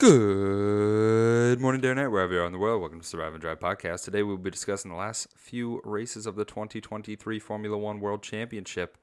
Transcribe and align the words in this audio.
Good 0.00 1.60
morning, 1.60 1.80
day 1.80 1.88
or 1.88 1.94
night, 1.96 2.06
wherever 2.06 2.32
you 2.32 2.40
are 2.40 2.46
in 2.46 2.52
the 2.52 2.58
world. 2.58 2.80
Welcome 2.80 3.00
to 3.00 3.06
Survive 3.06 3.32
and 3.32 3.40
Drive 3.40 3.58
podcast. 3.58 4.04
Today 4.04 4.22
we'll 4.22 4.36
be 4.36 4.48
discussing 4.48 4.92
the 4.92 4.96
last 4.96 5.26
few 5.36 5.80
races 5.82 6.24
of 6.24 6.36
the 6.36 6.44
2023 6.44 7.40
Formula 7.40 7.76
One 7.76 7.98
World 7.98 8.22
Championship. 8.22 8.96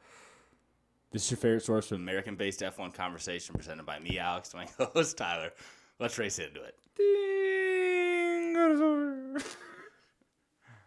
This 1.11 1.25
is 1.25 1.31
your 1.31 1.37
favorite 1.37 1.63
source 1.63 1.91
of 1.91 1.99
American 1.99 2.37
based 2.37 2.61
F1 2.61 2.93
conversation 2.93 3.55
presented 3.55 3.85
by 3.85 3.99
me, 3.99 4.17
Alex, 4.19 4.53
and 4.53 4.61
my 4.61 4.67
co 4.67 4.89
host, 4.93 5.17
Tyler. 5.17 5.51
Let's 5.99 6.17
race 6.17 6.39
into 6.39 6.63
it. 6.63 6.77
Ding! 6.95 8.55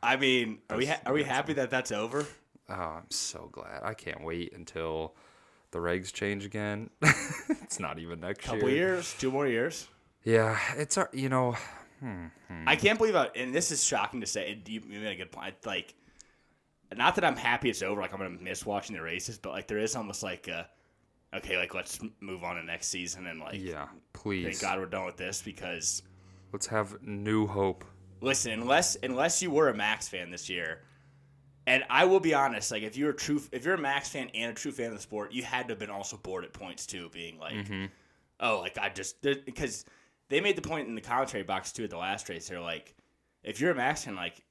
I 0.03 0.17
mean, 0.17 0.61
are 0.71 0.79
we, 0.79 0.87
ha- 0.87 1.03
are 1.05 1.13
we 1.13 1.23
happy 1.23 1.53
that 1.53 1.69
that's 1.69 1.93
over? 1.93 2.27
Oh, 2.71 2.73
I'm 2.73 3.11
so 3.11 3.51
glad. 3.53 3.83
I 3.83 3.93
can't 3.93 4.25
wait 4.25 4.55
until 4.55 5.15
the 5.71 5.81
regs 5.81 6.11
change 6.11 6.47
again. 6.47 6.89
it's 7.03 7.79
not 7.79 7.99
even 7.99 8.21
next 8.21 8.41
Couple 8.47 8.71
year. 8.71 8.87
Couple 8.87 8.95
years, 8.95 9.15
two 9.19 9.31
more 9.31 9.47
years. 9.47 9.87
Yeah, 10.25 10.59
it's 10.77 10.99
our, 10.99 11.09
you 11.13 11.29
know, 11.29 11.57
hmm, 12.01 12.27
hmm. 12.49 12.69
I 12.69 12.77
can't 12.77 12.99
believe 12.99 13.17
I, 13.17 13.29
and 13.37 13.55
this 13.55 13.71
is 13.71 13.83
shocking 13.83 14.21
to 14.21 14.27
say. 14.27 14.61
You, 14.67 14.83
you 14.89 15.01
made 15.01 15.13
a 15.13 15.17
good 15.17 15.33
point. 15.33 15.55
Like, 15.65 15.95
not 16.97 17.15
that 17.15 17.25
I'm 17.25 17.37
happy 17.37 17.71
it's 17.71 17.83
over. 17.83 18.01
Like 18.01 18.13
I'm 18.13 18.19
gonna 18.19 18.31
miss 18.31 18.67
watching 18.67 18.97
the 18.97 19.03
races, 19.03 19.39
but 19.39 19.51
like 19.51 19.69
there 19.69 19.79
is 19.79 19.97
almost 19.97 20.23
like, 20.23 20.49
a, 20.49 20.69
okay, 21.35 21.57
like 21.57 21.75
let's 21.75 21.99
move 22.21 22.45
on 22.45 22.57
to 22.57 22.63
next 22.63 22.89
season 22.89 23.27
and 23.27 23.41
like, 23.41 23.63
yeah, 23.63 23.87
please. 24.13 24.45
thank. 24.45 24.61
God 24.61 24.79
we're 24.79 24.87
done 24.87 25.07
with 25.07 25.17
this 25.17 25.43
because 25.43 26.03
Let's 26.53 26.67
have 26.69 27.03
new 27.03 27.47
hope. 27.47 27.85
listen, 28.21 28.53
unless 28.53 28.97
unless 29.03 29.43
you 29.43 29.51
were 29.51 29.69
a 29.69 29.75
Max 29.75 30.09
fan 30.09 30.31
this 30.31 30.49
year, 30.49 30.83
and 31.67 31.85
I 31.91 32.07
will 32.07 32.21
be 32.21 32.33
honest, 32.33 32.71
like 32.71 32.83
if 32.83 32.97
you're 32.97 33.11
a 33.11 33.17
true 33.17 33.43
if 33.53 33.65
you're 33.65 33.75
a 33.75 33.79
Max 33.79 34.09
fan 34.09 34.31
and 34.35 34.53
a 34.53 34.55
true 34.55 34.73
fan 34.73 34.87
of 34.87 34.95
the 34.95 35.01
sport, 35.01 35.33
you 35.33 35.43
had 35.43 35.69
to 35.69 35.73
have 35.73 35.79
been 35.79 35.91
also 35.91 36.17
bored 36.17 36.45
at 36.45 36.53
points 36.53 36.87
too, 36.87 37.11
being 37.13 37.39
like, 37.39 37.55
mm-hmm. 37.55 37.85
oh, 38.41 38.61
like 38.61 38.79
I 38.79 38.89
just 38.89 39.21
because 39.23 39.85
they 40.29 40.41
made 40.41 40.57
the 40.57 40.63
point 40.63 40.89
in 40.89 40.95
the 40.95 41.01
commentary 41.01 41.43
box 41.43 41.73
too 41.73 41.85
at 41.85 41.91
the 41.91 41.97
last 41.99 42.29
race. 42.29 42.49
They're 42.49 42.61
like, 42.61 42.95
if 43.43 43.61
you're 43.61 43.71
a 43.71 43.75
Max 43.75 44.05
fan, 44.05 44.15
like, 44.17 44.43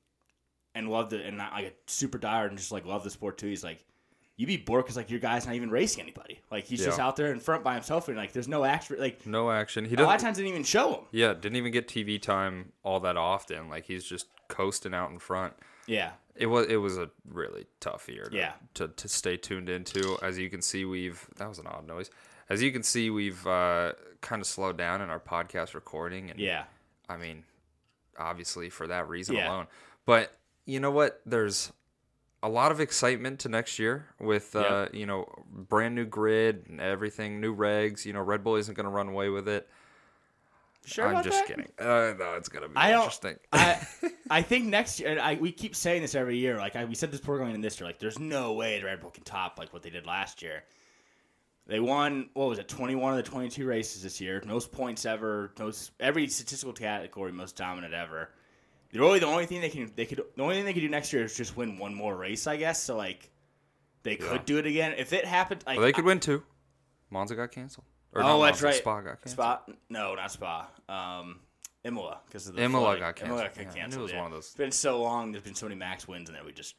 and 0.75 0.89
love 0.89 1.09
the 1.09 1.23
and 1.23 1.38
not 1.38 1.53
like 1.53 1.65
a 1.65 1.71
super 1.91 2.17
diehard 2.19 2.49
and 2.49 2.57
just 2.57 2.71
like 2.71 2.85
love 2.85 3.03
the 3.03 3.09
sport 3.09 3.38
too, 3.38 3.47
he's 3.47 3.63
like. 3.63 3.83
You'd 4.39 4.45
be 4.45 4.57
bored 4.57 4.85
because 4.85 4.95
like 4.95 5.09
your 5.09 5.19
guy's 5.19 5.47
not 5.47 5.55
even 5.55 5.71
racing 5.71 6.03
anybody. 6.03 6.39
Like 6.52 6.65
he's 6.65 6.85
just 6.85 6.99
out 6.99 7.15
there 7.15 7.31
in 7.31 7.39
front 7.39 7.63
by 7.63 7.73
himself, 7.73 8.07
and 8.07 8.15
like 8.15 8.33
there's 8.33 8.47
no 8.47 8.63
action. 8.65 8.97
Like 8.99 9.25
No 9.25 9.49
action. 9.49 9.83
He 9.83 9.95
a 9.95 10.03
lot 10.03 10.13
of 10.17 10.21
times 10.21 10.37
didn't 10.37 10.52
even 10.52 10.63
show 10.63 10.93
him. 10.93 10.99
Yeah, 11.09 11.33
didn't 11.33 11.55
even 11.55 11.71
get 11.71 11.87
TV 11.87 12.21
time 12.21 12.71
all 12.83 12.99
that 12.99 13.17
often. 13.17 13.67
Like 13.67 13.85
he's 13.85 14.03
just 14.03 14.27
coasting 14.47 14.93
out 14.93 15.09
in 15.09 15.17
front. 15.17 15.53
Yeah, 15.87 16.11
It 16.35 16.45
was 16.45 16.67
it 16.67 16.75
was 16.75 16.99
a 16.99 17.09
really 17.27 17.65
tough 17.80 18.07
year 18.07 18.25
to, 18.25 18.37
Yeah. 18.37 18.52
to, 18.75 18.89
to 18.89 19.07
stay 19.07 19.37
tuned 19.37 19.69
into. 19.69 20.19
As 20.21 20.37
you 20.37 20.52
can 20.52 20.61
see, 20.61 20.85
we've 20.85 21.25
that 21.37 21.49
was 21.49 21.57
an 21.57 21.65
odd 21.65 21.87
noise. 21.87 22.11
As 22.49 22.61
you 22.61 22.71
can 22.71 22.83
see, 22.83 23.09
we've 23.09 23.45
uh, 23.45 23.93
kind 24.21 24.41
of 24.41 24.47
slowed 24.47 24.77
down 24.77 25.01
in 25.01 25.09
our 25.09 25.19
podcast 25.19 25.73
recording, 25.73 26.29
and 26.31 26.39
yeah, 26.39 26.63
I 27.09 27.17
mean, 27.17 27.43
obviously 28.17 28.69
for 28.69 28.87
that 28.87 29.07
reason 29.09 29.35
Yeah. 29.35 29.49
alone. 29.49 29.67
But 30.05 30.31
you 30.65 30.79
know 30.79 30.91
what? 30.91 31.21
There's 31.25 31.71
a 32.43 32.47
lot 32.49 32.71
of 32.71 32.79
excitement 32.79 33.39
to 33.41 33.49
next 33.49 33.79
year 33.79 34.05
with 34.19 34.55
uh, 34.55 34.87
you 34.93 35.05
know 35.05 35.27
brand 35.49 35.95
new 35.95 36.05
grid 36.05 36.65
and 36.69 36.79
everything, 36.79 37.41
new 37.41 37.55
regs. 37.55 38.05
You 38.05 38.13
know, 38.13 38.21
Red 38.21 38.43
Bull 38.43 38.55
isn't 38.55 38.75
going 38.75 38.85
to 38.85 38.89
run 38.91 39.09
away 39.09 39.27
with 39.29 39.47
it. 39.49 39.67
sure. 40.85 41.07
I'm 41.07 41.23
just 41.23 41.39
that? 41.39 41.47
kidding. 41.47 41.71
Uh, 41.77 42.13
no, 42.17 42.35
it's 42.37 42.47
gonna 42.47 42.69
be 42.69 42.75
I 42.77 42.93
interesting. 42.93 43.35
I 43.51 43.85
I 44.29 44.41
think 44.41 44.65
next 44.67 44.99
year, 45.01 45.19
I 45.21 45.35
we 45.35 45.51
keep 45.51 45.75
saying 45.75 46.01
this 46.01 46.15
every 46.15 46.37
year. 46.37 46.57
Like 46.57 46.77
I, 46.77 46.85
we 46.85 46.95
said 46.95 47.11
this 47.11 47.19
before 47.19 47.37
going 47.39 47.55
in 47.55 47.61
this 47.61 47.77
year. 47.79 47.87
Like 47.87 47.99
there's 47.99 48.19
no 48.19 48.53
way 48.53 48.79
the 48.79 48.85
Red 48.85 49.01
Bull 49.01 49.11
can 49.11 49.23
top 49.25 49.59
like 49.59 49.73
what 49.73 49.83
they 49.83 49.89
did 49.89 50.05
last 50.05 50.41
year. 50.41 50.63
They 51.67 51.79
won 51.81 52.29
what 52.33 52.47
was 52.49 52.59
it, 52.59 52.67
21 52.67 53.17
of 53.17 53.23
the 53.23 53.29
22 53.29 53.65
races 53.65 54.01
this 54.01 54.19
year, 54.21 54.41
most 54.47 54.71
points 54.71 55.05
ever, 55.05 55.51
most 55.59 55.91
every 55.99 56.27
statistical 56.27 56.73
category, 56.73 57.31
most 57.33 57.55
dominant 57.57 57.93
ever. 57.93 58.29
They're 58.91 59.01
really 59.01 59.19
the 59.19 59.25
only 59.25 59.45
thing 59.45 59.59
they 59.61 59.69
can 59.69 59.91
they 59.95 60.05
could 60.05 60.23
the 60.35 60.41
only 60.43 60.55
thing 60.55 60.63
they 60.65 60.73
could 60.73 60.79
do 60.81 60.87
next 60.89 61.11
year 61.11 61.23
is 61.23 61.35
just 61.35 61.57
win 61.57 61.77
one 61.77 61.93
more 61.93 62.15
race, 62.15 62.47
I 62.47 62.55
guess. 62.55 62.81
So 62.81 62.95
like 62.95 63.29
they 64.03 64.15
could 64.15 64.31
Yeah. 64.31 64.43
do 64.45 64.58
it 64.59 64.65
again 64.65 64.93
if 64.97 65.11
it 65.11 65.25
happened. 65.25 65.64
Like 65.67 65.77
well, 65.77 65.86
they 65.86 65.92
could 65.92 66.05
win 66.05 66.21
too. 66.21 66.42
Monza 67.09 67.36
got 67.36 67.52
canceled. 67.52 67.86
Or 68.13 68.23
Oh, 68.23 68.42
that's 68.42 68.61
Monza, 68.61 68.65
right. 68.65 68.75
Spa 68.75 69.02
got 69.02 69.21
canceled. 69.21 69.31
Spa? 69.33 69.61
No, 69.89 70.15
not 70.15 70.31
Spa. 70.31 70.69
Um, 70.87 71.42
Imola 71.83 72.21
because 72.27 72.47
of 72.47 72.55
the 72.55 72.63
Imola 72.63 72.86
flooding. 72.86 73.02
got 73.02 73.15
canceled. 73.17 73.39
Imola 73.39 73.49
got 73.55 73.75
Yeah, 73.75 73.83
I 73.83 73.87
knew 73.87 73.99
it 73.99 74.02
was 74.03 74.11
yeah. 74.13 74.17
one 74.19 74.25
of 74.27 74.31
those. 74.31 74.45
It's 74.45 74.55
been 74.55 74.71
so 74.71 75.02
long. 75.02 75.33
There's 75.33 75.43
been 75.43 75.55
so 75.55 75.65
many 75.65 75.75
max 75.75 76.08
wins, 76.08 76.30
and 76.30 76.37
then 76.37 76.45
we 76.45 76.53
just 76.53 76.75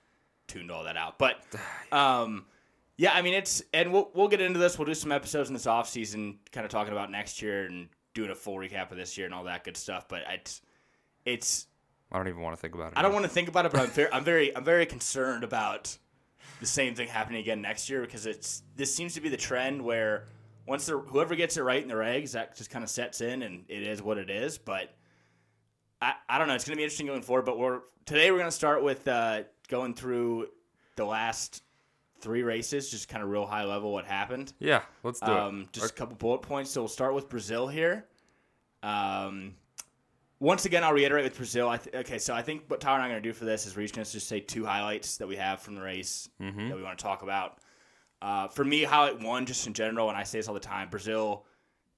tuned 0.48 0.70
all 0.70 0.84
that 0.84 0.96
out. 0.96 1.18
But, 1.18 1.44
um, 1.92 2.46
yeah, 2.98 3.12
I 3.14 3.22
mean 3.22 3.32
it's 3.32 3.62
and 3.72 3.92
we'll 3.92 4.10
we'll 4.12 4.28
get 4.28 4.40
into 4.40 4.58
this. 4.58 4.76
We'll 4.76 4.86
do 4.86 4.94
some 4.94 5.12
episodes 5.12 5.48
in 5.48 5.54
this 5.54 5.66
off 5.66 5.88
season, 5.88 6.40
kind 6.52 6.64
of 6.64 6.70
talking 6.70 6.92
about 6.92 7.10
next 7.10 7.40
year 7.40 7.64
and 7.64 7.88
doing 8.12 8.30
a 8.30 8.34
full 8.34 8.56
recap 8.56 8.90
of 8.90 8.96
this 8.96 9.16
year 9.16 9.24
and 9.24 9.34
all 9.34 9.44
that 9.44 9.62
good 9.62 9.76
stuff. 9.76 10.08
But 10.08 10.22
it's 10.28 10.60
it's 11.24 11.66
I 12.10 12.18
don't 12.18 12.26
even 12.26 12.42
want 12.42 12.56
to 12.56 12.60
think 12.60 12.74
about 12.74 12.92
it. 12.92 12.98
I 12.98 13.02
don't 13.02 13.12
want 13.12 13.24
to 13.24 13.30
think 13.30 13.48
about 13.48 13.66
it, 13.66 13.72
but 13.72 13.80
I'm 13.80 13.90
very 13.90 14.12
I'm 14.12 14.24
very 14.24 14.56
I'm 14.56 14.64
very 14.64 14.84
concerned 14.84 15.44
about 15.44 15.96
the 16.58 16.66
same 16.66 16.96
thing 16.96 17.06
happening 17.06 17.40
again 17.40 17.62
next 17.62 17.88
year 17.88 18.00
because 18.00 18.26
it's 18.26 18.64
this 18.74 18.92
seems 18.92 19.14
to 19.14 19.20
be 19.20 19.28
the 19.28 19.36
trend 19.36 19.80
where 19.80 20.24
once 20.66 20.86
the 20.86 20.98
whoever 20.98 21.36
gets 21.36 21.56
it 21.56 21.62
right 21.62 21.80
in 21.80 21.88
the 21.88 21.94
regs 21.94 22.32
that 22.32 22.56
just 22.56 22.68
kind 22.68 22.82
of 22.82 22.90
sets 22.90 23.20
in 23.20 23.42
and 23.42 23.64
it 23.68 23.84
is 23.84 24.02
what 24.02 24.18
it 24.18 24.28
is. 24.28 24.58
But 24.58 24.92
I, 26.02 26.14
I 26.28 26.38
don't 26.38 26.48
know. 26.48 26.54
It's 26.54 26.64
going 26.64 26.74
to 26.74 26.78
be 26.78 26.82
interesting 26.82 27.06
going 27.06 27.22
forward. 27.22 27.44
But 27.44 27.58
we're 27.58 27.80
today 28.06 28.32
we're 28.32 28.38
going 28.38 28.50
to 28.50 28.56
start 28.56 28.82
with 28.82 29.06
uh, 29.06 29.42
going 29.68 29.94
through 29.94 30.48
the 30.96 31.04
last 31.04 31.62
three 32.20 32.42
races, 32.42 32.90
just 32.90 33.08
kind 33.08 33.22
of 33.22 33.30
real 33.30 33.46
high 33.46 33.64
level 33.64 33.92
what 33.92 34.04
happened. 34.04 34.52
Yeah, 34.58 34.82
let's 35.02 35.20
do 35.20 35.26
Um, 35.30 35.62
it. 35.62 35.72
just 35.72 35.90
a 35.90 35.94
couple 35.94 36.16
bullet 36.16 36.42
points. 36.42 36.70
So 36.70 36.80
we'll 36.82 36.88
start 36.88 37.14
with 37.14 37.28
Brazil 37.28 37.68
here. 37.68 38.06
Um, 38.82 39.54
once 40.40 40.64
again, 40.66 40.84
I'll 40.84 40.92
reiterate 40.92 41.24
with 41.24 41.36
Brazil. 41.36 41.68
I 41.68 41.78
th- 41.78 41.94
okay, 41.96 42.18
so 42.18 42.32
I 42.34 42.42
think 42.42 42.62
what 42.68 42.80
Tyler 42.80 42.96
and 42.96 43.02
I 43.04 43.06
are 43.06 43.10
going 43.10 43.22
to 43.22 43.28
do 43.28 43.32
for 43.32 43.44
this 43.44 43.66
is 43.66 43.76
we're 43.76 43.82
each 43.82 43.92
going 43.92 44.04
to 44.04 44.10
just 44.12 44.28
say 44.28 44.38
two 44.40 44.64
highlights 44.64 45.16
that 45.16 45.26
we 45.26 45.36
have 45.36 45.60
from 45.60 45.74
the 45.74 45.82
race 45.82 46.28
Mm-hmm. 46.40 46.68
that 46.68 46.76
we 46.76 46.82
want 46.82 46.96
to 46.98 47.02
talk 47.02 47.22
about. 47.22 47.58
Uh, 48.22 48.48
for 48.48 48.64
me, 48.64 48.82
highlight 48.84 49.20
one, 49.20 49.46
just 49.46 49.66
in 49.66 49.72
general, 49.74 50.08
and 50.08 50.18
I 50.18 50.22
say 50.24 50.38
this 50.38 50.48
all 50.48 50.54
the 50.54 50.60
time, 50.60 50.88
Brazil 50.90 51.44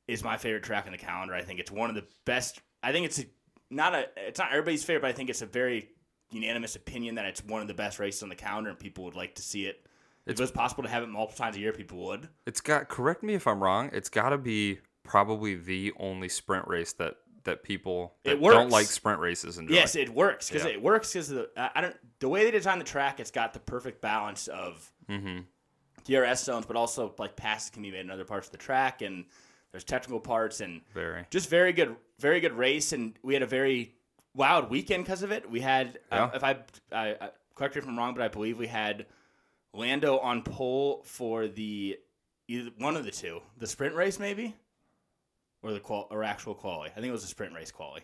is 0.09 0.23
my 0.25 0.37
favorite 0.37 0.63
track 0.63 0.87
in 0.87 0.93
the 0.93 0.99
calendar. 0.99 1.35
I 1.35 1.43
think 1.43 1.61
it's 1.61 1.71
one 1.71 1.89
of 1.91 1.97
the 1.97 2.05
best. 2.25 2.61
I 2.83 2.93
think 2.93 3.07
it's 3.07 3.21
a, 3.21 3.25
not 3.71 3.95
a. 3.95 4.07
It's 4.17 4.39
not 4.39 4.51
everybody's 4.51 4.85
favorite, 4.85 5.03
but 5.03 5.09
I 5.09 5.13
think 5.13 5.31
it's 5.31 5.41
a 5.43 5.47
very 5.47 5.89
unanimous 6.31 6.77
opinion 6.77 7.15
that 7.17 7.25
it's 7.27 7.45
one 7.45 7.63
of 7.63 7.69
the 7.69 7.75
best 7.75 7.99
races 7.99 8.23
on 8.23 8.29
the 8.29 8.35
calendar, 8.35 8.71
and 8.71 8.79
people 8.79 9.05
would 9.05 9.15
like 9.17 9.35
to 9.37 9.43
see 9.43 9.67
it. 9.67 9.87
If 10.31 10.39
it 10.39 10.43
was 10.43 10.51
possible 10.51 10.83
to 10.85 10.89
have 10.89 11.03
it 11.03 11.09
multiple 11.09 11.37
times 11.45 11.57
a 11.57 11.61
year, 11.61 11.73
people 11.73 11.99
would. 12.07 12.29
It's 12.47 12.61
got. 12.61 12.89
Correct 12.89 13.23
me 13.23 13.35
if 13.35 13.47
I'm 13.47 13.63
wrong. 13.63 13.91
It's 13.93 14.09
got 14.09 14.31
to 14.31 14.39
be 14.39 14.79
probably 15.03 15.57
the 15.57 15.93
only 15.99 16.29
sprint 16.29 16.67
race 16.69 16.93
that 16.95 17.17
that 17.45 17.63
people 17.63 18.15
It 18.25 18.31
that 18.31 18.41
works. 18.41 18.55
don't 18.55 18.69
like 18.71 18.87
sprint 18.87 19.19
races 19.19 19.57
enjoy. 19.59 19.75
Yes, 19.75 19.97
it 19.97 20.11
works 20.11 20.49
because 20.51 20.65
Yeah. 20.67 20.73
it 20.73 20.83
works 20.83 21.13
because 21.13 21.29
the 21.29 21.49
I 21.57 21.81
don't 21.81 21.97
the 22.19 22.29
way 22.29 22.45
they 22.45 22.51
design 22.51 22.79
the 22.79 22.85
track. 22.85 23.19
It's 23.19 23.31
got 23.31 23.55
the 23.55 23.61
perfect 23.61 24.01
balance 24.03 24.47
of 24.49 24.93
Mhm. 25.09 25.47
DRS 26.05 26.45
zones, 26.45 26.67
but 26.67 26.77
also 26.77 27.15
like 27.19 27.37
passes 27.37 27.71
can 27.71 27.83
be 27.83 27.91
made 27.91 28.01
in 28.01 28.11
other 28.11 28.25
parts 28.27 28.49
of 28.49 28.53
the 28.53 28.59
track, 28.59 29.01
and 29.03 29.25
there's 29.73 29.85
technical 29.85 30.21
parts 30.21 30.61
and 30.61 30.83
very. 30.93 31.25
just 31.31 31.49
very 31.49 31.73
good, 31.73 31.97
very 32.19 32.41
good 32.41 32.53
race. 32.53 32.93
And 32.93 33.19
we 33.23 33.33
had 33.35 33.43
a 33.43 33.47
very 33.47 33.95
wild 34.35 34.69
weekend 34.71 35.05
because 35.05 35.23
of 35.23 35.33
it. 35.33 35.49
We 35.51 35.61
had, 35.61 35.99
uh, 36.11 36.31
if 36.35 36.45
I, 36.45 36.59
I, 36.93 37.17
I 37.21 37.31
correct 37.55 37.75
me 37.75 37.81
if 37.81 37.89
I'm 37.89 37.97
wrong, 37.99 38.13
but 38.15 38.23
I 38.23 38.29
believe 38.29 38.59
we 38.59 38.67
had 38.67 39.07
Lando 39.73 40.19
on 40.19 40.43
pole 40.43 41.03
for 41.05 41.47
the 41.49 41.99
either 42.49 42.71
one 42.79 42.97
of 42.97 43.05
the 43.05 43.11
two, 43.11 43.41
the 43.57 43.67
sprint 43.67 43.95
race 43.95 44.19
maybe, 44.19 44.57
or 45.63 45.73
the 45.73 45.81
qual 45.81 46.09
or 46.11 46.25
actual 46.25 46.55
quali. 46.55 46.91
I 46.91 46.95
think 46.95 47.07
it 47.07 47.13
was 47.13 47.25
a 47.25 47.29
sprint 47.29 47.55
race 47.55 47.71
quali. 47.71 48.03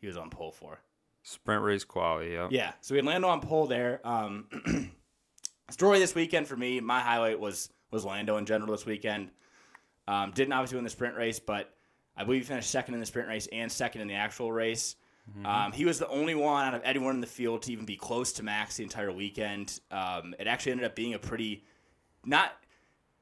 He 0.00 0.06
was 0.06 0.16
on 0.16 0.30
pole 0.30 0.52
for. 0.52 0.80
Sprint 1.22 1.62
race 1.62 1.84
quality. 1.84 2.32
Yeah. 2.32 2.48
Yeah, 2.50 2.72
so 2.80 2.94
we 2.94 2.98
had 2.98 3.06
Lando 3.06 3.28
on 3.28 3.40
pole 3.40 3.66
there. 3.66 4.00
Um, 4.04 4.46
story 5.70 5.98
this 5.98 6.14
weekend 6.14 6.46
for 6.46 6.56
me, 6.56 6.80
my 6.80 7.00
highlight 7.00 7.40
was 7.40 7.70
was 7.90 8.04
Lando 8.04 8.36
in 8.36 8.46
general 8.46 8.72
this 8.72 8.84
weekend. 8.84 9.30
Um, 10.06 10.32
didn't 10.32 10.52
obviously 10.52 10.76
win 10.76 10.84
the 10.84 10.90
sprint 10.90 11.16
race, 11.16 11.38
but 11.38 11.74
I 12.16 12.24
believe 12.24 12.42
he 12.42 12.46
finished 12.46 12.70
second 12.70 12.94
in 12.94 13.00
the 13.00 13.06
sprint 13.06 13.28
race 13.28 13.48
and 13.52 13.72
second 13.72 14.02
in 14.02 14.08
the 14.08 14.14
actual 14.14 14.52
race. 14.52 14.96
Um, 15.44 15.72
he 15.72 15.84
was 15.84 15.98
the 15.98 16.08
only 16.08 16.34
one 16.34 16.66
out 16.66 16.74
of 16.74 16.82
anyone 16.84 17.14
in 17.14 17.20
the 17.20 17.26
field 17.26 17.62
to 17.62 17.72
even 17.72 17.86
be 17.86 17.96
close 17.96 18.32
to 18.34 18.42
Max 18.42 18.76
the 18.76 18.82
entire 18.82 19.10
weekend. 19.10 19.80
Um, 19.90 20.34
it 20.38 20.46
actually 20.46 20.72
ended 20.72 20.86
up 20.86 20.94
being 20.94 21.14
a 21.14 21.18
pretty 21.18 21.64
not. 22.24 22.52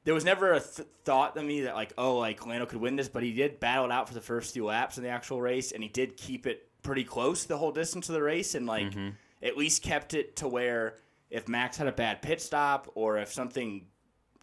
There 0.05 0.13
was 0.13 0.25
never 0.25 0.51
a 0.53 0.59
th- 0.59 0.87
thought 1.05 1.33
to 1.35 1.41
me 1.41 1.61
that 1.61 1.75
like, 1.75 1.93
oh, 1.97 2.17
like 2.17 2.45
Lando 2.45 2.65
could 2.65 2.81
win 2.81 2.97
this, 2.97 3.07
but 3.07 3.23
he 3.23 3.33
did 3.33 3.59
battle 3.61 3.85
it 3.85 3.91
out 3.91 4.09
for 4.09 4.13
the 4.13 4.21
first 4.21 4.53
few 4.53 4.65
laps 4.65 4.97
in 4.97 5.03
the 5.03 5.09
actual 5.09 5.41
race, 5.41 5.71
and 5.71 5.81
he 5.81 5.87
did 5.87 6.17
keep 6.17 6.45
it 6.45 6.67
pretty 6.81 7.05
close 7.05 7.45
the 7.45 7.57
whole 7.57 7.71
distance 7.71 8.09
of 8.09 8.15
the 8.15 8.21
race, 8.21 8.53
and 8.53 8.65
like 8.65 8.93
at 9.41 9.57
least 9.57 9.81
kept 9.81 10.13
it 10.13 10.35
to 10.37 10.47
where 10.47 10.97
if 11.29 11.47
Max 11.47 11.77
had 11.77 11.87
a 11.87 11.91
bad 11.93 12.21
pit 12.21 12.41
stop 12.41 12.91
or 12.95 13.17
if 13.17 13.31
something 13.31 13.85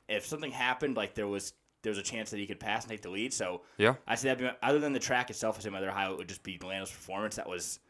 if 0.08 0.24
something 0.24 0.50
happened, 0.50 0.96
like 0.96 1.14
there 1.14 1.28
was 1.28 1.52
there 1.82 1.90
was 1.90 1.98
a 1.98 2.02
chance 2.02 2.30
that 2.30 2.38
he 2.38 2.46
could 2.46 2.60
pass 2.60 2.82
and 2.84 2.90
take 2.90 3.02
the 3.02 3.10
lead. 3.10 3.32
So 3.32 3.62
Yeah. 3.78 3.94
I 4.06 4.14
say 4.14 4.34
that 4.34 4.58
other 4.62 4.78
than 4.78 4.92
the 4.92 4.98
track 4.98 5.30
itself, 5.30 5.56
I 5.58 5.62
say 5.62 5.70
my 5.70 5.78
other 5.78 5.90
highlight 5.90 6.18
would 6.18 6.28
just 6.28 6.42
be 6.42 6.58
Lando's 6.62 6.90
performance. 6.90 7.36
That 7.36 7.48
was 7.48 7.80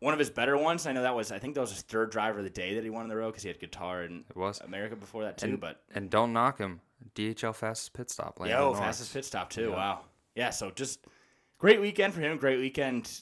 one 0.00 0.12
of 0.12 0.18
his 0.18 0.30
better 0.30 0.56
ones. 0.58 0.86
I 0.86 0.92
know 0.92 1.02
that 1.02 1.14
was 1.14 1.30
I 1.32 1.38
think 1.38 1.54
that 1.54 1.60
was 1.60 1.70
his 1.72 1.82
third 1.82 2.10
driver 2.10 2.38
of 2.38 2.44
the 2.44 2.50
day 2.50 2.74
that 2.74 2.84
he 2.84 2.90
won 2.90 3.02
in 3.04 3.08
the 3.08 3.16
row 3.16 3.28
because 3.30 3.42
he 3.42 3.48
had 3.48 3.60
Qatar 3.60 4.04
and 4.04 4.24
It 4.28 4.36
was. 4.36 4.60
America 4.60 4.96
before 4.96 5.22
that 5.24 5.38
too. 5.38 5.46
And, 5.46 5.60
but 5.60 5.82
and 5.94 6.10
don't 6.10 6.32
knock 6.32 6.58
him. 6.58 6.80
DHL 7.14 7.54
fastest 7.54 7.92
pit 7.92 8.10
stop. 8.10 8.40
Lando 8.40 8.54
yo, 8.56 8.62
Norris. 8.64 8.78
fastest 8.80 9.12
pit 9.12 9.24
stop 9.24 9.50
too. 9.50 9.68
Yeah. 9.70 9.76
Wow. 9.76 10.00
Yeah. 10.34 10.50
So 10.50 10.70
just 10.70 11.06
great 11.58 11.80
weekend 11.80 12.14
for 12.14 12.20
him. 12.20 12.36
Great 12.36 12.58
weekend 12.58 13.20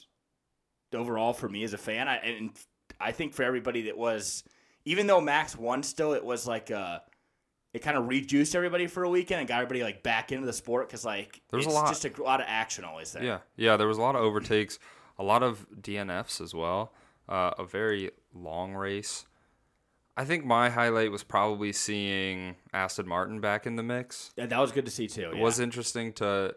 overall 0.93 1.33
for 1.33 1.49
me 1.49 1.63
as 1.63 1.73
a 1.73 1.77
fan. 1.77 2.07
I, 2.07 2.17
and 2.17 2.51
I 2.99 3.11
think 3.11 3.33
for 3.33 3.43
everybody 3.43 3.83
that 3.83 3.97
was, 3.97 4.43
even 4.85 5.07
though 5.07 5.21
Max 5.21 5.57
won, 5.57 5.83
still 5.83 6.13
it 6.13 6.23
was 6.23 6.47
like 6.47 6.71
uh 6.71 6.99
it 7.73 7.81
kind 7.81 7.97
of 7.97 8.07
rejuiced 8.07 8.55
everybody 8.55 8.87
for 8.87 9.03
a 9.03 9.09
weekend 9.09 9.39
and 9.39 9.47
got 9.47 9.55
everybody 9.55 9.83
like 9.83 10.03
back 10.03 10.31
into 10.31 10.45
the 10.45 10.53
sport 10.53 10.87
because 10.87 11.03
like 11.03 11.41
There's 11.49 11.65
a 11.65 11.69
it's 11.69 11.75
lot. 11.75 11.87
just 11.89 12.05
a 12.05 12.23
lot 12.23 12.39
of 12.39 12.45
action 12.47 12.83
always 12.83 13.11
there. 13.11 13.23
Yeah, 13.23 13.39
yeah. 13.55 13.77
There 13.77 13.87
was 13.87 13.97
a 13.97 14.01
lot 14.01 14.15
of 14.15 14.21
overtakes, 14.21 14.77
a 15.17 15.23
lot 15.23 15.41
of 15.43 15.65
DNFs 15.81 16.39
as 16.39 16.53
well. 16.53 16.93
Uh, 17.27 17.51
a 17.57 17.65
very 17.65 18.11
long 18.33 18.73
race. 18.73 19.25
I 20.15 20.25
think 20.25 20.45
my 20.45 20.69
highlight 20.69 21.11
was 21.11 21.23
probably 21.23 21.73
seeing 21.73 22.55
Aston 22.73 23.07
Martin 23.07 23.41
back 23.41 23.65
in 23.65 23.75
the 23.75 23.83
mix. 23.83 24.31
Yeah, 24.37 24.45
that 24.45 24.59
was 24.59 24.71
good 24.71 24.85
to 24.85 24.91
see 24.91 25.07
too. 25.07 25.31
It 25.31 25.37
yeah. 25.37 25.41
was 25.41 25.59
interesting 25.59 26.13
to 26.13 26.55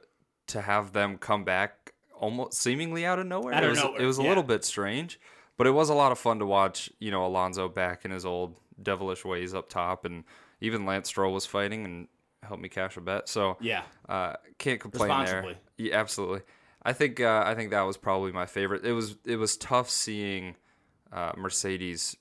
to 0.48 0.60
have 0.60 0.92
them 0.92 1.16
come 1.18 1.44
back 1.44 1.92
almost 2.14 2.54
seemingly 2.54 3.06
out 3.06 3.18
of 3.18 3.26
nowhere. 3.26 3.54
Out 3.54 3.64
it 3.64 3.68
was, 3.68 3.78
nowhere, 3.78 4.02
It 4.02 4.06
was 4.06 4.18
a 4.18 4.22
yeah. 4.22 4.28
little 4.28 4.44
bit 4.44 4.64
strange, 4.64 5.18
but 5.56 5.66
it 5.66 5.70
was 5.70 5.88
a 5.88 5.94
lot 5.94 6.12
of 6.12 6.18
fun 6.18 6.38
to 6.40 6.46
watch. 6.46 6.90
You 6.98 7.10
know, 7.10 7.24
Alonso 7.24 7.68
back 7.68 8.04
in 8.04 8.10
his 8.10 8.26
old 8.26 8.60
devilish 8.82 9.24
ways 9.24 9.54
up 9.54 9.70
top, 9.70 10.04
and 10.04 10.24
even 10.66 10.84
Lance 10.84 11.08
Stroll 11.08 11.32
was 11.32 11.46
fighting 11.46 11.84
and 11.84 12.08
helped 12.42 12.62
me 12.62 12.68
cash 12.68 12.96
a 12.96 13.00
bet. 13.00 13.28
So 13.28 13.56
Yeah. 13.60 13.82
uh, 14.08 14.34
can't 14.58 14.80
complain 14.80 15.24
there. 15.24 15.56
Yeah, 15.78 15.96
absolutely. 15.98 16.42
I 16.82 16.92
think 16.92 17.20
uh, 17.20 17.42
I 17.44 17.54
think 17.54 17.70
that 17.70 17.82
was 17.82 17.96
probably 17.96 18.32
my 18.32 18.46
favorite. 18.46 18.84
It 18.84 18.92
was 18.92 19.16
it 19.24 19.36
was 19.36 19.56
tough 19.56 19.90
seeing 19.90 20.54
uh, 21.12 21.32
Mercedes 21.36 22.16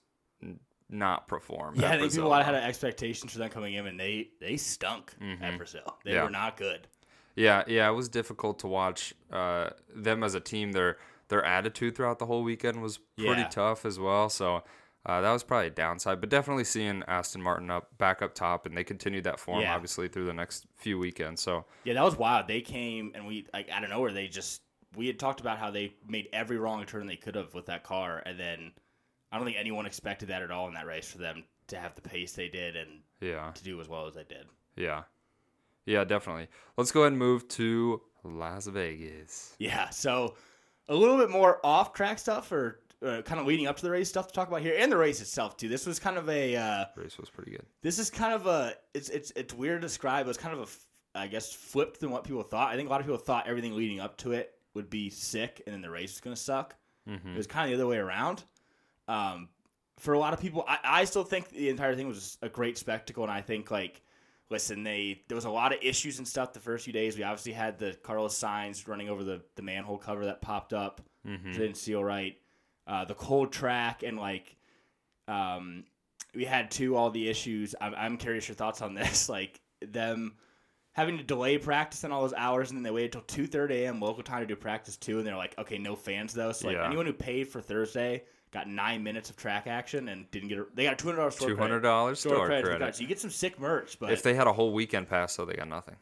not 0.90 1.28
perform. 1.28 1.76
Yeah, 1.78 1.92
I 1.92 1.98
think 2.00 2.14
people 2.14 2.32
had 2.34 2.54
expectations 2.56 3.32
for 3.34 3.40
them 3.40 3.50
coming 3.50 3.74
in, 3.74 3.86
and 3.88 4.00
they 4.00 4.30
they 4.40 4.58
stunk 4.58 5.14
Mm-hmm. 5.22 5.44
at 5.44 5.58
Brazil. 5.58 5.98
They 6.04 6.14
Yeah. 6.14 6.24
were 6.24 6.30
not 6.30 6.58
good. 6.58 6.88
Yeah, 7.36 7.64
yeah, 7.68 7.90
it 7.90 7.94
was 7.94 8.08
difficult 8.08 8.60
to 8.60 8.68
watch 8.68 9.14
uh, 9.32 9.72
them 9.94 10.24
as 10.24 10.36
a 10.36 10.40
team. 10.40 10.72
Their 10.72 10.98
their 11.28 11.44
attitude 11.44 11.96
throughout 11.96 12.20
the 12.20 12.26
whole 12.28 12.44
weekend 12.44 12.82
was 12.82 12.98
pretty 13.18 13.42
Yeah. 13.42 13.48
tough 13.50 13.84
as 13.86 14.00
well. 14.00 14.30
So 14.30 14.64
uh, 15.06 15.22
that 15.22 15.32
was 15.32 15.44
probably 15.44 15.68
a 15.68 15.72
downside. 15.72 16.20
But 16.20 16.30
definitely 16.30 16.64
seeing 16.64 17.04
Aston 17.08 17.42
Martin 17.42 17.70
up 17.70 17.98
back 17.98 18.22
up 18.22 18.34
top, 18.34 18.66
and 18.66 18.76
they 18.76 18.84
continued 18.84 19.24
that 19.26 19.40
form 19.40 19.62
Yeah. 19.62 19.76
obviously 19.76 20.08
through 20.08 20.26
the 20.26 20.34
next 20.34 20.66
few 20.76 20.98
weekends. 20.98 21.42
So 21.42 21.66
Yeah, 21.84 21.94
that 21.94 22.04
was 22.04 22.18
wild. 22.18 22.48
They 22.48 22.62
came 22.62 23.12
and 23.16 23.26
we 23.28 23.46
like 23.54 23.70
I 23.72 23.80
don't 23.80 23.90
know 23.90 24.00
where 24.02 24.14
they 24.14 24.28
just 24.28 24.62
we 24.96 25.08
had 25.08 25.20
talked 25.20 25.42
about 25.42 25.58
how 25.58 25.72
they 25.72 25.94
made 26.08 26.30
every 26.32 26.58
wrong 26.58 26.86
turn 26.86 27.06
they 27.06 27.18
could 27.18 27.36
have 27.36 27.54
with 27.54 27.66
that 27.68 27.84
car, 27.84 28.24
and 28.26 28.40
then 28.40 28.72
I 29.32 29.38
don't 29.38 29.46
think 29.46 29.58
anyone 29.60 29.86
expected 29.86 30.30
that 30.30 30.42
at 30.42 30.52
all 30.52 30.68
in 30.68 30.74
that 30.76 30.86
race 30.86 31.12
for 31.12 31.18
them 31.18 31.44
to 31.68 31.78
have 31.78 31.94
the 31.96 32.02
pace 32.02 32.32
they 32.34 32.48
did 32.48 32.76
and 32.76 33.02
yeah, 33.20 33.52
to 33.56 33.64
do 33.64 33.82
as 33.82 33.90
well 33.90 34.08
as 34.08 34.14
they 34.16 34.24
did. 34.24 34.46
yeah, 34.78 35.04
yeah, 35.86 36.04
definitely. 36.04 36.48
Let's 36.78 36.92
go 36.92 37.02
ahead 37.02 37.12
and 37.12 37.20
move 37.20 37.48
to 37.50 38.02
Las 38.24 38.68
Vegas. 38.68 39.56
Yeah, 39.60 39.90
so 39.90 40.36
a 40.88 40.96
little 40.96 41.18
bit 41.18 41.30
more 41.30 41.60
off 41.64 41.92
track 41.94 42.20
stuff 42.20 42.52
or 42.52 42.80
uh, 43.04 43.22
kind 43.24 43.40
of 43.40 43.46
leading 43.48 43.68
up 43.68 43.78
to 43.78 43.84
the 43.84 43.92
race 43.92 44.10
stuff 44.10 44.28
to 44.28 44.34
talk 44.34 44.48
about 44.48 44.62
here, 44.62 44.76
and 44.78 44.92
the 44.92 44.98
race 44.98 45.22
itself 45.22 45.58
too. 45.58 45.68
This 45.70 45.86
was 45.86 46.00
kind 46.00 46.18
of 46.18 46.30
a 46.30 46.56
uh, 46.56 46.86
Race 46.96 47.18
was 47.18 47.30
pretty 47.30 47.52
good. 47.52 47.66
this 47.82 48.00
is 48.00 48.10
kind 48.10 48.34
of 48.34 48.46
a 48.48 48.74
it's 48.94 49.10
it's 49.10 49.32
it's 49.36 49.54
weird 49.54 49.82
to 49.82 49.88
describe. 49.88 50.26
It 50.26 50.30
was 50.30 50.38
kind 50.38 50.58
of 50.58 50.62
a 51.14 51.20
I 51.20 51.28
guess 51.28 51.52
flipped 51.54 52.00
than 52.02 52.10
what 52.12 52.24
people 52.24 52.44
thought. 52.44 52.72
I 52.72 52.76
think 52.76 52.90
a 52.90 52.92
lot 52.92 53.00
of 53.00 53.06
people 53.08 53.20
thought 53.20 53.48
everything 53.48 53.76
leading 53.76 54.00
up 54.00 54.18
to 54.18 54.32
it 54.34 54.54
would 54.74 54.90
be 54.90 55.10
sick, 55.10 55.62
and 55.66 55.74
then 55.74 55.82
the 55.82 55.90
race 55.90 56.14
was 56.14 56.22
going 56.22 56.36
to 56.36 56.42
suck. 56.42 56.76
Mm-hmm. 57.10 57.30
It 57.30 57.38
was 57.38 57.48
kind 57.48 57.72
of 57.72 57.78
the 57.78 57.82
other 57.84 57.90
way 57.90 57.98
around. 57.98 58.44
Um, 59.08 59.50
for 59.98 60.14
a 60.14 60.20
lot 60.20 60.34
of 60.34 60.42
people, 60.42 60.66
I, 60.68 60.80
I 60.84 61.06
still 61.06 61.24
think 61.24 61.50
the 61.50 61.70
entire 61.70 61.96
thing 61.96 62.08
was 62.08 62.38
a 62.42 62.50
great 62.50 62.78
spectacle, 62.78 63.24
and 63.24 63.32
I 63.32 63.40
think 63.42 63.72
like, 63.72 64.02
listen, 64.50 64.84
they 64.84 65.22
there 65.30 65.36
was 65.36 65.46
a 65.46 65.50
lot 65.50 65.72
of 65.74 65.80
issues 65.82 66.18
and 66.18 66.28
stuff 66.28 66.52
the 66.54 66.60
first 66.60 66.84
few 66.84 66.92
days. 66.94 67.16
We 67.18 67.24
obviously 67.24 67.54
had 67.54 67.80
the 67.80 67.94
Carlos 68.04 68.38
Sainz 68.38 68.88
running 68.88 69.08
over 69.10 69.24
the 69.24 69.42
the 69.56 69.62
manhole 69.62 69.98
cover 69.98 70.26
that 70.26 70.42
popped 70.42 70.74
up, 70.74 71.02
Mm-hmm. 71.26 71.48
which 71.48 71.58
didn't 71.58 71.78
seal 71.78 72.04
right. 72.04 72.38
Uh, 72.88 73.04
the 73.06 73.16
cold 73.16 73.52
track 73.52 74.04
and 74.04 74.18
like, 74.18 74.56
um, 75.28 75.84
we 76.36 76.46
had 76.46 76.70
two 76.70 76.96
all 76.96 77.10
the 77.10 77.28
issues. 77.28 77.74
I'm 77.82 77.96
I'm 77.96 78.18
curious 78.18 78.48
your 78.48 78.56
thoughts 78.56 78.82
on 78.82 78.94
this, 78.94 79.30
like 79.38 79.60
them 79.82 80.36
having 80.92 81.18
to 81.18 81.24
delay 81.24 81.58
practice 81.58 82.04
in 82.04 82.12
all 82.12 82.22
those 82.22 82.34
hours, 82.34 82.70
and 82.70 82.78
then 82.78 82.84
they 82.84 82.92
waited 82.92 83.12
till 83.14 83.22
two 83.22 83.48
thirty 83.48 83.84
a.m. 83.84 84.00
local 84.00 84.24
time 84.24 84.42
to 84.42 84.46
do 84.46 84.56
practice 84.56 84.98
too, 84.98 85.18
and 85.18 85.26
they're 85.28 85.36
like, 85.36 85.58
okay, 85.58 85.78
no 85.78 85.96
fans 85.96 86.34
though. 86.34 86.52
So 86.52 86.68
like 86.68 86.78
Yeah. 86.78 86.86
anyone 86.88 87.06
who 87.06 87.14
paid 87.14 87.48
for 87.48 87.60
Thursday 87.62 88.24
got 88.52 88.70
nine 88.70 89.04
minutes 89.04 89.30
of 89.30 89.36
track 89.36 89.66
action 89.68 90.08
and 90.10 90.30
didn't 90.32 90.50
get. 90.50 90.60
A, 90.60 90.66
they 90.76 90.84
got 90.84 90.94
a 90.94 90.96
two 90.96 91.08
hundred 91.08 91.18
dollars 91.18 91.36
store 91.36 91.50
Two 91.50 91.56
credit. 91.56 91.70
hundred 91.72 91.82
dollars 91.82 92.20
store 92.20 92.46
credit, 92.46 92.66
credit. 92.66 92.96
So 92.96 93.02
you 93.02 93.08
get 93.08 93.20
some 93.20 93.32
sick 93.32 93.60
merch, 93.60 93.98
but 94.00 94.12
If 94.12 94.22
they 94.24 94.34
had 94.36 94.46
a 94.48 94.54
whole 94.54 94.72
weekend 94.74 95.10
pass, 95.10 95.36
though, 95.36 95.46
they 95.46 95.56
got 95.56 95.68
nothing. 95.68 95.96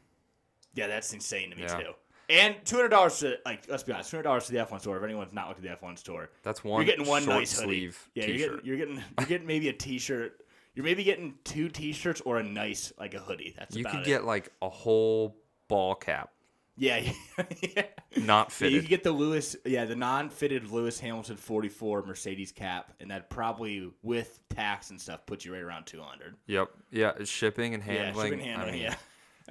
yeah, 0.74 0.88
that's 0.88 1.14
insane 1.14 1.50
to 1.52 1.56
me 1.56 1.64
Yeah. 1.64 1.78
too. 1.78 1.94
And 2.30 2.56
two 2.66 2.78
hundred 2.78 2.90
dollars 2.90 3.20
to 3.20 3.38
like 3.46 3.66
let's 3.68 3.84
be 3.84 3.92
honest, 3.92 4.10
two 4.10 4.18
hundred 4.18 4.24
dollars 4.24 4.46
to 4.46 4.52
the 4.54 4.60
F 4.60 4.72
one 4.72 4.80
store. 4.80 4.98
If 4.98 5.04
anyone's 5.04 5.34
not 5.34 5.48
looked 5.50 5.60
at 5.60 5.64
the 5.64 5.72
F 5.72 5.82
one 5.82 5.98
store, 5.98 6.30
That's 6.42 6.64
one. 6.64 6.82
you're 6.82 6.96
getting 6.96 7.06
one 7.08 7.24
short 7.24 7.38
nice 7.38 7.58
hoodie. 7.60 7.66
sleeve 7.92 8.10
Yeah, 8.16 8.26
you're 8.28 8.38
getting 8.38 8.62
you're 8.66 8.78
getting 8.78 9.04
you're 9.20 9.28
getting 9.28 9.48
maybe 9.48 9.70
a 9.70 9.74
t-shirt. 9.74 10.40
You're 10.76 10.86
maybe 10.86 11.04
getting 11.04 11.36
two 11.44 11.70
t-shirts 11.70 12.22
or 12.22 12.38
a 12.38 12.44
nice 12.44 12.94
like 12.98 13.14
a 13.14 13.20
hoodie. 13.20 13.54
That's 13.58 13.76
You 13.76 13.82
about 13.82 13.92
could 13.94 14.02
it. 14.02 14.06
get 14.06 14.24
like 14.26 14.52
a 14.62 14.70
whole 14.70 15.36
ball 15.68 15.94
cap, 15.96 16.32
yeah, 16.78 17.12
yeah. 17.76 17.84
not 18.18 18.52
Yeah, 18.60 18.68
you 18.70 18.80
could 18.80 18.90
get 18.90 19.04
the 19.04 19.12
Lewis, 19.12 19.56
yeah, 19.66 19.86
the 19.86 19.96
non-fitted 19.96 20.72
Lewis 20.72 21.00
Hamilton 21.00 21.36
44 21.38 22.04
Mercedes 22.08 22.52
cap, 22.52 22.94
and 23.00 23.12
that 23.12 23.30
probably 23.30 23.92
with 24.02 24.40
tax 24.50 24.90
and 24.90 25.00
stuff 25.00 25.26
puts 25.28 25.46
you 25.46 25.54
right 25.54 25.62
around 25.62 25.86
200. 25.86 26.36
Yep. 26.48 26.70
Yeah. 26.92 27.12
it's 27.20 27.30
Shipping 27.30 27.74
and 27.76 27.84
Yeah, 27.86 28.06
handling. 28.06 28.32
shipping 28.32 28.46
handling. 28.46 28.70
I 28.70 28.72
mean, 28.72 28.82
yeah, 28.82 28.96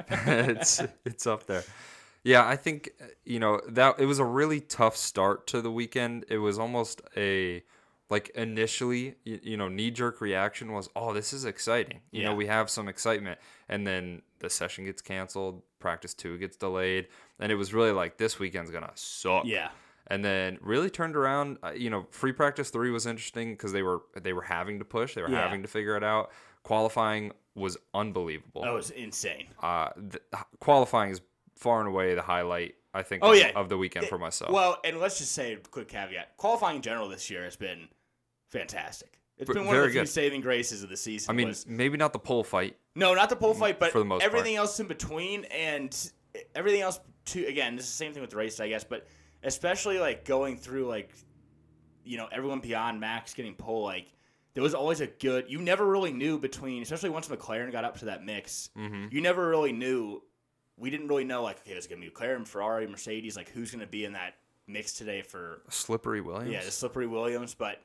it's 0.49 0.83
it's 1.05 1.27
up 1.29 1.47
there. 1.47 1.63
Yeah, 2.25 2.47
I 2.47 2.57
think 2.57 2.91
uh, 3.01 3.07
you 3.25 3.39
know 3.41 3.61
that 3.69 3.99
it 3.99 4.07
was 4.07 4.19
a 4.19 4.25
really 4.25 4.61
tough 4.61 4.97
start 4.97 5.47
to 5.49 5.61
the 5.61 5.71
weekend. 5.73 6.25
It 6.29 6.39
was 6.39 6.59
almost 6.59 7.03
a 7.17 7.63
like 8.11 8.29
initially, 8.35 9.15
you, 9.25 9.41
you 9.43 9.57
know, 9.57 9.69
knee 9.69 9.91
jerk 9.91 10.21
reaction 10.21 10.73
was, 10.73 10.89
"Oh, 10.95 11.13
this 11.13 11.33
is 11.33 11.45
exciting." 11.45 12.01
You 12.11 12.23
Yeah. 12.23 12.29
know, 12.29 12.35
we 12.37 12.47
have 12.47 12.69
some 12.71 12.87
excitement, 12.89 13.41
and 13.69 13.87
then 13.87 14.23
the 14.39 14.51
session 14.51 14.85
gets 14.85 15.01
canceled, 15.03 15.63
practice 15.81 16.15
two 16.15 16.39
gets 16.39 16.57
delayed, 16.57 17.09
and 17.41 17.51
it 17.51 17.57
was 17.57 17.73
really 17.75 17.93
like 17.93 18.19
this 18.19 18.39
weekend's 18.39 18.71
gonna 18.71 18.93
suck. 18.95 19.45
yeah, 19.47 19.71
and 20.09 20.25
then 20.25 20.59
really 20.61 20.91
turned 20.91 21.17
around. 21.17 21.59
uh, 21.65 21.71
You 21.75 21.91
know, 21.91 22.07
free 22.11 22.33
practice 22.33 22.71
three 22.71 22.91
was 22.91 23.07
interesting 23.07 23.53
because 23.55 23.73
they 23.73 23.83
were 23.83 24.03
they 24.21 24.33
were 24.33 24.43
having 24.43 24.79
to 24.79 24.85
push, 24.85 25.15
they 25.15 25.23
were 25.23 25.31
Yeah. 25.31 25.43
having 25.43 25.63
to 25.63 25.69
figure 25.69 25.97
it 25.97 26.05
out. 26.05 26.31
Qualifying 26.63 27.33
was 27.55 27.77
unbelievable. 27.95 28.63
that 28.63 28.73
was 28.73 28.91
insane. 28.91 29.49
Uh, 29.61 29.91
th- 29.95 30.23
qualifying 30.61 31.11
is 31.11 31.21
far 31.63 31.79
and 31.81 31.89
away 31.89 32.15
the 32.15 32.23
highlight 32.23 32.75
I 32.95 33.03
think 33.03 33.25
Oh, 33.25 33.33
of, 33.33 33.39
yeah. 33.39 33.53
of 33.57 33.71
the 33.71 33.79
weekend 33.79 34.07
for 34.09 34.19
myself. 34.19 34.51
Well, 34.53 34.77
and 34.85 34.99
let's 35.01 35.17
just 35.19 35.33
say 35.33 35.55
a 35.55 35.57
quick 35.57 35.89
caveat: 35.89 36.37
qualifying 36.37 36.77
in 36.77 36.83
general 36.83 37.09
this 37.09 37.31
year 37.31 37.45
has 37.45 37.57
been 37.57 37.89
fantastic. 38.51 39.19
It's 39.39 39.51
been 39.51 39.65
one 39.65 39.77
of 39.77 39.83
the 39.85 39.91
few 39.91 40.07
saving 40.07 40.41
graces 40.43 40.83
of 40.83 40.91
the 40.91 40.97
season. 40.97 41.31
I 41.31 41.35
mean, 41.35 41.49
was- 41.49 41.67
maybe 41.67 41.97
not 41.97 42.13
the 42.13 42.19
pole 42.19 42.45
fight. 42.45 42.77
no, 42.95 43.15
not 43.15 43.31
the 43.31 43.37
pole 43.37 43.55
fight, 43.55 43.81
but 43.81 43.93
for 43.93 43.99
the 43.99 44.05
most 44.05 44.23
everything 44.23 44.57
else 44.57 44.79
in 44.79 44.87
between, 44.89 45.45
and 45.47 46.13
everything 46.55 46.83
else. 46.83 47.01
Too 47.25 47.47
again, 47.47 47.77
this 47.77 47.85
is 47.85 47.93
the 47.93 47.97
same 47.97 48.13
thing 48.13 48.21
with 48.21 48.31
the 48.31 48.37
race, 48.37 48.59
I 48.59 48.69
guess, 48.69 48.83
but 48.85 49.07
especially 49.45 49.99
like 50.01 50.25
going 50.25 50.57
through 50.57 50.87
like, 50.89 51.15
you 52.05 52.17
know, 52.17 52.29
everyone 52.33 52.59
beyond 52.59 52.99
Max 53.01 53.33
getting 53.33 53.55
pole, 53.55 53.85
like 53.85 54.13
there 54.55 54.63
was 54.63 54.75
always 54.75 55.01
a 55.01 55.07
good. 55.07 55.47
You 55.49 55.61
never 55.61 55.87
really 55.87 56.13
knew 56.13 56.37
between, 56.39 56.83
especially 56.83 57.11
once 57.11 57.29
McLaren 57.29 57.71
got 57.73 57.85
up 57.85 57.99
to 58.01 58.07
that 58.07 58.25
mix. 58.25 58.71
Mm-hmm. 58.77 59.07
You 59.13 59.21
never 59.21 59.49
really 59.49 59.73
knew. 59.73 60.23
We 60.77 60.91
didn't 60.91 61.09
really 61.09 61.25
know 61.25 61.43
like, 61.43 61.61
okay, 61.61 61.73
it's 61.73 61.87
gonna 61.87 62.01
be 62.01 62.11
McLaren, 62.11 62.47
Ferrari, 62.47 62.87
Mercedes, 62.87 63.37
like 63.37 63.51
who's 63.51 63.71
gonna 63.71 63.87
be 63.87 64.05
in 64.05 64.13
that 64.15 64.35
mix 64.67 64.93
today 64.93 65.23
for 65.23 65.61
Slippery 65.69 66.21
Williams. 66.21 66.53
yeah, 66.53 66.65
the 66.65 66.71
slippery 66.71 67.07
Williams. 67.07 67.55
But 67.55 67.81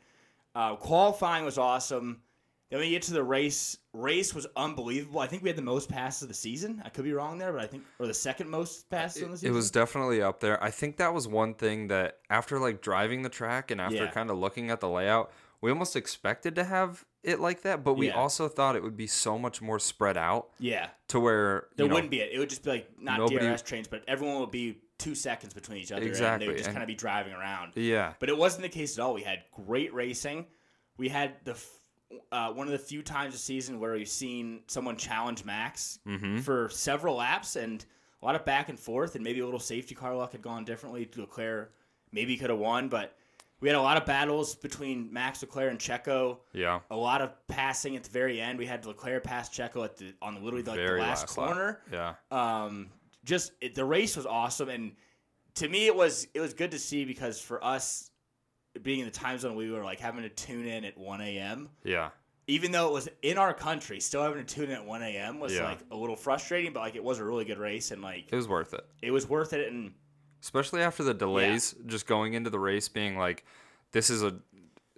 uh, 0.55 0.75
qualifying 0.75 1.45
was 1.45 1.57
awesome. 1.57 2.21
Then 2.69 2.81
we 2.81 2.89
get 2.89 3.01
to 3.03 3.13
the 3.13 3.23
race. 3.23 3.77
Race 3.93 4.33
was 4.35 4.45
unbelievable. 4.57 5.21
I 5.21 5.27
think 5.27 5.41
we 5.41 5.47
had 5.47 5.57
the 5.57 5.61
most 5.61 5.87
passes 5.89 6.23
of 6.23 6.27
the 6.27 6.33
season. 6.33 6.81
I 6.83 6.89
could 6.89 7.05
be 7.05 7.13
wrong 7.13 7.37
there, 7.37 7.53
but 7.53 7.61
I 7.61 7.67
think 7.67 7.83
or 7.97 8.07
the 8.07 8.13
second 8.13 8.49
most 8.49 8.89
passes 8.89 9.41
the 9.41 9.47
It 9.47 9.51
was 9.51 9.71
definitely 9.71 10.21
up 10.21 10.39
there. 10.41 10.61
I 10.61 10.69
think 10.69 10.97
that 10.97 11.13
was 11.13 11.27
one 11.29 11.53
thing 11.53 11.87
that 11.87 12.17
after 12.29 12.59
like 12.59 12.81
driving 12.81 13.21
the 13.21 13.29
track 13.29 13.71
and 13.71 13.79
after 13.79 13.95
Yeah. 14.03 14.11
kind 14.11 14.29
of 14.29 14.37
looking 14.37 14.69
at 14.69 14.81
the 14.81 14.89
layout, 14.89 15.31
we 15.61 15.71
almost 15.71 15.95
expected 15.95 16.55
to 16.55 16.65
have 16.65 17.05
it 17.27 17.39
like 17.39 17.61
that, 17.63 17.83
but 17.83 17.93
we 17.95 18.07
Yeah. 18.07 18.13
also 18.15 18.47
thought 18.47 18.75
it 18.75 18.81
would 18.81 18.97
be 18.97 19.05
so 19.07 19.37
much 19.37 19.61
more 19.61 19.77
spread 19.79 20.17
out 20.17 20.49
yeah. 20.59 20.89
to 21.09 21.19
where 21.19 21.67
There 21.75 21.85
you 21.85 21.89
know, 21.89 21.95
wouldn't 21.95 22.09
be 22.11 22.21
it. 22.21 22.31
It 22.33 22.39
would 22.39 22.49
just 22.49 22.63
be 22.63 22.69
like 22.71 22.99
not 22.99 23.19
Nobody- 23.19 23.39
DRS 23.45 23.61
trains, 23.61 23.87
but 23.87 24.03
everyone 24.07 24.39
would 24.39 24.51
be 24.51 24.79
two 24.97 25.13
seconds 25.13 25.53
between 25.53 25.77
each 25.77 25.91
other, 25.91 26.01
and 26.01 26.09
Exactly, 26.09 26.45
they 26.45 26.47
would 26.51 26.57
just 26.57 26.69
and- 26.69 26.75
kind 26.75 26.83
of 26.83 26.87
be 26.87 26.95
driving 26.95 27.33
around. 27.33 27.73
Yeah. 27.75 28.13
But 28.19 28.29
it 28.29 28.37
wasn't 28.37 28.63
the 28.63 28.69
case 28.69 28.97
at 28.97 29.03
all. 29.03 29.13
We 29.13 29.23
had 29.23 29.43
great 29.51 29.93
racing. 29.93 30.47
We 30.97 31.09
had 31.09 31.35
the 31.43 31.51
f- 31.51 31.69
uh, 32.31 32.53
one 32.53 32.65
of 32.67 32.71
the 32.71 32.79
few 32.79 33.03
times 33.03 33.33
this 33.33 33.43
season 33.43 33.79
where 33.81 33.91
we've 33.93 34.07
seen 34.07 34.61
someone 34.67 34.95
challenge 34.95 35.43
Max 35.43 35.99
Mm-hmm. 36.07 36.39
for 36.39 36.69
several 36.69 37.15
laps 37.17 37.57
and 37.57 37.85
a 38.21 38.25
lot 38.25 38.35
of 38.35 38.45
back 38.45 38.69
and 38.69 38.79
forth, 38.79 39.15
and 39.15 39.23
maybe 39.23 39.41
a 39.41 39.45
little 39.45 39.59
safety 39.59 39.93
car 39.93 40.15
luck 40.15 40.31
had 40.31 40.41
gone 40.41 40.63
differently. 40.63 41.07
Leclerc 41.17 41.73
maybe 42.13 42.37
could 42.37 42.49
have 42.49 42.57
won, 42.59 42.87
but 42.87 43.16
we 43.59 43.67
had 43.69 43.75
a 43.75 43.81
lot 43.81 43.97
of 43.97 44.05
battles 44.05 44.55
between 44.55 45.11
Max 45.11 45.41
Leclerc 45.41 45.71
and 45.71 45.79
Checo. 45.79 46.37
Yeah. 46.53 46.79
A 46.91 46.95
lot 46.95 47.21
of 47.21 47.31
passing 47.47 47.95
at 47.95 48.03
the 48.03 48.09
very 48.09 48.39
end. 48.39 48.59
We 48.59 48.65
had 48.65 48.85
Leclerc 48.85 49.23
pass 49.23 49.49
Checo 49.49 49.83
at 49.83 49.97
the 49.97 50.13
on 50.21 50.35
the 50.35 50.41
literally 50.41 50.63
like 50.63 50.77
the 50.77 50.97
last, 50.97 51.37
lap. 51.37 51.47
corner. 51.47 51.81
Yeah. 51.91 52.13
Um, 52.31 52.89
just 53.23 53.51
it, 53.61 53.75
the 53.75 53.85
race 53.85 54.15
was 54.15 54.25
awesome, 54.25 54.69
and 54.69 54.93
to 55.55 55.67
me, 55.67 55.87
it 55.87 55.95
was 55.95 56.27
it 56.33 56.39
was 56.39 56.53
good 56.53 56.71
to 56.71 56.79
see 56.79 57.03
because 57.05 57.41
for 57.41 57.63
us, 57.63 58.11
being 58.83 58.99
in 58.99 59.05
the 59.05 59.11
time 59.11 59.37
zone, 59.39 59.55
we 59.55 59.71
were 59.71 59.83
like 59.83 59.99
having 59.99 60.21
to 60.21 60.29
tune 60.29 60.65
in 60.65 60.85
at 60.85 60.97
1 60.97 61.21
a.m. 61.21 61.69
Yeah. 61.83 62.09
Even 62.49 62.71
though 62.71 62.87
it 62.87 62.93
was 62.93 63.09
in 63.23 63.37
our 63.37 63.53
country, 63.53 63.99
still 63.99 64.21
having 64.23 64.37
to 64.37 64.55
tune 64.55 64.65
in 64.65 64.71
at 64.77 64.85
1 64.85 65.01
a.m. 65.01 65.39
was 65.41 65.53
Yeah. 65.53 65.65
like 65.65 65.79
a 65.91 65.97
little 65.97 66.15
frustrating, 66.15 66.71
but 66.71 66.79
like 66.81 66.95
it 66.95 67.03
was 67.03 67.19
a 67.19 67.25
really 67.25 67.43
good 67.43 67.57
race 67.57 67.91
and 67.91 68.01
like 68.01 68.27
It 68.31 68.35
was 68.35 68.47
worth 68.47 68.73
it. 68.73 68.85
it 69.01 69.11
was 69.11 69.27
worth 69.27 69.51
it. 69.51 69.69
And 69.69 69.93
especially 70.41 70.81
after 70.81 71.03
the 71.03 71.13
delays 71.13 71.75
just 71.85 72.07
going 72.07 72.33
into 72.33 72.49
the 72.49 72.59
race 72.59 72.87
being 72.89 73.17
like 73.17 73.43
this 73.91 74.09
is 74.09 74.23
a 74.23 74.35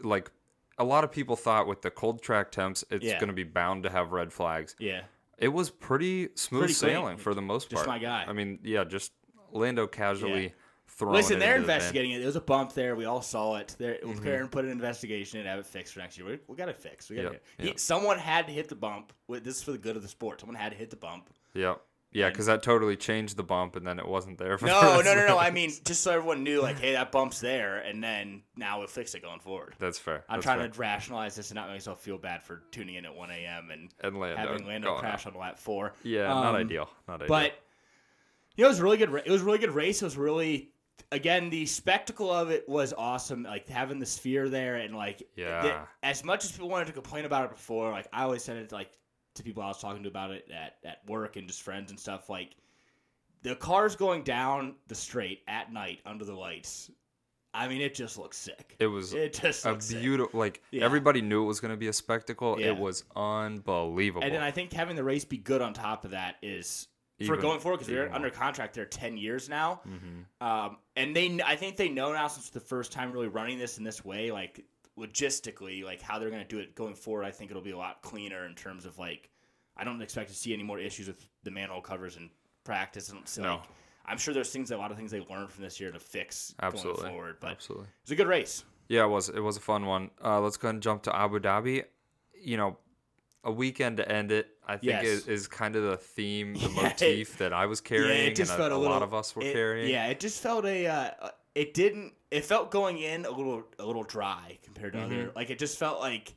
like 0.04 0.32
a 0.78 0.84
lot 0.84 1.04
of 1.04 1.12
people 1.12 1.36
thought 1.36 1.68
with 1.68 1.82
the 1.82 1.92
cold 1.92 2.22
track 2.22 2.52
temps 2.52 2.84
it's 2.90 3.04
Yeah. 3.06 3.20
going 3.20 3.28
to 3.30 3.34
be 3.34 3.44
bound 3.44 3.84
to 3.84 3.90
have 3.90 4.12
red 4.12 4.32
flags 4.32 4.76
yeah, 4.80 5.02
it 5.38 5.50
was 5.50 5.70
pretty 5.70 6.30
smooth 6.36 6.62
Pretty 6.62 6.74
sailing 6.74 7.18
for 7.18 7.34
the 7.34 7.42
most 7.42 7.70
part 7.70 7.80
Just 7.86 7.88
my 7.88 8.00
guy. 8.00 8.26
i 8.28 8.34
mean 8.34 8.60
yeah 8.64 8.84
just 8.84 9.12
lando 9.52 9.88
casually 9.88 10.44
Yeah. 10.44 10.50
throwing 10.88 11.16
listen, 11.16 11.40
they're 11.40 11.56
the 11.56 11.62
investigating 11.62 12.12
it. 12.12 12.18
There 12.18 12.26
was 12.28 12.36
a 12.36 12.42
bump 12.42 12.74
there. 12.74 12.96
We 12.96 13.06
all 13.06 13.22
saw 13.22 13.56
it. 13.56 13.76
There, 13.80 13.98
Mm-hmm. 14.04 14.20
McLaren 14.20 14.52
put 14.52 14.66
an 14.66 14.72
investigation 14.72 15.40
and 15.40 15.48
have 15.48 15.60
it 15.60 15.66
fixed 15.66 15.94
for 15.94 16.00
next 16.02 16.18
year. 16.18 16.28
We, 16.28 16.40
we 16.48 16.56
got 16.58 16.68
it 16.70 16.76
fixed. 16.78 17.10
We 17.10 17.16
got 17.18 17.24
Yep, 17.24 17.34
it. 17.60 17.66
He, 17.66 17.74
someone 17.78 18.18
had 18.20 18.48
to 18.48 18.54
hit 18.54 18.68
the 18.70 18.76
bump. 18.76 19.14
This 19.30 19.58
is 19.58 19.64
for 19.64 19.72
the 19.72 19.78
good 19.78 19.96
of 19.96 20.02
the 20.02 20.08
sport. 20.10 20.40
Someone 20.42 20.56
had 20.58 20.72
to 20.74 20.78
hit 20.78 20.90
the 20.90 20.98
bump. 20.98 21.30
yeah 21.54 21.76
yeah 22.12 22.30
because 22.30 22.48
that 22.48 22.64
totally 22.64 22.96
changed 22.96 23.38
the 23.38 23.44
bump 23.44 23.76
and 23.76 23.86
then 23.86 24.00
it 24.00 24.08
wasn't 24.08 24.38
there 24.38 24.58
for 24.58 24.66
the 24.66 24.72
No, 24.72 24.82
rest 24.94 25.06
no, 25.06 25.14
no, 25.16 25.28
no. 25.28 25.38
I 25.38 25.52
mean, 25.52 25.72
just 25.86 26.02
so 26.02 26.12
everyone 26.12 26.44
knew, 26.44 26.62
like, 26.62 26.80
hey, 26.80 26.94
that 26.94 27.12
bump's 27.12 27.40
there, 27.40 27.78
and 27.78 28.04
then 28.04 28.42
now 28.58 28.80
we'll 28.80 28.88
fix 28.88 29.14
it 29.16 29.22
going 29.22 29.40
forward. 29.40 29.76
that's 29.80 30.00
fair 30.00 30.24
I'm 30.28 30.38
that's 30.38 30.46
trying 30.46 30.60
fair. 30.60 30.70
to 30.70 30.80
rationalize 30.80 31.36
this 31.36 31.50
and 31.52 31.56
not 31.56 31.68
make 31.68 31.76
myself 31.76 32.02
feel 32.02 32.18
bad 32.18 32.42
for 32.44 32.64
tuning 32.72 32.96
in 32.96 33.06
at 33.06 33.16
1 33.16 33.30
a.m. 33.32 33.70
and 33.72 33.90
and 34.02 34.20
Lando 34.20 34.38
having 34.38 34.66
Lando 34.68 34.96
crash 34.96 35.28
out. 35.28 35.34
on 35.36 35.40
lap 35.40 35.60
four. 35.60 35.94
yeah 36.04 36.28
not 36.28 36.48
Um, 36.48 36.56
ideal 36.56 36.90
not 37.08 37.16
ideal 37.22 37.28
But 37.28 37.54
you 38.56 38.64
know, 38.64 38.68
it 38.68 38.72
was 38.72 38.80
a 38.80 38.84
really 38.84 38.98
good. 38.98 39.10
ra- 39.12 39.22
It 39.26 39.32
was 39.32 39.42
a 39.42 39.46
really 39.46 39.60
good 39.60 39.72
race. 39.72 40.02
It 40.02 40.06
was 40.06 40.18
really, 40.18 40.72
again, 41.14 41.50
the 41.50 41.66
spectacle 41.66 42.30
of 42.30 42.50
it 42.52 42.68
was 42.68 42.92
awesome. 42.98 43.44
Like 43.44 43.68
having 43.70 44.00
the 44.00 44.06
sphere 44.06 44.50
there 44.50 44.76
and 44.78 44.94
like, 44.98 45.24
Yeah. 45.38 45.62
the- 45.62 45.78
as 46.04 46.26
much 46.26 46.44
as 46.44 46.52
people 46.52 46.68
wanted 46.68 46.88
to 46.88 46.94
complain 46.94 47.24
about 47.24 47.46
it 47.46 47.52
before, 47.52 47.92
like 47.92 48.08
I 48.12 48.24
always 48.24 48.44
said 48.44 48.58
it 48.58 48.72
like 48.74 48.90
to 49.40 49.44
people 49.44 49.64
I 49.64 49.68
was 49.68 49.80
talking 49.82 50.04
to 50.04 50.10
about 50.10 50.32
it 50.32 50.50
at 50.54 50.78
at 50.86 51.00
work 51.08 51.36
and 51.36 51.48
just 51.48 51.62
friends 51.64 51.90
and 51.92 52.00
stuff. 52.00 52.30
Like 52.30 52.56
the 53.42 53.56
cars 53.56 53.96
going 53.96 54.24
down 54.24 54.76
the 54.88 54.96
straight 54.96 55.42
at 55.48 55.72
night 55.74 56.00
under 56.06 56.26
the 56.26 56.36
lights. 56.36 56.92
I 57.52 57.68
mean, 57.68 57.82
it 57.82 57.96
just 57.96 58.20
looks 58.20 58.38
sick. 58.38 58.76
it 58.78 58.86
was 58.86 59.14
It 59.14 59.34
just 59.34 59.66
a 59.66 59.76
beautiful 59.76 60.40
like 60.40 60.62
Yeah. 60.72 60.86
everybody 60.86 61.22
knew 61.22 61.42
it 61.44 61.48
was 61.48 61.60
going 61.60 61.72
to 61.72 61.78
be 61.78 61.88
a 61.88 61.94
spectacle 61.94 62.60
Yeah. 62.60 62.68
it 62.68 62.78
was 62.78 63.06
unbelievable 63.16 64.24
And 64.24 64.34
then 64.36 64.44
I 64.44 64.52
think 64.52 64.72
having 64.72 64.96
the 64.96 65.04
race 65.04 65.26
be 65.26 65.38
good 65.38 65.62
on 65.62 65.74
top 65.74 66.06
of 66.06 66.12
that 66.12 66.36
is 66.44 66.88
for 67.18 67.24
Even- 67.34 67.40
going 67.42 67.60
forward 67.60 67.78
because 67.80 67.92
they're 67.92 68.14
under 68.14 68.30
contract 68.30 68.76
there 68.76 68.86
ten 68.86 69.18
years 69.18 69.50
now, 69.50 69.82
Mhm. 69.88 70.26
um, 70.46 70.78
and 70.96 71.16
they 71.16 71.40
I 71.44 71.56
think 71.56 71.76
they 71.76 71.90
know 71.90 72.14
now 72.14 72.28
since 72.28 72.50
the 72.50 72.60
first 72.62 72.92
time 72.92 73.12
really 73.12 73.28
running 73.28 73.58
this 73.58 73.78
in 73.78 73.84
this 73.84 74.06
way, 74.06 74.32
like 74.32 74.64
logistically, 75.00 75.84
like 75.84 76.02
how 76.02 76.20
they're 76.20 76.30
going 76.30 76.42
to 76.44 76.48
do 76.48 76.60
it 76.60 76.76
going 76.76 76.96
forward. 76.96 77.24
I 77.26 77.32
think 77.32 77.52
it'll 77.52 77.64
be 77.64 77.72
a 77.72 77.78
lot 77.78 78.02
cleaner 78.02 78.46
in 78.46 78.56
terms 78.56 78.86
of 78.86 78.98
like 79.00 79.30
I 79.78 79.84
don't 79.84 80.02
expect 80.02 80.30
to 80.30 80.36
see 80.36 80.54
any 80.54 80.64
more 80.64 80.78
issues 80.80 81.08
with 81.08 81.26
the 81.44 81.52
manhole 81.52 81.82
covers 81.82 82.18
in 82.18 82.30
practice. 82.66 83.10
And 83.10 83.20
so, 83.28 83.42
No. 83.42 83.56
like, 83.56 83.64
I'm 84.06 84.18
sure 84.18 84.34
there's 84.34 84.52
things 84.52 84.72
a 84.72 84.78
lot 84.78 84.92
of 84.92 84.98
things 84.98 85.12
they 85.12 85.22
learned 85.22 85.50
from 85.52 85.64
this 85.64 85.80
year 85.80 85.92
to 85.92 86.00
fix 86.00 86.54
Absolutely. 86.62 87.04
going 87.04 87.14
forward. 87.14 87.38
But 87.40 87.52
Absolutely. 87.52 87.88
was 88.04 88.12
a 88.12 88.16
good 88.16 88.28
race. 88.28 88.66
Yeah, 88.90 89.06
it 89.06 89.10
was. 89.10 89.30
It 89.30 89.40
was 89.40 89.56
a 89.56 89.62
fun 89.62 89.86
one. 89.86 90.10
Uh, 90.24 90.42
let's 90.42 90.58
go 90.58 90.68
ahead 90.68 90.76
and 90.76 90.84
jump 90.84 91.04
to 91.04 91.16
Abu 91.16 91.40
Dhabi. 91.40 91.86
You 92.42 92.58
know, 92.58 92.78
a 93.44 93.52
weekend 93.52 93.98
to 93.98 94.12
end 94.12 94.32
it. 94.32 94.48
I 94.68 94.78
think 94.78 94.92
Yes. 94.92 95.06
is, 95.06 95.28
is 95.28 95.48
kind 95.48 95.76
of 95.76 95.84
the 95.84 95.96
theme, 95.98 96.54
the 96.56 96.60
Yeah, 96.62 96.68
it- 96.68 96.84
motif 96.84 97.38
that 97.38 97.54
I 97.54 97.66
was 97.68 97.80
carrying, 97.82 98.10
yeah, 98.24 98.30
it 98.30 98.36
just 98.36 98.52
and 98.52 98.60
a, 98.60 98.64
felt 98.64 98.72
a, 98.72 98.76
a 98.76 98.78
little, 98.78 98.94
lot 98.94 99.02
of 99.04 99.14
us 99.14 99.36
were 99.36 99.44
it- 99.44 99.54
carrying. 99.54 99.90
Yeah, 99.90 100.08
it 100.08 100.20
just 100.20 100.42
felt 100.42 100.66
a. 100.66 100.88
Uh, 100.88 101.30
it 101.56 101.74
didn't. 101.74 102.14
It 102.32 102.46
felt 102.46 102.70
going 102.72 102.98
in 103.00 103.26
a 103.26 103.32
little 103.32 103.64
a 103.80 103.86
little 103.86 104.04
dry 104.04 104.60
compared 104.64 104.94
to 104.94 105.00
Mm-hmm. 105.00 105.14
other. 105.14 105.32
Like 105.36 105.50
it 105.50 105.60
just 105.60 105.78
felt 105.78 106.00
like. 106.00 106.36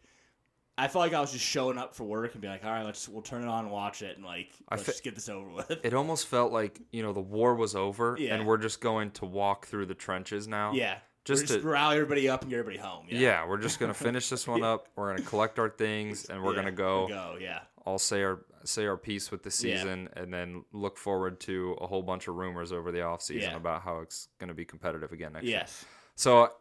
I 0.78 0.88
felt 0.88 1.02
like 1.04 1.12
I 1.12 1.20
was 1.20 1.30
just 1.30 1.44
showing 1.44 1.76
up 1.76 1.94
for 1.94 2.04
work 2.04 2.32
and 2.32 2.40
be 2.40 2.48
like, 2.48 2.64
all 2.64 2.70
right, 2.70 2.82
let's 2.84 3.06
we'll 3.06 3.20
turn 3.20 3.42
it 3.42 3.46
on 3.46 3.64
and 3.64 3.70
watch 3.72 4.00
it 4.00 4.16
and 4.16 4.24
like 4.24 4.48
I 4.70 4.76
let's 4.76 4.84
fe- 4.86 4.92
just 4.92 5.04
get 5.04 5.14
this 5.14 5.28
over 5.28 5.46
with. 5.50 5.70
It 5.84 5.92
almost 5.92 6.26
felt 6.28 6.50
like 6.50 6.80
you 6.92 7.02
know 7.02 7.12
the 7.12 7.20
war 7.20 7.54
was 7.54 7.76
over, 7.76 8.16
Yeah. 8.18 8.34
and 8.36 8.46
we're 8.46 8.56
just 8.56 8.80
going 8.80 9.10
to 9.12 9.26
walk 9.26 9.66
through 9.66 9.84
the 9.86 9.94
trenches 9.94 10.48
now. 10.48 10.72
yeah, 10.72 10.96
Just 11.26 11.46
just 11.46 11.60
to- 11.60 11.68
rally 11.68 11.96
everybody 11.96 12.26
up 12.30 12.40
and 12.40 12.50
get 12.50 12.58
everybody 12.58 12.78
home. 12.82 13.04
Yeah, 13.10 13.18
Yeah, 13.18 13.46
we're 13.46 13.58
just 13.58 13.78
gonna 13.80 13.92
finish 13.92 14.30
this 14.30 14.48
one 14.48 14.62
up. 14.72 14.88
We're 14.96 15.10
gonna 15.14 15.28
collect 15.28 15.58
our 15.58 15.68
things, 15.68 16.24
and 16.30 16.42
we're 16.42 16.52
Yeah, 16.54 16.60
gonna 16.62 16.72
go. 16.72 17.06
Go, 17.06 17.36
yeah. 17.38 17.60
I'll 17.84 17.98
say 17.98 18.22
our 18.22 18.40
say 18.68 18.86
our 18.86 18.96
piece 18.96 19.30
with 19.30 19.42
the 19.42 19.48
Yeah. 19.48 19.76
season, 19.78 20.08
and 20.14 20.32
then 20.32 20.64
look 20.72 20.96
forward 20.96 21.40
to 21.40 21.76
a 21.80 21.86
whole 21.86 22.02
bunch 22.02 22.28
of 22.28 22.34
rumors 22.36 22.72
over 22.72 22.90
the 22.92 23.02
off 23.02 23.22
season 23.22 23.50
Yeah. 23.50 23.56
about 23.56 23.82
how 23.82 23.98
it's 24.00 24.28
gonna 24.38 24.54
be 24.54 24.64
competitive 24.64 25.12
again 25.12 25.32
next 25.34 25.44
year. 25.46 25.58
yes. 25.58 25.84
So 26.14 26.52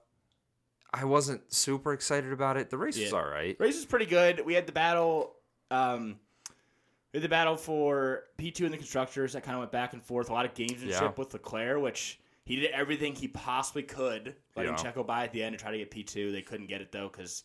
I 0.94 1.06
wasn't 1.06 1.54
super 1.54 1.94
excited 1.94 2.32
about 2.34 2.58
it. 2.58 2.70
The 2.70 2.78
race 2.78 3.00
was 3.00 3.14
all 3.14 3.26
right. 3.26 3.56
Race 3.60 3.76
was 3.76 3.86
pretty 3.86 4.06
good. 4.06 4.46
We 4.46 4.54
had 4.54 4.66
the 4.66 4.72
battle. 4.74 5.36
Um, 5.70 6.20
we 7.14 7.18
had 7.18 7.24
the 7.24 7.30
battle 7.30 7.56
for 7.58 8.26
P 8.38 8.52
two 8.52 8.66
and 8.66 8.74
the 8.74 8.78
constructors 8.78 9.34
that 9.34 9.44
kind 9.44 9.56
of 9.56 9.60
went 9.60 9.72
back 9.72 9.94
and 9.94 10.04
forth. 10.04 10.30
A 10.30 10.34
lot 10.34 10.46
of 10.46 10.54
gamesmanship 10.54 10.90
Yeah. 10.90 11.14
with 11.16 11.34
Leclerc, 11.34 11.82
which 11.82 12.20
he 12.46 12.56
did 12.58 12.72
everything 12.72 13.16
he 13.16 13.28
possibly 13.30 13.84
could, 13.84 14.36
letting 14.56 14.74
Yeah. 14.74 14.80
Checo 14.92 15.06
by 15.06 15.24
at 15.24 15.32
the 15.32 15.44
end 15.44 15.58
to 15.58 15.62
try 15.62 15.72
to 15.72 15.78
get 15.78 15.92
P 15.92 16.04
two. 16.04 16.32
They 16.32 16.42
couldn't 16.42 16.68
get 16.68 16.82
it 16.82 16.92
though 16.92 17.08
because 17.10 17.44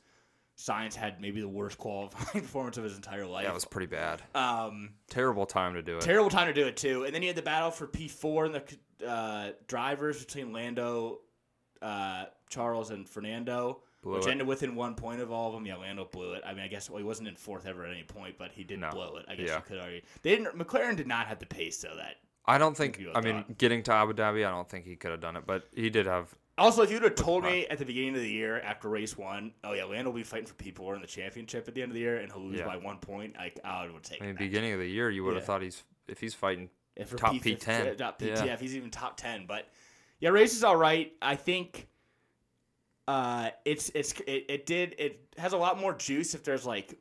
Sainz 0.59 0.95
had 0.95 1.21
maybe 1.21 1.41
the 1.41 1.49
worst 1.49 1.77
qualifying 1.79 2.43
performance 2.45 2.79
of 2.79 2.85
his 2.85 2.97
entire 2.97 3.27
life. 3.27 3.45
That 3.45 3.55
was 3.55 3.65
pretty 3.67 3.89
bad. 3.89 4.23
um, 4.35 4.91
Terrible 5.11 5.45
time 5.47 5.75
to 5.75 5.83
do 5.83 5.97
it. 5.97 6.01
terrible 6.01 6.31
time 6.31 6.47
to 6.47 6.55
do 6.55 6.67
it 6.67 6.77
too. 6.77 7.05
And 7.05 7.15
then 7.15 7.21
he 7.23 7.29
had 7.29 7.37
the 7.37 7.43
battle 7.43 7.71
for 7.71 7.87
P 7.87 8.09
four 8.09 8.47
and 8.47 8.55
the 8.55 9.07
uh, 9.07 9.51
drivers 9.69 10.25
between 10.25 10.53
Lando, 10.53 11.19
uh, 11.83 12.25
Charles, 12.49 12.91
and 12.91 13.07
Fernando, 13.09 13.83
Blew 14.03 14.15
which 14.15 14.27
it. 14.27 14.31
ended 14.31 14.47
within 14.47 14.75
one 14.75 14.95
point 14.95 15.21
of 15.21 15.31
all 15.31 15.49
of 15.49 15.55
them. 15.55 15.67
Yeah, 15.67 15.77
Lando 15.77 16.07
blew 16.11 16.33
it. 16.33 16.43
I 16.47 16.55
mean, 16.55 16.63
I 16.65 16.69
guess 16.69 16.89
well, 16.89 16.99
he 16.99 17.05
wasn't 17.05 17.29
in 17.29 17.35
fourth 17.37 17.67
ever 17.67 17.85
at 17.85 17.93
any 17.93 18.05
point, 18.05 18.37
but 18.39 18.53
he 18.53 18.65
did 18.65 18.79
No. 18.81 18.91
blow 18.91 19.17
it. 19.17 19.27
I 19.29 19.35
guess 19.35 19.49
Yeah. 19.49 19.57
you 19.57 19.63
could 19.63 19.79
argue 19.79 20.01
they 20.23 20.37
didn't. 20.37 20.57
McLaren 20.59 20.97
did 20.97 21.07
not 21.07 21.27
have 21.27 21.39
the 21.39 21.47
pace 21.47 21.77
though. 21.83 21.97
That 21.97 22.17
I 22.47 22.57
don't 22.59 22.77
think. 22.77 23.03
I 23.15 23.21
mean, 23.21 23.43
thought. 23.43 23.59
getting 23.59 23.83
to 23.83 23.93
Abu 23.93 24.15
Dhabi, 24.15 24.47
I 24.47 24.51
don't 24.51 24.69
think 24.69 24.87
he 24.87 24.97
could 24.97 25.11
have 25.11 25.21
done 25.21 25.37
it, 25.37 25.45
but 25.47 25.65
he 25.75 25.91
did 25.91 26.07
have. 26.07 26.35
Also, 26.59 26.83
if 26.83 26.91
you'd 26.91 27.03
have 27.03 27.15
told 27.15 27.45
me 27.45 27.67
at 27.67 27.79
the 27.79 27.85
beginning 27.85 28.15
of 28.15 28.21
the 28.23 28.29
year 28.31 28.61
after 28.61 28.89
race 28.89 29.17
one, 29.17 29.53
oh 29.65 29.73
yeah, 29.75 29.85
Lando 29.85 30.11
will 30.11 30.17
be 30.17 30.23
fighting 30.23 30.47
for 30.47 30.55
P4 30.55 30.95
in 30.97 31.01
the 31.03 31.07
championship 31.07 31.69
at 31.69 31.75
the 31.75 31.83
end 31.83 31.91
of 31.91 31.95
the 31.95 32.01
year, 32.01 32.17
and 32.19 32.33
he'll 32.33 32.43
lose 32.43 32.59
Yeah. 32.61 32.67
by 32.67 32.77
one 32.77 32.99
point, 32.99 33.37
like 33.37 33.59
I 33.65 33.89
would 33.89 34.03
take 34.03 34.23
I 34.23 34.27
mean, 34.27 34.35
that. 34.35 34.39
beginning 34.41 34.73
of 34.73 34.79
the 34.79 34.87
year, 34.89 35.11
you 35.11 35.23
would 35.25 35.35
have 35.37 35.45
thought 35.45 35.63
he's 35.63 35.83
if 36.09 36.19
he's 36.21 36.35
fighting. 36.35 36.71
If 36.95 37.15
top 37.15 37.33
P- 37.33 37.41
P10. 37.57 37.99
top 37.99 38.19
P- 38.19 38.29
Yeah. 38.29 38.45
yeah, 38.45 38.53
if 38.55 38.61
he's 38.61 38.75
even 38.75 38.91
top 38.91 39.19
ten. 39.19 39.45
But 39.47 39.69
yeah, 40.19 40.31
race 40.31 40.55
is 40.57 40.65
all 40.65 40.77
right. 40.77 41.13
I 41.21 41.37
think 41.37 41.89
uh, 43.07 43.51
it's 43.67 43.91
it's 43.95 44.13
it, 44.27 44.47
it 44.49 44.67
did 44.67 44.95
it 44.99 45.21
has 45.37 45.53
a 45.53 45.59
lot 45.59 45.79
more 45.79 45.93
juice 45.95 46.35
if 46.35 46.43
there's 46.43 46.65
like 46.65 46.99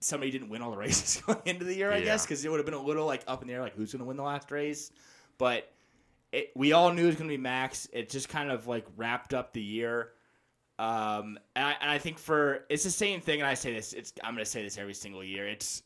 somebody 0.00 0.30
didn't 0.30 0.48
win 0.50 0.60
all 0.62 0.70
the 0.70 0.76
races 0.76 1.22
going 1.22 1.40
into 1.46 1.64
the 1.64 1.74
year. 1.74 1.90
I 1.90 1.98
Yeah. 1.98 2.04
guess 2.04 2.26
because 2.26 2.44
it 2.44 2.50
would 2.50 2.58
have 2.58 2.66
been 2.66 2.74
a 2.74 2.82
little 2.82 3.06
like 3.06 3.22
up 3.26 3.40
in 3.40 3.48
the 3.48 3.54
air, 3.54 3.62
like 3.62 3.74
who's 3.74 3.92
going 3.92 4.00
to 4.00 4.04
win 4.04 4.16
the 4.18 4.22
last 4.22 4.50
race. 4.50 4.90
But 5.38 5.71
it, 6.32 6.50
we 6.56 6.72
all 6.72 6.92
knew 6.92 7.04
it 7.04 7.06
was 7.06 7.16
going 7.16 7.28
to 7.28 7.36
be 7.36 7.42
Max. 7.42 7.88
It 7.92 8.08
just 8.10 8.28
kind 8.28 8.50
of 8.50 8.66
like 8.66 8.86
wrapped 8.96 9.34
up 9.34 9.52
the 9.52 9.62
year. 9.62 10.10
Um, 10.78 11.38
and 11.54 11.66
I, 11.66 11.76
and 11.80 11.90
I 11.90 11.98
think 11.98 12.18
for 12.18 12.64
it's 12.68 12.84
the 12.84 12.90
same 12.90 13.20
thing. 13.20 13.40
And 13.40 13.48
I 13.48 13.54
say 13.54 13.72
this, 13.74 13.92
it's 13.92 14.12
I'm 14.24 14.34
going 14.34 14.44
to 14.44 14.50
say 14.50 14.62
this 14.62 14.78
every 14.78 14.94
single 14.94 15.22
year. 15.22 15.46
It's 15.46 15.82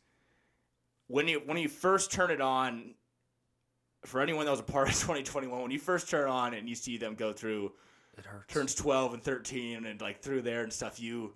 when 1.09 1.29
you 1.29 1.43
when 1.45 1.59
you 1.59 1.69
first 1.69 2.13
turn 2.13 2.31
it 2.31 2.41
on. 2.41 2.95
For 4.05 4.21
anyone 4.21 4.45
that 4.45 4.53
was 4.53 4.61
a 4.61 4.63
part 4.63 4.89
of 4.89 4.95
2021, 5.01 5.61
when 5.63 5.71
you 5.73 5.81
first 5.81 6.09
turn 6.09 6.29
on 6.31 6.55
and 6.55 6.69
you 6.69 6.77
see 6.77 6.97
them 6.97 7.17
go 7.17 7.33
through 7.33 7.73
It 8.17 8.25
hurts. 8.25 8.55
turns 8.55 8.75
12 8.77 9.15
and 9.15 9.23
13 9.23 9.85
and 9.85 10.01
like 10.01 10.21
through 10.21 10.43
there 10.43 10.63
and 10.63 10.73
stuff 10.73 11.01
you 11.01 11.35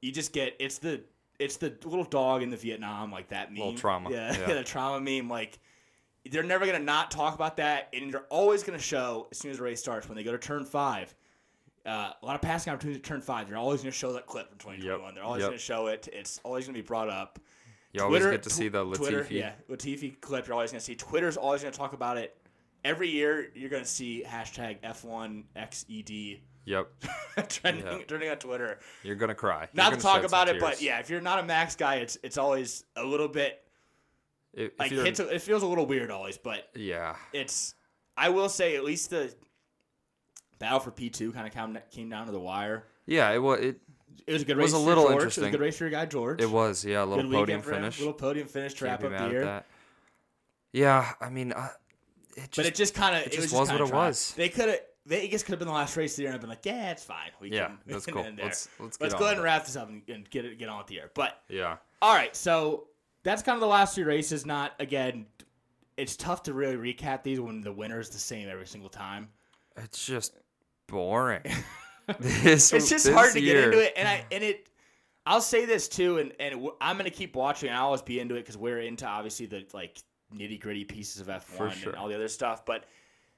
you 0.00 0.10
just 0.10 0.32
get 0.32 0.56
it's 0.58 0.78
the 0.78 1.04
it's 1.38 1.58
the 1.58 1.72
little 1.84 2.02
dog 2.04 2.42
in 2.42 2.50
the 2.50 2.56
vietnam 2.56 3.12
like 3.12 3.28
that 3.28 3.52
meme 3.52 3.58
Little 3.60 3.74
trauma, 3.78 4.10
yeah, 4.10 4.36
yeah. 4.48 4.54
the 4.54 4.64
trauma 4.64 5.00
meme 5.00 5.28
like 5.28 5.60
they're 6.30 6.42
never 6.42 6.64
gonna 6.66 6.78
not 6.78 7.10
talk 7.10 7.34
about 7.34 7.56
that 7.56 7.88
and 7.92 8.12
they're 8.12 8.26
always 8.30 8.62
gonna 8.62 8.78
show 8.78 9.26
as 9.30 9.38
soon 9.38 9.50
as 9.50 9.56
the 9.58 9.62
race 9.62 9.80
starts 9.80 10.08
when 10.08 10.16
they 10.16 10.22
go 10.24 10.32
to 10.32 10.38
turn 10.38 10.64
five 10.64 11.14
uh, 11.84 12.12
a 12.22 12.24
lot 12.26 12.36
of 12.36 12.40
passing 12.40 12.72
opportunities 12.72 12.98
at 12.98 13.04
turn 13.04 13.20
five 13.20 13.48
they're 13.48 13.58
always 13.58 13.80
gonna 13.80 13.90
show 13.90 14.12
that 14.12 14.26
clip 14.26 14.48
from 14.48 14.58
2021 14.58 15.14
they're 15.14 15.24
always 15.24 15.40
yep. 15.40 15.50
gonna 15.50 15.58
show 15.58 15.88
it 15.88 16.08
it's 16.12 16.40
always 16.44 16.64
gonna 16.66 16.78
be 16.78 16.82
brought 16.82 17.08
up 17.08 17.38
You 17.92 18.02
always 18.02 18.24
get 18.24 18.42
to 18.44 18.50
see 18.50 18.68
the 18.68 18.84
Latifi. 18.84 18.96
Twitter, 18.96 19.26
yeah, 19.30 19.52
Latifi 19.68 20.20
clip. 20.20 20.46
You're 20.46 20.54
always 20.54 20.70
gonna 20.70 20.80
see. 20.80 20.94
Twitter's 20.94 21.36
always 21.36 21.60
gonna 21.62 21.74
talk 21.74 21.92
about 21.92 22.16
it. 22.16 22.34
Every 22.84 23.08
year, 23.10 23.50
you're 23.54 23.68
gonna 23.68 23.84
see 23.84 24.24
hashtag 24.26 24.80
F1XED 24.82 26.40
Yep. 26.64 26.88
trending, 27.48 27.84
Yeah. 27.84 27.98
trending 28.04 28.30
on 28.30 28.36
Twitter. 28.38 28.78
You're 29.02 29.16
gonna 29.16 29.34
cry. 29.34 29.68
Not 29.74 29.92
to 29.92 29.98
talk 29.98 30.22
about 30.24 30.48
it, 30.48 30.60
but 30.60 30.80
yeah, 30.80 31.00
if 31.00 31.10
you're 31.10 31.20
not 31.20 31.38
a 31.40 31.42
Max 31.42 31.74
guy, 31.76 31.96
it's 31.96 32.16
it's 32.22 32.38
always 32.38 32.84
a 32.96 33.04
little 33.04 33.28
bit 33.28 33.61
If 34.54 34.72
like 34.78 34.90
hits. 34.90 35.20
It 35.20 35.42
feels 35.42 35.62
a 35.62 35.66
little 35.66 35.86
weird 35.86 36.10
always, 36.10 36.36
but 36.38 36.68
yeah. 36.74 37.16
it's. 37.32 37.74
I 38.16 38.28
will 38.28 38.48
say 38.48 38.76
at 38.76 38.84
least 38.84 39.10
the 39.10 39.34
battle 40.58 40.80
for 40.80 40.90
P 40.90 41.08
two 41.08 41.32
kind 41.32 41.46
of 41.46 41.52
came 41.52 41.78
came 41.90 42.08
down 42.10 42.26
to 42.26 42.32
the 42.32 42.40
wire. 42.40 42.84
Yeah. 43.06 43.30
It 43.30 43.38
was. 43.38 43.60
It. 43.60 43.80
It 44.26 44.32
was 44.34 44.42
a 44.42 44.44
good 44.44 44.58
was 44.58 44.72
race. 44.72 44.74
a 44.74 44.76
for 44.76 44.88
little 44.88 45.08
George. 45.08 45.22
It 45.22 45.24
was 45.24 45.38
a 45.38 45.50
good 45.50 45.60
race 45.60 45.78
for 45.78 45.84
your 45.84 45.90
guy 45.90 46.06
George. 46.06 46.40
It 46.40 46.50
was. 46.50 46.84
Yeah. 46.84 47.02
A 47.02 47.06
little 47.06 47.24
good 47.24 47.32
podium 47.32 47.62
for 47.62 47.70
him. 47.70 47.76
finish. 47.76 47.98
Little 47.98 48.12
podium 48.12 48.46
finish 48.46 48.74
to 48.74 48.84
wrap 48.84 49.02
up 49.02 49.10
the 49.10 49.28
year. 49.30 49.64
Yeah. 50.72 51.12
I 51.20 51.30
mean, 51.30 51.52
uh, 51.52 51.68
it 52.36 52.40
just, 52.40 52.56
but 52.56 52.66
it 52.66 52.74
just 52.74 52.94
kind 52.94 53.16
of 53.16 53.22
it, 53.22 53.32
just 53.32 53.52
was, 53.52 53.52
was 53.52 53.68
kinda 53.68 53.84
what 53.84 53.92
it 53.92 53.94
was. 53.94 54.34
They 54.36 54.48
could 54.48 54.68
have. 54.68 54.80
Vegas 55.04 55.42
could 55.42 55.52
have 55.52 55.58
been 55.58 55.66
the 55.66 55.74
last 55.74 55.96
race 55.96 56.12
of 56.12 56.16
the 56.18 56.22
year, 56.22 56.28
and 56.30 56.36
I've 56.36 56.40
been 56.40 56.50
like, 56.50 56.64
yeah, 56.64 56.92
it's 56.92 57.02
fine. 57.02 57.30
We 57.40 57.50
yeah, 57.50 57.66
can, 57.66 57.78
that's 57.86 58.06
cool. 58.10 58.24
Let's 58.40 58.68
let's, 58.78 59.00
Let's 59.00 59.14
go 59.14 59.24
ahead 59.24 59.34
and 59.34 59.42
wrap 59.42 59.64
this 59.66 59.74
up 59.74 59.88
and, 59.88 60.02
and 60.08 60.30
get 60.30 60.44
it 60.44 60.58
get 60.58 60.68
on 60.68 60.78
with 60.78 60.86
the 60.86 60.94
year. 60.94 61.10
But 61.14 61.42
Yeah, 61.48 61.78
all 62.00 62.14
right, 62.14 62.34
so 62.36 62.88
that's 63.22 63.42
kind 63.42 63.54
of 63.54 63.60
the 63.60 63.66
last 63.66 63.94
three 63.94 64.04
races. 64.04 64.46
Not 64.46 64.72
again. 64.78 65.26
It's 65.96 66.16
tough 66.16 66.44
to 66.44 66.54
really 66.54 66.76
recap 66.76 67.22
these 67.22 67.38
when 67.38 67.60
the 67.60 67.72
winner 67.72 68.00
is 68.00 68.08
the 68.08 68.18
same 68.18 68.48
every 68.48 68.66
single 68.66 68.88
time. 68.90 69.28
it's 69.76 70.04
just 70.06 70.38
boring. 70.88 71.42
this, 72.18 72.72
It's 72.72 72.88
just 72.88 73.08
hard 73.08 73.32
to 73.34 73.40
get 73.40 73.56
into 73.56 73.80
it, 73.80 73.92
and 73.96 74.08
I 74.08 74.24
and 74.30 74.42
it. 74.42 74.68
I'll 75.24 75.40
say 75.40 75.66
this 75.66 75.88
too, 75.88 76.18
and 76.18 76.32
and 76.40 76.68
I'm 76.80 76.96
gonna 76.96 77.10
keep 77.10 77.36
watching. 77.36 77.68
and 77.68 77.78
I'll 77.78 77.86
always 77.86 78.02
be 78.02 78.18
into 78.20 78.34
it 78.34 78.40
because 78.40 78.56
we're 78.56 78.80
into 78.80 79.06
obviously 79.06 79.46
the 79.46 79.66
like 79.72 79.98
nitty 80.34 80.60
gritty 80.60 80.84
pieces 80.84 81.20
of 81.20 81.28
F1 81.28 81.72
sure. 81.72 81.90
and 81.90 81.98
all 81.98 82.08
the 82.08 82.14
other 82.14 82.28
stuff. 82.28 82.64
But 82.64 82.84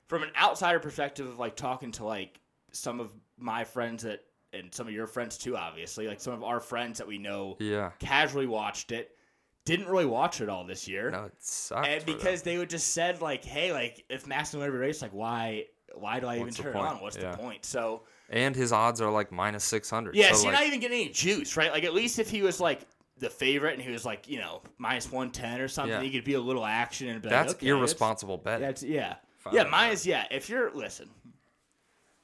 from 0.07 0.23
an 0.23 0.31
outsider 0.41 0.79
perspective 0.79 1.27
of 1.27 1.39
like 1.39 1.57
talking 1.57 1.93
to 1.93 2.05
like 2.05 2.41
some 2.73 3.01
of 3.01 3.13
my 3.37 3.65
friends 3.65 4.03
that 4.05 4.21
and 4.53 4.73
some 4.73 4.87
of 4.87 4.93
your 4.95 5.07
friends 5.07 5.37
too, 5.37 5.57
obviously 5.57 6.07
like 6.07 6.21
some 6.21 6.33
of 6.33 6.43
our 6.43 6.61
friends 6.61 6.99
that 6.99 7.07
we 7.07 7.19
know 7.19 7.57
Yeah, 7.59 7.91
casually 7.99 8.47
watched 8.47 8.93
it, 8.93 9.17
didn't 9.65 9.87
really 9.89 10.07
watch 10.07 10.41
it 10.41 10.49
all 10.49 10.65
this 10.65 10.87
year. 10.87 11.11
no, 11.11 11.25
it 11.25 11.33
sucks. 11.39 11.89
and 11.89 12.03
them. 12.03 12.15
because 12.17 12.43
they 12.43 12.59
would 12.59 12.71
just 12.71 12.93
said 12.93 13.21
like, 13.21 13.45
"Hey, 13.45 13.73
like 13.73 14.05
if 14.09 14.27
Max 14.27 14.51
can 14.51 14.59
win 14.61 14.69
every 14.69 14.79
race, 14.81 15.01
like 15.03 15.13
why 15.13 15.67
why 15.95 16.21
do 16.21 16.27
I 16.27 16.39
What's 16.39 16.59
even 16.59 16.73
turn 16.73 16.73
it 16.75 16.77
point? 16.77 16.95
on? 16.97 17.01
What's 17.03 17.17
Yeah. 17.17 17.31
the 17.33 17.37
point?" 17.39 17.65
So 17.65 18.03
and 18.31 18.55
his 18.55 18.73
odds 18.73 19.01
are 19.01 19.11
like 19.11 19.31
minus 19.33 19.65
six 19.65 19.89
hundred. 19.89 20.17
yeah, 20.17 20.31
so, 20.33 20.35
so 20.37 20.43
you're 20.45 20.53
not 20.53 20.67
even 20.67 20.81
getting 20.81 21.01
any 21.03 21.09
juice, 21.11 21.57
right? 21.57 21.71
Like 21.73 21.85
at 21.85 21.95
least 21.95 22.19
if 22.19 22.29
he 22.31 22.43
was 22.43 22.61
like 22.61 22.87
the 23.19 23.31
favorite 23.31 23.75
and 23.75 23.83
he 23.83 23.91
was 23.91 24.05
like 24.05 24.29
you 24.29 24.39
know 24.39 24.61
minus 24.79 25.11
one 25.11 25.31
ten 25.31 25.61
or 25.61 25.69
something, 25.69 25.93
Yeah. 25.93 26.03
he 26.03 26.11
could 26.11 26.25
be 26.25 26.35
a 26.35 26.41
little 26.41 26.65
action 26.67 27.09
and 27.09 27.23
be 27.23 27.29
that's 27.29 27.49
like, 27.55 27.57
okay, 27.63 27.69
irresponsible 27.69 28.39
betting. 28.39 28.67
That's, 28.67 28.81
that's 28.81 28.91
yeah, 28.91 29.17
Fine. 29.39 29.55
yeah. 29.55 29.63
Minus 29.65 30.05
yeah. 30.05 30.25
If 30.31 30.49
you're 30.49 30.73
listen, 30.73 31.09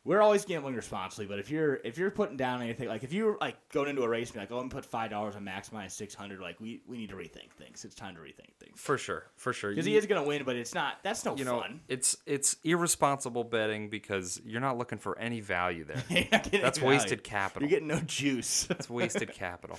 we're 0.05 0.23
always 0.23 0.47
gambling 0.47 0.75
responsibly, 0.75 1.27
but 1.27 1.39
if 1.39 1.51
you're 1.51 1.75
if 1.85 1.99
you're 1.99 2.11
putting 2.11 2.37
down 2.37 2.63
anything 2.63 2.89
like 2.89 3.05
if 3.05 3.13
you're 3.13 3.37
like 3.39 3.57
going 3.69 3.89
into 3.91 4.03
a 4.03 4.09
race 4.09 4.29
and 4.29 4.35
be 4.35 4.41
like, 4.41 4.51
oh, 4.51 4.57
I'm 4.57 4.69
gonna 4.69 4.81
put 4.81 4.87
five 4.87 5.11
dollars 5.11 5.37
on 5.37 5.45
max 5.45 5.73
minus 5.73 5.93
six 5.93 6.15
hundred, 6.15 6.41
like 6.41 6.59
we 6.59 6.81
we 6.87 6.97
need 6.97 7.11
to 7.11 7.17
rethink 7.17 7.51
things. 7.59 7.85
It's 7.85 7.95
time 7.95 8.15
to 8.15 8.21
rethink 8.21 8.55
things 8.59 8.81
for 8.81 8.97
sure, 8.97 9.25
for 9.37 9.53
sure. 9.53 9.71
because 9.71 9.85
he 9.85 9.97
is 9.97 10.07
gonna 10.07 10.25
win, 10.25 10.45
but 10.45 10.57
it's 10.57 10.75
not. 10.75 10.95
That's 11.03 11.25
no 11.25 11.37
you 11.37 11.45
know, 11.45 11.61
fun. 11.61 11.81
it's 11.89 12.17
it's 12.25 12.57
irresponsible 12.65 13.45
betting 13.45 13.91
because 13.91 14.41
you're 14.45 14.63
not 14.63 14.79
looking 14.79 14.99
for 14.99 15.19
any 15.19 15.41
value 15.41 15.85
there. 15.85 16.03
You're 16.09 16.25
not 16.33 16.45
getting 16.45 16.63
That's 16.63 16.79
value. 16.79 16.97
wasted 16.97 17.23
capital. 17.23 17.69
You're 17.69 17.79
getting 17.81 17.89
no 17.89 18.01
juice. 18.01 18.65
that's 18.69 18.89
wasted 18.89 19.33
capital. 19.33 19.79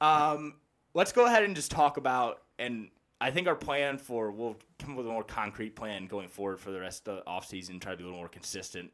Um, 0.00 0.54
let's 0.94 1.12
go 1.12 1.24
ahead 1.26 1.42
and 1.42 1.56
just 1.56 1.70
talk 1.70 1.96
about, 1.96 2.42
and 2.58 2.90
I 3.20 3.30
think 3.30 3.48
our 3.48 3.54
plan 3.54 3.96
for 3.98 4.30
we'll 4.30 4.56
come 4.78 4.92
up 4.92 4.98
with 4.98 5.06
a 5.06 5.10
more 5.10 5.24
concrete 5.24 5.74
plan 5.74 6.06
going 6.06 6.28
forward 6.28 6.60
for 6.60 6.70
the 6.70 6.80
rest 6.80 7.08
of 7.08 7.16
the 7.16 7.22
offseason, 7.30 7.80
try 7.80 7.92
to 7.92 7.96
be 7.96 8.02
a 8.02 8.06
little 8.06 8.18
more 8.18 8.28
consistent. 8.28 8.92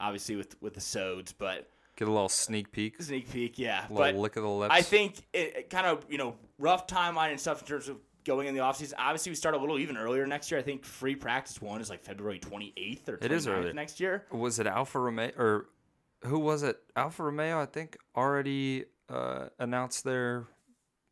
Obviously 0.00 0.36
with 0.36 0.60
with 0.62 0.74
the 0.74 0.80
sods, 0.80 1.32
but 1.32 1.68
Get 1.96 2.08
a 2.08 2.10
little 2.10 2.30
sneak 2.30 2.72
peek, 2.72 3.02
sneak 3.02 3.30
peek, 3.30 3.58
yeah. 3.58 3.84
a 3.90 3.92
But 3.92 4.14
lick 4.14 4.36
of 4.36 4.42
the 4.42 4.48
lips. 4.48 4.72
I 4.74 4.80
think 4.80 5.18
it, 5.34 5.54
it 5.56 5.70
kind 5.70 5.86
of 5.86 6.04
you 6.08 6.16
know 6.18 6.34
rough 6.58 6.86
timeline 6.86 7.30
and 7.30 7.38
stuff 7.40 7.60
in 7.60 7.66
terms 7.68 7.88
of 7.90 7.98
going 8.24 8.46
in 8.46 8.54
the 8.54 8.60
offseason. 8.60 8.94
Obviously, 8.98 9.30
we 9.30 9.36
start 9.36 9.54
a 9.54 9.58
little 9.58 9.78
even 9.78 9.96
earlier 9.98 10.26
next 10.26 10.50
year. 10.50 10.58
I 10.58 10.62
think 10.62 10.84
free 10.84 11.14
practice 11.14 11.60
one 11.60 11.80
is 11.80 11.90
like 11.90 12.02
February 12.02 12.38
28th 12.38 13.08
or 13.08 13.16
29th 13.18 13.24
It 13.24 13.32
is 13.32 13.46
earlier. 13.46 13.72
next 13.74 14.00
year. 14.00 14.24
was 14.30 14.58
it 14.58 14.66
Alfa 14.66 14.98
Romeo 14.98 15.30
or 15.36 15.66
who 16.24 16.38
was 16.38 16.62
it? 16.62 16.78
Alfa 16.96 17.22
Romeo, 17.24 17.60
I 17.60 17.66
think, 17.66 17.98
already 18.16 18.84
uh, 19.10 19.48
announced 19.58 20.04
their 20.04 20.46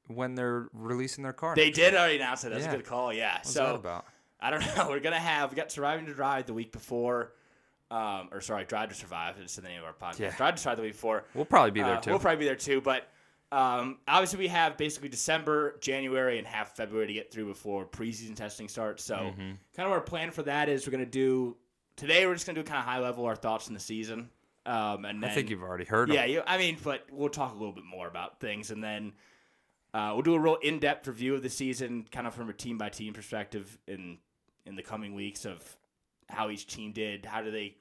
when 0.06 0.34
they're 0.34 0.68
releasing 0.72 1.22
their 1.24 1.32
car. 1.34 1.54
They 1.54 1.70
did 1.70 1.94
already 1.94 2.16
announce 2.16 2.44
it. 2.44 2.50
That's 2.50 2.64
Yeah. 2.64 2.72
a 2.72 2.76
good 2.76 2.86
call. 2.86 3.12
Yeah. 3.12 3.34
What's 3.36 3.50
so 3.52 3.64
that 3.66 3.74
about? 3.74 4.06
I 4.40 4.50
don't 4.50 4.60
know. 4.76 4.88
We're 4.88 5.00
gonna 5.00 5.18
have 5.18 5.50
we 5.50 5.56
got 5.56 5.70
surviving 5.70 6.06
to 6.06 6.14
drive 6.14 6.46
the 6.46 6.54
week 6.54 6.72
before, 6.72 7.32
um, 7.90 8.28
or 8.32 8.40
sorry, 8.40 8.64
drive 8.64 8.88
to 8.90 8.94
survive. 8.94 9.36
It's 9.40 9.56
the 9.56 9.62
name 9.62 9.80
of 9.80 9.84
our 9.86 9.92
podcast. 9.94 10.18
Yeah. 10.18 10.36
Drive 10.36 10.56
to 10.56 10.60
survive 10.62 10.76
the 10.76 10.82
week 10.82 10.92
before. 10.92 11.24
We'll 11.34 11.44
probably 11.44 11.70
be 11.70 11.80
there 11.82 11.96
Uh, 11.96 12.00
too. 12.00 12.10
We'll 12.10 12.18
probably 12.18 12.38
be 12.40 12.44
there 12.44 12.54
too. 12.56 12.80
But 12.80 13.08
um, 13.50 13.98
obviously, 14.06 14.40
we 14.40 14.48
have 14.48 14.76
basically 14.76 15.08
December, 15.08 15.76
January, 15.80 16.38
and 16.38 16.46
half 16.46 16.76
February 16.76 17.06
to 17.06 17.12
get 17.14 17.32
through 17.32 17.46
before 17.46 17.86
preseason 17.86 18.34
testing 18.36 18.68
starts. 18.68 19.02
So, 19.04 19.14
Mm-hmm. 19.16 19.40
kind 19.74 19.86
of 19.86 19.92
our 19.92 20.00
plan 20.02 20.30
for 20.30 20.42
that 20.42 20.68
is 20.68 20.86
we're 20.86 20.90
gonna 20.92 21.06
do 21.06 21.56
today. 21.96 22.26
We're 22.26 22.34
just 22.34 22.46
gonna 22.46 22.60
do 22.60 22.64
kind 22.64 22.78
of 22.78 22.84
high 22.84 22.98
level 23.00 23.24
our 23.24 23.36
thoughts 23.36 23.68
in 23.68 23.74
the 23.74 23.80
season. 23.80 24.28
Um, 24.66 25.06
and 25.06 25.22
then 25.22 25.30
I 25.30 25.32
think 25.32 25.48
you've 25.48 25.62
already 25.62 25.86
heard. 25.86 26.10
yeah, 26.12 26.26
you, 26.26 26.42
I 26.46 26.58
mean, 26.58 26.76
but 26.84 27.06
we'll 27.10 27.30
talk 27.30 27.52
a 27.54 27.56
little 27.56 27.72
bit 27.72 27.84
more 27.84 28.06
about 28.06 28.38
things, 28.38 28.70
and 28.70 28.84
then 28.84 29.14
uh, 29.94 30.10
we'll 30.12 30.20
do 30.22 30.34
a 30.34 30.38
real 30.38 30.56
in-depth 30.56 31.08
review 31.08 31.34
of 31.36 31.42
the 31.42 31.48
season, 31.48 32.06
kind 32.12 32.26
of 32.26 32.34
from 32.34 32.50
a 32.50 32.52
team-by-team 32.52 33.14
perspective, 33.14 33.78
in 33.86 34.18
in 34.66 34.76
the 34.76 34.82
coming 34.82 35.14
weeks 35.14 35.46
of 35.46 35.62
how 36.28 36.50
each 36.50 36.66
team 36.66 36.92
did, 36.92 37.24
how 37.26 37.42
do 37.42 37.50
they 37.50 37.76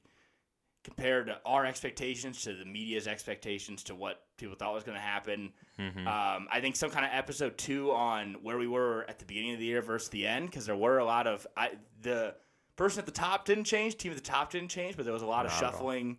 compare 0.83 1.23
to 1.25 1.37
our 1.45 1.65
expectations, 1.65 2.41
to 2.43 2.53
the 2.53 2.63
media's 2.63 3.07
expectations, 3.07 3.83
to 3.83 3.93
what 3.95 4.21
people 4.37 4.55
thought 4.55 4.73
was 4.73 4.83
going 4.85 4.95
to 4.95 5.01
happen. 5.01 5.51
Mhm. 5.77 6.07
Um, 6.07 6.47
I 6.49 6.61
think 6.61 6.75
some 6.77 6.89
kind 6.89 7.05
of 7.05 7.11
episode 7.13 7.57
two 7.57 7.91
on 7.91 8.35
where 8.41 8.57
we 8.57 8.67
were 8.67 9.05
at 9.09 9.19
the 9.19 9.25
beginning 9.25 9.53
of 9.53 9.59
the 9.59 9.65
year 9.65 9.81
versus 9.81 10.07
the 10.09 10.25
end, 10.25 10.49
because 10.49 10.65
there 10.65 10.77
were 10.77 10.99
a 10.99 11.05
lot 11.05 11.27
of 11.27 11.45
I, 11.57 11.71
the 12.01 12.35
person 12.77 12.99
at 12.99 13.05
the 13.05 13.11
top 13.11 13.43
didn't 13.45 13.65
change, 13.65 13.97
team 13.97 14.11
at 14.11 14.17
the 14.17 14.23
top 14.23 14.51
didn't 14.51 14.69
change, 14.69 14.95
but 14.95 15.03
there 15.03 15.13
was 15.13 15.23
a 15.23 15.27
lot 15.27 15.45
of 15.45 15.51
Not 15.51 15.63
all. 15.63 15.71
shuffling 15.71 16.17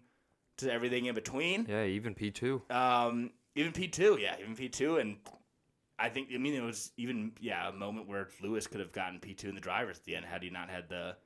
to 0.59 0.71
everything 0.71 1.07
in 1.07 1.15
between. 1.15 1.65
yeah, 1.67 1.85
even 1.85 2.15
P 2.15 2.31
two. 2.31 2.61
Um, 2.69 3.31
even 3.55 3.73
P 3.73 3.89
two, 3.89 4.19
yeah, 4.21 4.37
even 4.39 4.55
P 4.55 4.69
two, 4.69 4.99
and 4.99 5.17
I 5.99 6.11
think 6.11 6.29
I 6.35 6.37
mean 6.37 6.53
it 6.55 6.63
was 6.63 6.93
even 6.99 7.33
yeah 7.41 7.69
a 7.69 7.73
moment 7.73 8.07
where 8.07 8.29
Lewis 8.43 8.67
could 8.67 8.81
have 8.81 8.93
gotten 8.93 9.19
P 9.19 9.33
two 9.33 9.49
in 9.49 9.55
the 9.55 9.61
drivers 9.63 9.97
at 9.99 10.05
the 10.05 10.15
end 10.15 10.27
had 10.27 10.43
he 10.43 10.51
not 10.51 10.69
had 10.69 10.91
the 10.91 11.17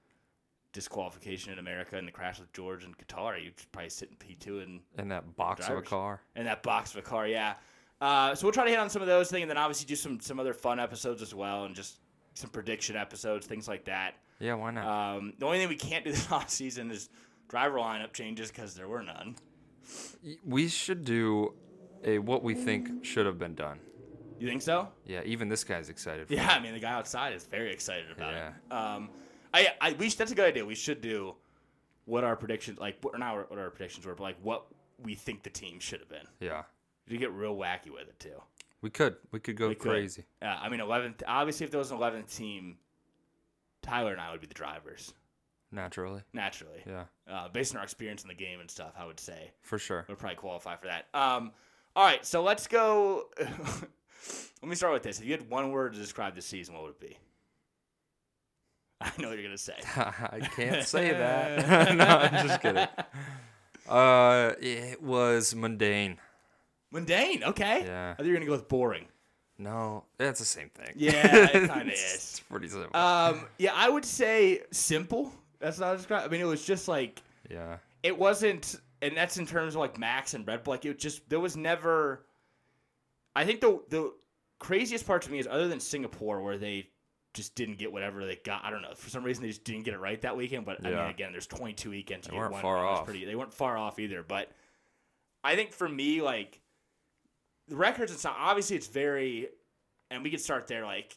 disqualification 0.73 1.53
in 1.53 1.59
America 1.59 1.97
and 1.97 2.07
the 2.09 2.13
crash 2.13 2.39
with 2.39 2.53
George 2.53 2.85
and 2.85 2.97
Qatar. 2.99 3.43
You'd 3.43 3.55
probably 3.73 3.91
sit 3.91 4.11
in 4.11 4.17
P 4.17 4.35
two 4.35 4.61
and 4.61 4.81
in 4.99 5.09
that 5.09 5.37
box 5.37 5.69
of 5.69 5.77
a 5.79 5.83
car. 5.83 6.21
in 6.37 6.45
that 6.45 6.63
box 6.63 6.93
of 6.93 6.99
a 6.99 7.03
car, 7.03 7.27
yeah. 7.27 7.55
Uh, 8.01 8.35
so 8.35 8.47
we'll 8.47 8.53
try 8.53 8.65
to 8.65 8.71
hit 8.71 8.79
on 8.81 8.91
some 8.91 9.01
of 9.03 9.09
those 9.09 9.31
things, 9.31 9.43
and 9.43 9.51
then 9.51 9.59
obviously 9.59 9.87
do 9.87 9.95
some 9.97 10.19
some 10.21 10.41
other 10.41 10.53
fun 10.55 10.81
episodes 10.81 11.23
as 11.23 11.35
well, 11.35 11.65
and 11.65 11.75
just 11.75 11.99
some 12.35 12.51
prediction 12.51 12.97
episodes, 12.97 13.47
things 13.47 13.69
like 13.69 13.85
that. 13.85 14.15
Yeah, 14.41 14.55
why 14.55 14.71
not? 14.73 14.87
Um, 15.17 15.35
the 15.39 15.47
only 15.47 15.59
thing 15.59 15.69
we 15.69 15.77
can't 15.77 16.05
do 16.05 16.11
this 16.13 16.31
off 16.33 16.51
season 16.51 16.91
is 16.91 17.09
driver 17.49 17.79
lineup 17.79 18.13
changes 18.13 18.51
because 18.51 18.75
there 18.75 18.89
were 18.89 19.03
none. 19.03 19.37
We 20.45 20.69
should 20.69 21.05
do 21.05 21.55
a 22.05 22.19
what 22.19 22.43
we 22.43 22.55
think 22.55 23.05
should 23.05 23.27
have 23.27 23.39
been 23.39 23.55
done. 23.55 23.79
You 24.41 24.49
think 24.49 24.63
so? 24.63 24.89
Yeah, 25.07 25.21
even 25.25 25.49
this 25.49 25.63
guy's 25.63 25.89
excited. 25.89 26.27
For 26.27 26.35
Yeah, 26.35 26.49
I 26.49 26.59
mean 26.61 26.73
the 26.75 26.81
guy 26.81 26.93
outside 26.93 27.35
is 27.35 27.45
very 27.45 27.73
excited 27.73 28.11
about 28.11 28.33
Yeah. 28.35 28.49
it. 28.49 28.73
Um, 28.75 29.11
I, 29.55 29.69
I, 29.81 29.93
we 29.95 30.09
should, 30.09 30.19
that's 30.19 30.33
a 30.33 30.35
good 30.35 30.47
idea. 30.47 30.65
We 30.65 30.75
should 30.75 31.01
do 31.01 31.35
what 32.05 32.25
our 32.25 32.37
predictions, 32.37 32.79
like, 32.79 32.99
or 33.05 33.17
not 33.19 33.51
what 33.51 33.59
our 33.59 33.71
predictions 33.71 34.07
were, 34.07 34.15
but 34.15 34.23
like 34.25 34.37
what 34.43 34.67
we 35.03 35.15
think 35.15 35.43
the 35.43 35.51
team 35.51 35.79
should 35.81 36.01
have 36.01 36.09
been. 36.09 36.27
Yeah, 36.41 36.63
You 37.07 37.19
get 37.19 37.33
real 37.33 37.57
wacky 37.57 37.91
with 37.91 38.09
it 38.09 38.19
too. 38.19 38.41
we 38.81 38.91
could. 38.91 39.17
We 39.31 39.41
could 39.41 39.57
go 39.57 39.69
We 39.69 39.75
could. 39.75 39.91
crazy. 39.91 40.25
Yeah, 40.41 40.59
I 40.61 40.69
mean, 40.69 40.81
eleventh. 40.81 41.23
Obviously, 41.27 41.65
if 41.65 41.71
there 41.71 41.79
was 41.79 41.91
an 41.91 41.97
eleventh 41.99 42.35
team, 42.37 42.77
Tyler 43.83 44.13
and 44.13 44.21
I 44.21 44.31
would 44.33 44.41
be 44.41 44.47
the 44.47 44.55
drivers 44.55 45.13
Naturally. 45.75 46.23
naturally. 46.33 46.83
Yeah, 46.87 47.05
Uh, 47.29 47.49
based 47.49 47.73
on 47.75 47.79
our 47.79 47.85
experience 47.85 48.23
in 48.23 48.29
the 48.29 48.35
game 48.35 48.61
and 48.61 48.71
stuff, 48.71 48.93
I 48.99 49.07
would 49.07 49.19
say 49.19 49.53
for 49.63 49.79
sure. 49.79 50.05
we'd 50.09 50.19
probably 50.19 50.37
qualify 50.37 50.77
for 50.77 50.87
that. 50.87 51.07
Um, 51.15 51.51
all 51.97 52.05
right, 52.05 52.25
so 52.27 52.43
let's 52.43 52.67
go. 52.67 53.29
Let 54.63 54.69
me 54.69 54.77
start 54.77 54.93
with 54.93 55.03
this. 55.03 55.19
If 55.19 55.25
you 55.27 55.33
had 55.33 55.51
one 55.51 55.73
word 55.73 55.95
to 55.95 55.99
describe 55.99 56.37
this 56.37 56.47
season, 56.47 56.75
what 56.75 56.85
would 56.85 56.91
it 56.93 57.01
be? 57.01 57.19
I 59.19 59.23
know 59.23 59.29
what 59.29 59.39
you're 59.39 59.47
gonna 59.47 59.59
say. 59.59 59.75
I 59.97 60.41
can't 60.57 60.87
say 60.87 61.13
that. 61.13 61.95
no, 61.97 62.05
I'm 62.05 62.47
just 62.47 62.61
kidding. 62.61 62.87
Uh, 63.89 64.53
it 64.61 65.03
was 65.03 65.55
mundane. 65.55 66.19
Mundane. 66.91 67.43
Okay. 67.45 67.85
Yeah. 67.85 68.11
I 68.11 68.15
thought 68.15 68.27
you 68.27 68.33
were 68.33 68.37
gonna 68.37 68.47
go 68.47 68.53
with 68.53 68.69
boring. 68.69 69.07
No, 69.59 70.05
it's 70.19 70.41
the 70.41 70.47
same 70.47 70.71
thing. 70.71 70.93
Yeah, 70.97 71.27
it 71.27 71.51
kinda 71.53 71.81
It's- 71.81 72.15
is. 72.15 72.15
It's 72.15 72.41
pretty 72.41 72.69
simple. 72.69 72.99
Um, 72.99 73.47
yeah, 73.59 73.73
I 73.75 73.89
would 73.89 74.05
say 74.05 74.63
simple. 74.73 75.33
That's 75.61 75.79
not 75.79 75.97
describe. 75.97 76.25
I 76.25 76.29
mean, 76.29 76.41
it 76.41 76.45
was 76.45 76.65
just 76.65 76.89
like 76.89 77.23
yeah. 77.49 77.77
it 78.03 78.19
wasn't, 78.19 78.81
and 79.03 79.17
that's 79.17 79.37
in 79.37 79.47
terms 79.47 79.75
of 79.75 79.81
like 79.81 79.99
Max 79.99 80.35
and 80.35 80.47
Red 80.47 80.65
Bull. 80.65 80.75
Like 80.75 80.85
it 80.85 80.99
just 80.99 81.29
there 81.29 81.39
was 81.41 81.57
never. 81.57 82.25
I 83.37 83.45
think 83.45 83.61
the 83.61 83.81
the 83.89 84.13
craziest 84.59 85.07
part 85.07 85.23
to 85.23 85.31
me 85.31 85.39
is 85.39 85.47
other 85.47 85.69
than 85.69 85.81
Singapore 85.81 86.43
where 86.43 86.59
they 86.59 86.89
just 87.35 87.55
didn't 87.55 87.79
get 87.79 87.93
whatever 87.93 88.25
they 88.27 88.37
got. 88.37 88.65
I 88.65 88.71
don't 88.71 88.83
know 88.83 88.95
for 88.95 89.11
some 89.11 89.25
reason 89.25 89.43
they 89.43 89.49
just 89.49 89.65
didn't 89.65 89.85
get 89.85 89.95
it 89.95 89.99
right 89.99 90.21
that 90.23 90.37
weekend. 90.37 90.65
But 90.65 90.85
I 90.85 90.91
mean, 90.91 90.99
again, 91.11 91.33
there's 91.33 91.47
22 91.47 91.91
weekends. 91.91 92.29
They 92.29 92.37
weren't 92.37 92.53
one 92.53 92.63
far. 92.63 92.87
Off. 92.87 93.05
Pretty, 93.05 93.25
they 93.25 93.35
weren't 93.35 93.55
far 93.55 93.77
off 93.77 93.99
either. 93.99 94.23
But 94.23 94.51
I 95.43 95.57
think 95.57 95.73
for 95.73 95.89
me, 95.89 96.21
like 96.23 96.61
the 97.69 97.77
records 97.77 98.11
and 98.11 98.21
stuff. 98.21 98.37
Obviously, 98.39 98.77
it's 98.77 98.87
very, 98.87 99.49
and 100.11 100.23
we 100.23 100.31
could 100.31 100.41
start 100.41 100.67
there. 100.67 100.85
Like 100.85 101.17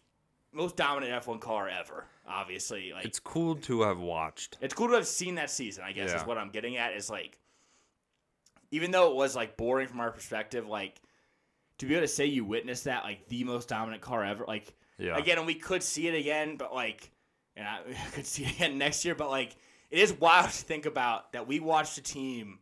most 0.54 0.76
dominant 0.78 1.24
F1 1.24 1.42
car 1.42 1.68
ever. 1.68 2.06
Obviously, 2.28 2.92
like 2.94 3.06
It's 3.06 3.20
cool 3.20 3.56
to 3.56 3.82
have 3.82 4.00
watched. 4.00 4.58
it's 4.62 4.74
cool 4.74 4.88
to 4.88 4.96
have 4.96 5.08
seen 5.08 5.36
that 5.36 5.50
season, 5.52 5.84
I 5.86 5.92
guess, 5.92 6.14
is 6.14 6.26
what 6.26 6.38
I'm 6.38 6.50
getting 6.50 6.78
at. 6.78 6.96
Is 6.96 7.10
like, 7.10 7.38
even 8.72 8.92
though 8.92 9.12
it 9.12 9.16
was 9.16 9.36
like 9.36 9.58
boring 9.58 9.88
from 9.88 10.00
our 10.00 10.12
perspective, 10.12 10.66
like 10.68 11.00
to 11.78 11.86
be 11.86 11.94
able 11.94 12.04
to 12.04 12.08
say 12.08 12.26
you 12.26 12.46
witnessed 12.46 12.86
that, 12.86 13.04
like 13.04 13.28
the 13.28 13.44
most 13.44 13.68
dominant 13.68 14.02
car 14.02 14.24
ever, 14.24 14.46
like 14.48 14.74
Yeah. 14.98 15.18
again, 15.18 15.38
and 15.38 15.48
we 15.48 15.56
could 15.56 15.84
see 15.84 16.08
it 16.08 16.16
again, 16.16 16.56
but 16.58 16.74
like 16.74 17.12
and 17.56 17.68
I 17.68 17.80
could 18.14 18.26
see 18.26 18.44
it 18.44 18.52
again 18.56 18.78
next 18.78 19.04
year. 19.06 19.16
But 19.16 19.30
like, 19.30 19.56
it 19.90 20.00
is 20.00 20.14
wild 20.14 20.46
to 20.50 20.52
think 20.66 20.86
about 20.86 21.32
that 21.34 21.48
we 21.48 21.60
watched 21.60 21.98
a 21.98 22.02
team 22.04 22.60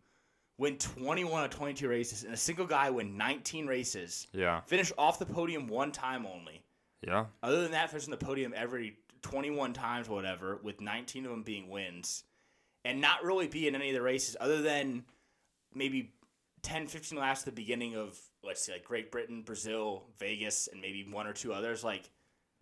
win 0.60 0.78
21 0.78 1.44
of 1.46 1.50
22 1.50 1.88
races 1.90 2.24
and 2.24 2.34
a 2.34 2.38
single 2.38 2.66
guy 2.68 2.90
win 2.92 3.18
19 3.18 3.66
races, 3.66 4.28
Yeah. 4.34 4.62
finish 4.62 4.92
off 4.98 5.18
the 5.20 5.26
podium 5.26 5.68
one 5.68 5.92
time 5.92 6.26
only. 6.28 6.62
Yeah. 7.06 7.26
Other 7.42 7.64
than 7.64 7.72
that, 7.72 7.90
finish 7.90 8.06
finishing 8.06 8.12
the 8.20 8.26
podium 8.26 8.54
every 8.56 8.98
21 9.24 9.74
times, 9.74 10.08
or 10.08 10.16
whatever, 10.16 10.60
with 10.64 10.80
19 10.80 11.26
of 11.26 11.32
them 11.32 11.42
being 11.44 11.70
wins, 11.70 12.24
and 12.86 13.02
not 13.02 13.24
really 13.24 13.48
be 13.48 13.68
in 13.68 13.74
any 13.76 13.90
of 13.90 13.96
the 13.96 14.02
races 14.02 14.38
other 14.40 14.62
than 14.62 15.04
maybe 15.74 16.14
10, 16.62 16.88
15 16.88 17.18
laps 17.18 17.42
at 17.42 17.46
the 17.46 17.52
beginning 17.52 17.96
of, 17.96 18.18
let's 18.44 18.62
say, 18.64 18.74
like 18.74 18.84
Great 18.86 19.12
Britain, 19.12 19.42
Brazil, 19.42 20.04
Vegas, 20.20 20.68
and 20.72 20.80
maybe 20.82 21.04
one 21.10 21.26
or 21.26 21.34
two 21.34 21.52
others. 21.52 21.84
Like, 21.84 22.10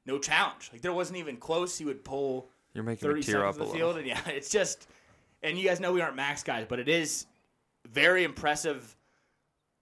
no 0.06 0.18
challenge. 0.20 0.70
Like, 0.72 0.82
there 0.82 0.94
wasn't 0.94 1.20
even 1.20 1.38
close. 1.38 1.78
He 1.78 1.86
would 1.86 2.04
pull 2.04 2.50
You're 2.74 2.84
making 2.84 3.08
30 3.08 3.16
me 3.20 3.24
tear 3.24 3.36
seconds 3.42 3.56
up 3.58 3.62
a 3.62 3.66
the 3.66 3.72
little. 3.86 3.96
and 3.98 4.08
yeah, 4.08 4.22
it's 4.28 4.50
just, 4.50 4.88
and 5.44 5.58
you 5.58 5.68
guys 5.68 5.80
know 5.80 5.92
we 5.94 6.02
aren't 6.02 6.16
max 6.16 6.44
guys, 6.44 6.66
but 6.68 6.80
it 6.80 6.90
is 6.90 7.26
very 7.90 8.24
impressive. 8.24 8.96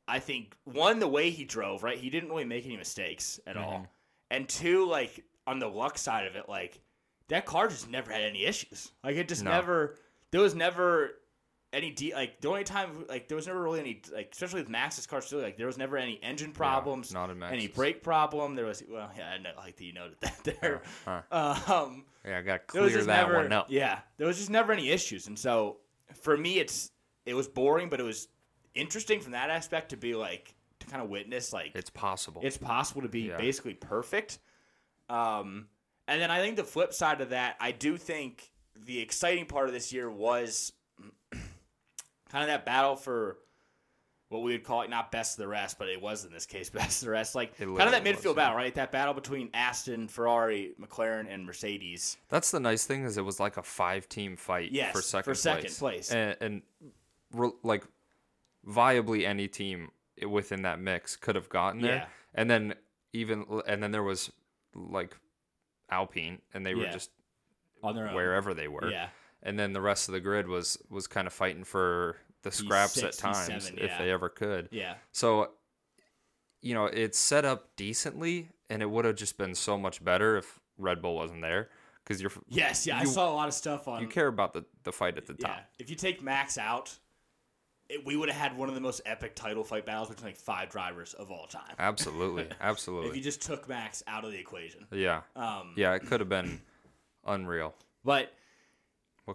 I 0.07 0.19
think 0.19 0.55
one, 0.63 0.99
the 0.99 1.07
way 1.07 1.29
he 1.29 1.45
drove, 1.45 1.83
right? 1.83 1.97
He 1.97 2.09
didn't 2.09 2.29
really 2.29 2.45
make 2.45 2.65
any 2.65 2.77
mistakes 2.77 3.39
at 3.45 3.57
all, 3.57 3.73
Mm-hmm. 3.73 3.83
and 4.31 4.49
two, 4.49 4.85
like 4.87 5.23
on 5.45 5.59
the 5.59 5.67
luck 5.67 5.97
side 5.97 6.25
of 6.27 6.35
it, 6.35 6.49
like 6.49 6.79
that 7.27 7.45
car 7.45 7.67
just 7.67 7.89
never 7.89 8.11
had 8.11 8.21
any 8.21 8.43
issues. 8.45 8.91
Like 9.03 9.15
it 9.17 9.27
just 9.27 9.43
No. 9.43 9.51
never, 9.51 9.95
there 10.31 10.41
was 10.41 10.55
never 10.55 11.11
any 11.71 11.91
de- 11.91 12.13
like 12.13 12.41
the 12.41 12.49
only 12.49 12.63
time 12.63 13.05
like 13.07 13.27
there 13.27 13.35
was 13.35 13.45
never 13.47 13.61
really 13.61 13.79
any 13.79 14.01
like 14.13 14.29
especially 14.31 14.61
with 14.61 14.69
Max's 14.69 15.05
car 15.05 15.21
still 15.21 15.39
like 15.39 15.55
there 15.57 15.67
was 15.67 15.77
never 15.77 15.97
any 15.97 16.19
engine 16.23 16.51
problems, 16.51 17.13
not 17.13 17.29
in 17.29 17.41
any 17.43 17.67
brake 17.67 18.01
problem. 18.01 18.55
There 18.55 18.65
was 18.65 18.83
well, 18.89 19.09
yeah, 19.15 19.29
I 19.29 19.37
know, 19.37 19.51
like 19.57 19.75
that 19.77 19.83
you 19.83 19.93
noted 19.93 20.17
that 20.21 20.43
there. 20.61 20.81
Huh. 21.05 21.21
Um, 21.31 22.05
Yeah, 22.25 22.39
I 22.39 22.41
got 22.41 22.53
to 22.53 22.59
clear 22.65 22.89
that 22.89 23.05
never, 23.05 23.35
one 23.37 23.51
up. 23.53 23.67
Yeah, 23.69 23.99
there 24.17 24.25
was 24.27 24.37
just 24.37 24.49
never 24.49 24.71
any 24.73 24.89
issues, 24.89 25.27
and 25.27 25.37
so 25.37 25.77
for 26.21 26.35
me, 26.35 26.59
it's 26.59 26.91
it 27.25 27.35
was 27.35 27.47
boring, 27.47 27.89
but 27.89 27.99
it 27.99 28.03
was 28.03 28.27
interesting 28.73 29.19
from 29.19 29.33
that 29.33 29.49
aspect 29.51 29.89
to 29.89 29.97
be 29.97 30.15
like 30.15 30.55
to 30.79 30.87
kind 30.87 31.03
of 31.03 31.09
witness 31.09 31.53
like 31.53 31.71
It's 31.75 31.89
possible. 31.91 32.41
it's 32.43 32.57
possible 32.57 33.01
to 33.03 33.09
be 33.09 33.21
Yeah. 33.27 33.37
basically 33.37 33.73
perfect. 33.75 34.39
Um, 35.09 35.67
and 36.07 36.21
then 36.21 36.31
I 36.31 36.39
think 36.39 36.55
the 36.55 36.63
flip 36.63 36.93
side 36.93 37.21
of 37.21 37.29
that, 37.29 37.57
I 37.59 37.71
do 37.71 37.97
think 37.97 38.49
the 38.85 38.99
exciting 38.99 39.45
part 39.45 39.67
of 39.67 39.73
this 39.73 39.91
year 39.93 40.09
was 40.09 40.71
kind 42.29 42.43
of 42.43 42.47
that 42.49 42.65
battle 42.65 42.95
for 42.95 43.37
what 44.29 44.43
we 44.43 44.51
would 44.51 44.63
call 44.63 44.83
it 44.83 44.89
not 44.91 45.11
best 45.11 45.37
of 45.39 45.41
the 45.43 45.47
rest, 45.47 45.79
but 45.79 45.87
it 45.89 45.99
was 45.99 46.23
in 46.23 46.31
this 46.31 46.45
case 46.45 46.69
best 46.69 47.01
of 47.01 47.07
the 47.07 47.11
rest. 47.11 47.33
Like 47.35 47.57
kind 47.57 47.71
of 47.81 47.91
that 47.91 48.03
midfield 48.03 48.15
was, 48.15 48.25
yeah. 48.25 48.33
battle, 48.33 48.55
right? 48.57 48.75
That 48.75 48.91
battle 48.91 49.13
between 49.13 49.49
Aston, 49.53 50.07
Ferrari, 50.07 50.73
McLaren, 50.79 51.25
and 51.33 51.45
Mercedes. 51.45 52.17
That's 52.29 52.51
the 52.51 52.59
nice 52.59 52.85
thing 52.85 53.03
is 53.05 53.17
it 53.17 53.25
was 53.25 53.39
like 53.39 53.57
a 53.57 53.63
five 53.63 54.07
team 54.07 54.35
fight 54.35 54.71
Yes, 54.71 54.95
for 54.95 55.01
second 55.01 55.31
for 55.31 55.35
second 55.35 55.61
place. 55.63 55.79
place. 55.79 56.11
And, 56.11 56.37
and 56.39 56.61
re- 57.33 57.51
like 57.63 57.83
viably 58.67 59.25
any 59.25 59.47
team 59.47 59.89
within 60.27 60.61
that 60.63 60.79
mix 60.79 61.15
could 61.15 61.35
have 61.35 61.49
gotten 61.49 61.81
there. 61.81 61.95
Yeah. 61.95 62.05
And 62.35 62.49
then 62.51 62.75
even 63.13 63.45
and 63.67 63.81
then 63.81 63.91
there 63.91 64.03
was 64.03 64.31
like 64.75 65.17
Alpine 65.89 66.39
and 66.53 66.63
they 66.65 66.75
were 66.75 66.83
Yeah. 66.83 66.91
just 66.91 67.09
On 67.81 67.95
their 67.95 68.09
own. 68.09 68.13
wherever 68.13 68.53
they 68.53 68.67
were. 68.67 68.91
Yeah. 68.91 69.07
And 69.41 69.57
then 69.57 69.73
the 69.73 69.81
rest 69.81 70.09
of 70.09 70.13
the 70.13 70.19
grid 70.19 70.47
was 70.47 70.77
was 70.89 71.07
kind 71.07 71.25
of 71.27 71.33
fighting 71.33 71.63
for 71.63 72.17
the 72.43 72.51
scraps 72.51 73.01
at 73.03 73.13
times 73.17 73.69
E7, 73.69 73.77
if 73.77 73.97
they 73.97 74.11
ever 74.11 74.29
could. 74.29 74.69
Yeah. 74.71 74.95
So, 75.11 75.51
you 76.61 76.73
know, 76.73 76.85
it's 76.85 77.17
set 77.17 77.45
up 77.45 77.75
decently, 77.75 78.49
and 78.69 78.81
it 78.81 78.89
would 78.89 79.05
have 79.05 79.15
just 79.15 79.37
been 79.37 79.55
so 79.55 79.77
much 79.77 80.03
better 80.03 80.37
if 80.37 80.59
Red 80.77 81.01
Bull 81.01 81.15
wasn't 81.15 81.41
there, 81.41 81.69
because 82.03 82.21
you're 82.21 82.31
Yes, 82.47 82.85
yeah, 82.87 82.97
I 82.97 83.03
saw 83.05 83.29
a 83.31 83.33
lot 83.33 83.47
of 83.47 83.53
stuff 83.53 83.87
on. 83.87 84.01
you 84.01 84.07
care 84.07 84.27
about 84.27 84.53
the 84.53 84.65
the 84.83 84.91
fight 84.91 85.17
at 85.17 85.25
the 85.25 85.33
top. 85.35 85.51
yeah, 85.57 85.63
if 85.79 85.89
you 85.89 85.95
take 85.95 86.21
Max 86.21 86.57
out, 86.57 86.97
it, 87.89 88.05
we 88.05 88.17
would 88.17 88.29
have 88.29 88.37
had 88.51 88.57
one 88.57 88.67
of 88.69 88.75
the 88.75 88.81
most 88.81 89.01
epic 89.05 89.35
title 89.35 89.63
fight 89.63 89.85
battles 89.85 90.09
between 90.09 90.27
like 90.27 90.37
five 90.37 90.69
drivers 90.69 91.13
of 91.13 91.31
all 91.31 91.47
time. 91.47 91.75
Absolutely, 91.79 92.47
Absolutely. 92.61 93.09
If 93.09 93.15
you 93.15 93.21
just 93.21 93.41
took 93.41 93.67
Max 93.69 94.03
out 94.05 94.25
of 94.25 94.31
the 94.31 94.37
equation. 94.37 94.85
yeah, 94.91 95.21
Um, 95.37 95.73
yeah, 95.77 95.93
it 95.95 96.05
could 96.05 96.19
have 96.19 96.29
been 96.29 96.61
unreal. 97.25 97.73
but 98.03 98.33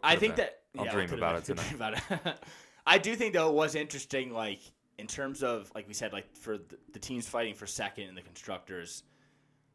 I 0.02 0.16
think 0.16 0.36
been? 0.36 0.46
that 0.46 0.60
I'll 0.78 0.86
yeah, 0.86 0.92
dream 0.92 1.12
about 1.12 1.36
it 1.36 1.44
tonight. 1.44 1.72
about 1.74 1.94
it. 1.94 2.38
I 2.86 2.98
do 2.98 3.14
think 3.14 3.34
though 3.34 3.48
it 3.48 3.54
was 3.54 3.74
interesting, 3.74 4.32
like 4.32 4.60
in 4.98 5.06
terms 5.06 5.42
of 5.42 5.70
like 5.74 5.86
we 5.88 5.94
said, 5.94 6.12
like 6.12 6.34
for 6.36 6.58
the, 6.58 6.76
the 6.92 6.98
teams 6.98 7.26
fighting 7.28 7.54
for 7.54 7.66
second 7.66 8.08
and 8.08 8.16
the 8.16 8.22
constructors. 8.22 9.02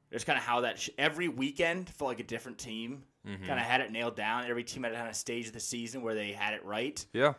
There's 0.09 0.23
kind 0.23 0.39
of 0.39 0.43
how 0.43 0.61
that 0.61 0.79
sh- 0.79 0.89
every 0.97 1.27
weekend 1.27 1.87
felt 1.89 2.07
like 2.07 2.19
a 2.19 2.23
different 2.23 2.57
team. 2.57 3.03
Mm-hmm. 3.27 3.45
Kind 3.45 3.59
of 3.59 3.65
had 3.65 3.81
it 3.81 3.91
nailed 3.91 4.15
down. 4.15 4.45
Every 4.45 4.63
team 4.63 4.81
had 4.81 4.93
a 4.93 5.13
stage 5.13 5.45
of 5.45 5.53
the 5.53 5.59
season 5.59 6.01
where 6.01 6.15
they 6.15 6.31
had 6.31 6.55
it 6.55 6.65
right. 6.65 7.05
Yeah, 7.13 7.33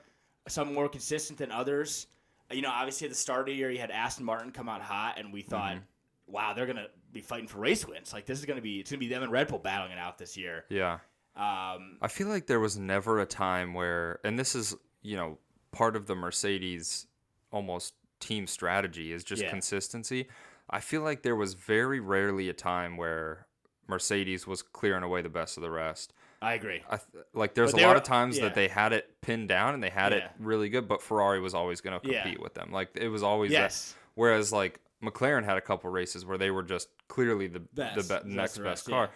some 0.47 0.73
more 0.73 0.89
consistent 0.89 1.39
than 1.39 1.51
others. 1.51 2.07
You 2.53 2.63
know, 2.63 2.71
obviously 2.71 3.07
at 3.07 3.11
the 3.11 3.17
start 3.17 3.41
of 3.41 3.47
the 3.47 3.55
year, 3.55 3.71
you 3.73 3.79
had 3.81 3.91
Aston 3.91 4.25
Martin 4.25 4.53
come 4.53 4.69
out 4.69 4.83
hot, 4.83 5.19
and 5.19 5.33
we 5.33 5.43
thought, 5.43 5.77
Mm-hmm. 5.77 6.33
wow, 6.33 6.53
they're 6.53 6.67
gonna 6.67 6.87
be 7.13 7.21
fighting 7.23 7.49
for 7.49 7.59
race 7.59 7.85
wins. 7.89 8.13
Like 8.13 8.25
this 8.27 8.39
is 8.39 8.45
gonna 8.45 8.61
be, 8.61 8.79
it's 8.79 8.91
gonna 8.91 9.01
be 9.01 9.09
them 9.09 9.25
and 9.25 9.33
Red 9.33 9.49
Bull 9.49 9.59
battling 9.59 9.91
it 9.93 9.99
out 9.99 10.17
this 10.19 10.37
year. 10.37 10.65
yeah. 10.69 10.99
Um, 11.37 11.97
I 12.03 12.09
feel 12.09 12.29
like 12.29 12.47
there 12.47 12.61
was 12.61 12.77
never 12.79 13.21
a 13.21 13.27
time 13.27 13.73
where, 13.75 14.21
and 14.25 14.39
this 14.39 14.55
is, 14.55 14.77
you 15.03 15.17
know, 15.17 15.39
part 15.73 15.97
of 15.97 16.07
the 16.07 16.15
Mercedes 16.15 17.07
almost 17.53 17.95
team 18.19 18.47
strategy 18.47 19.13
is 19.13 19.25
just 19.25 19.43
Yeah. 19.43 19.51
consistency. 19.51 20.29
I 20.69 20.81
feel 20.81 21.03
like 21.03 21.23
there 21.23 21.37
was 21.37 21.55
very 21.55 22.01
rarely 22.01 22.49
a 22.49 22.53
time 22.53 22.97
where 22.97 23.47
Mercedes 23.87 24.47
was 24.47 24.63
clearing 24.63 25.03
away 25.03 25.23
the 25.23 25.29
best 25.29 25.57
of 25.57 25.63
the 25.63 25.71
rest. 25.71 26.13
I 26.43 26.55
agree. 26.55 26.83
I 26.89 26.97
th- 26.97 27.25
like 27.35 27.55
there's 27.55 27.73
a 27.73 27.77
lot 27.77 27.91
were- 27.91 27.97
of 27.97 28.03
times 28.03 28.37
yeah. 28.39 28.45
that 28.45 28.55
they 28.55 28.69
had 28.69 28.93
it 28.93 29.21
pinned 29.21 29.49
down 29.49 29.75
and 29.75 29.83
they 29.83 29.91
had 29.91 30.13
it 30.13 30.25
really 30.39 30.69
good, 30.69 30.89
but 30.89 31.03
Ferrari 31.03 31.41
was 31.41 31.55
always 31.55 31.81
going 31.81 31.99
to 32.01 32.09
Yeah. 32.09 32.23
compete 32.23 32.41
with 32.41 32.55
them. 32.55 32.71
Like 32.73 32.91
it 32.95 33.09
was 33.09 33.23
always 33.23 33.51
that- 33.51 33.57
Yes. 33.63 33.95
Whereas 34.15 34.53
like 34.53 34.81
McLaren 35.03 35.45
had 35.45 35.57
a 35.57 35.61
couple 35.61 35.91
races 35.91 36.25
where 36.25 36.39
they 36.39 36.51
were 36.51 36.63
just 36.63 36.89
clearly 37.09 37.47
the 37.47 37.61
Best. 37.61 38.09
the 38.09 38.21
be- 38.25 38.31
next 38.35 38.55
the 38.55 38.63
best 38.63 38.87
car. 38.89 39.11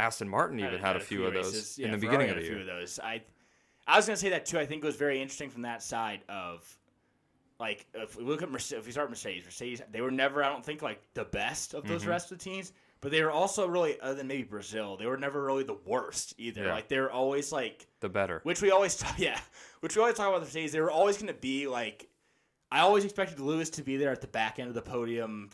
Aston 0.00 0.28
Martin 0.28 0.58
even 0.60 0.78
had, 0.80 0.96
a 0.96 1.00
few, 1.00 1.24
of 1.24 1.34
those 1.34 1.78
in 1.78 1.90
the 1.92 1.98
Ferrari 1.98 2.00
beginning 2.00 2.28
had 2.28 2.36
of 2.38 2.42
the 2.42 2.48
a 2.48 2.52
year. 2.52 2.60
few 2.64 2.70
of 2.70 2.78
those. 2.80 2.98
I, 2.98 3.22
I 3.86 3.96
was 3.96 4.06
gonna 4.06 4.16
say 4.16 4.30
that 4.30 4.46
too. 4.46 4.58
I 4.58 4.66
think 4.66 4.82
it 4.82 4.86
was 4.86 4.96
very 4.96 5.20
interesting 5.20 5.50
from 5.50 5.62
that 5.62 5.82
side 5.82 6.20
of, 6.28 6.66
like, 7.58 7.86
if 7.94 8.16
we 8.16 8.24
look 8.24 8.42
at 8.42 8.50
Mercedes, 8.50 8.80
if 8.80 8.86
we 8.86 8.92
start 8.92 9.10
Mercedes, 9.10 9.44
Mercedes, 9.44 9.82
they 9.92 10.00
were 10.00 10.10
never, 10.10 10.42
I 10.42 10.48
don't 10.48 10.64
think, 10.64 10.80
like 10.82 11.00
the 11.14 11.24
best 11.24 11.74
of 11.74 11.84
Mm-hmm. 11.84 11.92
those 11.92 12.06
rest 12.06 12.32
of 12.32 12.38
the 12.38 12.44
teams, 12.44 12.72
but 13.02 13.10
they 13.10 13.22
were 13.22 13.30
also 13.30 13.66
really, 13.66 14.00
other 14.00 14.14
than 14.14 14.26
maybe 14.28 14.44
Brazil, 14.44 14.96
they 14.96 15.06
were 15.06 15.16
never 15.18 15.42
really 15.44 15.64
the 15.64 15.78
worst 15.84 16.34
either. 16.38 16.64
Yeah. 16.64 16.72
Like 16.74 16.88
they 16.88 16.98
were 16.98 17.10
always 17.10 17.52
like 17.52 17.86
The 18.00 18.08
better. 18.08 18.40
which 18.44 18.62
we 18.62 18.70
always 18.70 18.96
talk, 18.96 19.14
yeah, 19.18 19.38
which 19.80 19.96
we 19.96 20.00
always 20.02 20.16
talk 20.16 20.28
about 20.28 20.40
the 20.40 20.46
Mercedes. 20.46 20.72
They 20.72 20.80
were 20.80 20.90
always 20.90 21.16
going 21.16 21.28
to 21.28 21.34
be 21.40 21.66
like, 21.66 22.08
I 22.72 22.80
always 22.80 23.04
expected 23.04 23.40
Lewis 23.40 23.68
to 23.70 23.82
be 23.82 23.96
there 23.96 24.12
at 24.12 24.20
the 24.20 24.28
back 24.28 24.58
end 24.58 24.68
of 24.68 24.74
the 24.74 24.82
podium, 24.82 25.50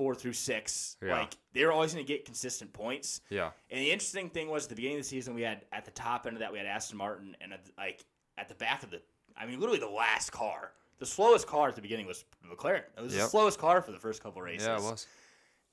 four 0.00 0.14
through 0.14 0.32
six. 0.32 0.96
Yeah. 1.02 1.12
Like 1.18 1.34
they 1.52 1.62
were 1.66 1.72
always 1.72 1.92
going 1.92 2.06
to 2.06 2.10
get 2.10 2.24
consistent 2.24 2.72
points. 2.72 3.20
Yeah. 3.28 3.50
And 3.70 3.80
the 3.80 3.90
interesting 3.90 4.30
thing 4.30 4.48
was 4.48 4.64
at 4.64 4.70
the 4.70 4.76
beginning 4.76 4.96
of 4.96 5.02
the 5.02 5.08
season, 5.08 5.34
we 5.34 5.42
had 5.42 5.66
at 5.72 5.84
the 5.84 5.90
top 5.90 6.26
end 6.26 6.36
of 6.36 6.40
that 6.40 6.50
we 6.52 6.56
had 6.58 6.66
Aston 6.66 6.96
Martin, 6.96 7.36
and 7.42 7.52
at, 7.52 7.60
like 7.76 8.02
at 8.38 8.48
the 8.48 8.54
back 8.54 8.82
of 8.82 8.90
the, 8.90 9.02
I 9.36 9.44
mean, 9.44 9.60
literally 9.60 9.78
the 9.78 9.86
last 9.90 10.30
car, 10.32 10.72
the 10.98 11.04
slowest 11.06 11.46
car 11.46 11.68
at 11.68 11.76
the 11.76 11.82
beginning 11.82 12.06
was 12.06 12.24
McLaren. 12.50 12.82
It 12.96 13.02
was 13.02 13.14
the 13.14 13.20
slowest 13.28 13.58
car 13.58 13.82
for 13.82 13.92
the 13.92 13.98
first 13.98 14.22
couple 14.22 14.40
races. 14.40 14.66
Yeah, 14.66 14.76
it 14.78 14.82
was. 14.82 15.06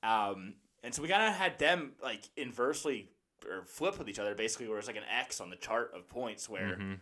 Um, 0.02 0.54
and 0.84 0.94
so 0.94 1.00
we 1.02 1.08
kind 1.08 1.22
of 1.26 1.34
had 1.34 1.58
them 1.58 1.92
like 2.02 2.22
inversely 2.36 3.08
or 3.48 3.64
flip 3.64 3.98
with 3.98 4.08
each 4.08 4.18
other, 4.18 4.34
basically, 4.34 4.68
where 4.68 4.78
it's 4.78 4.86
like 4.88 4.96
an 4.96 5.02
X 5.10 5.40
on 5.40 5.48
the 5.48 5.56
chart 5.56 5.92
of 5.94 6.06
points. 6.08 6.48
Where 6.48 6.76
Mm-hmm. 6.76 6.92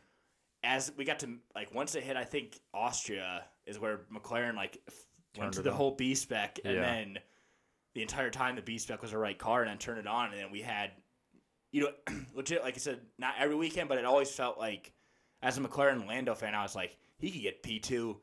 as 0.63 0.93
we 0.97 1.05
got 1.05 1.19
to 1.21 1.29
like 1.55 1.75
once 1.75 1.95
it 1.95 2.03
hit, 2.05 2.17
I 2.17 2.25
think 2.25 2.61
Austria 2.73 3.45
is 3.67 3.79
where 3.79 4.01
McLaren 4.15 4.55
like 4.55 4.79
f- 5.37 5.43
went 5.43 5.55
to 5.55 5.63
the 5.63 5.71
on. 5.71 5.77
whole 5.77 5.91
B 5.93 6.15
spec, 6.15 6.59
and 6.65 6.75
Yeah. 6.75 6.81
then 6.81 7.19
the 7.95 8.03
entire 8.03 8.31
time 8.31 8.57
the 8.57 8.63
B 8.63 8.79
spec 8.79 9.01
was 9.03 9.11
the 9.13 9.19
right 9.19 9.39
car, 9.39 9.63
and 9.63 9.71
then 9.71 9.79
turned 9.79 9.99
it 9.99 10.07
on, 10.07 10.31
and 10.31 10.39
then 10.39 10.51
we 10.51 10.61
had, 10.63 10.91
you 11.73 11.83
know, 11.83 11.93
legit 12.35 12.63
like 12.63 12.75
I 12.75 12.79
said, 12.79 13.01
not 13.19 13.35
every 13.39 13.57
weekend, 13.57 13.89
but 13.89 13.99
it 13.99 14.05
always 14.05 14.31
felt 14.31 14.59
like 14.59 14.93
as 15.43 15.59
a 15.59 15.61
McLaren 15.61 16.07
Lando 16.07 16.35
fan, 16.35 16.55
I 16.55 16.63
was 16.63 16.75
like 16.75 16.97
he 17.19 17.31
could 17.31 17.43
get 17.43 17.63
P 17.63 17.79
two 17.79 18.21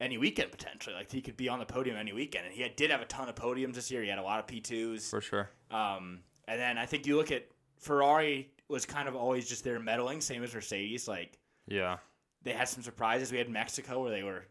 any 0.00 0.18
weekend 0.18 0.50
potentially. 0.50 0.94
Like 0.96 1.10
he 1.10 1.20
could 1.20 1.36
be 1.36 1.48
on 1.48 1.58
the 1.58 1.66
podium 1.66 1.96
any 1.96 2.12
weekend, 2.12 2.46
and 2.46 2.54
he 2.54 2.62
had, 2.62 2.76
did 2.76 2.90
have 2.90 3.00
a 3.00 3.04
ton 3.06 3.28
of 3.28 3.34
podiums 3.34 3.74
this 3.74 3.90
year. 3.90 4.02
He 4.02 4.08
had 4.08 4.18
a 4.18 4.22
lot 4.22 4.40
of 4.40 4.46
P 4.46 4.60
twos. 4.60 5.08
For 5.08 5.20
sure. 5.20 5.50
Um, 5.70 6.20
and 6.48 6.60
then 6.60 6.76
I 6.78 6.86
think 6.86 7.06
you 7.06 7.16
look 7.16 7.30
at 7.30 7.46
Ferrari 7.78 8.50
was 8.68 8.84
kind 8.86 9.06
of 9.08 9.14
always 9.14 9.48
just 9.48 9.64
there 9.64 9.78
meddling, 9.78 10.20
same 10.20 10.42
as 10.42 10.54
Mercedes. 10.54 11.06
Like 11.06 11.38
Yeah. 11.66 11.98
they 12.42 12.52
had 12.52 12.68
some 12.68 12.82
surprises. 12.82 13.30
We 13.30 13.38
had 13.38 13.48
Mexico 13.50 14.02
where 14.02 14.10
they 14.10 14.22
were 14.22 14.44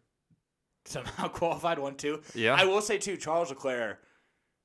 somehow 0.86 1.28
qualified 1.30 1.80
one 1.80 1.96
two. 1.96 2.22
Yeah. 2.34 2.56
I 2.56 2.66
will 2.66 2.82
say 2.82 2.98
too, 2.98 3.18
Charles 3.18 3.50
Leclerc 3.50 4.00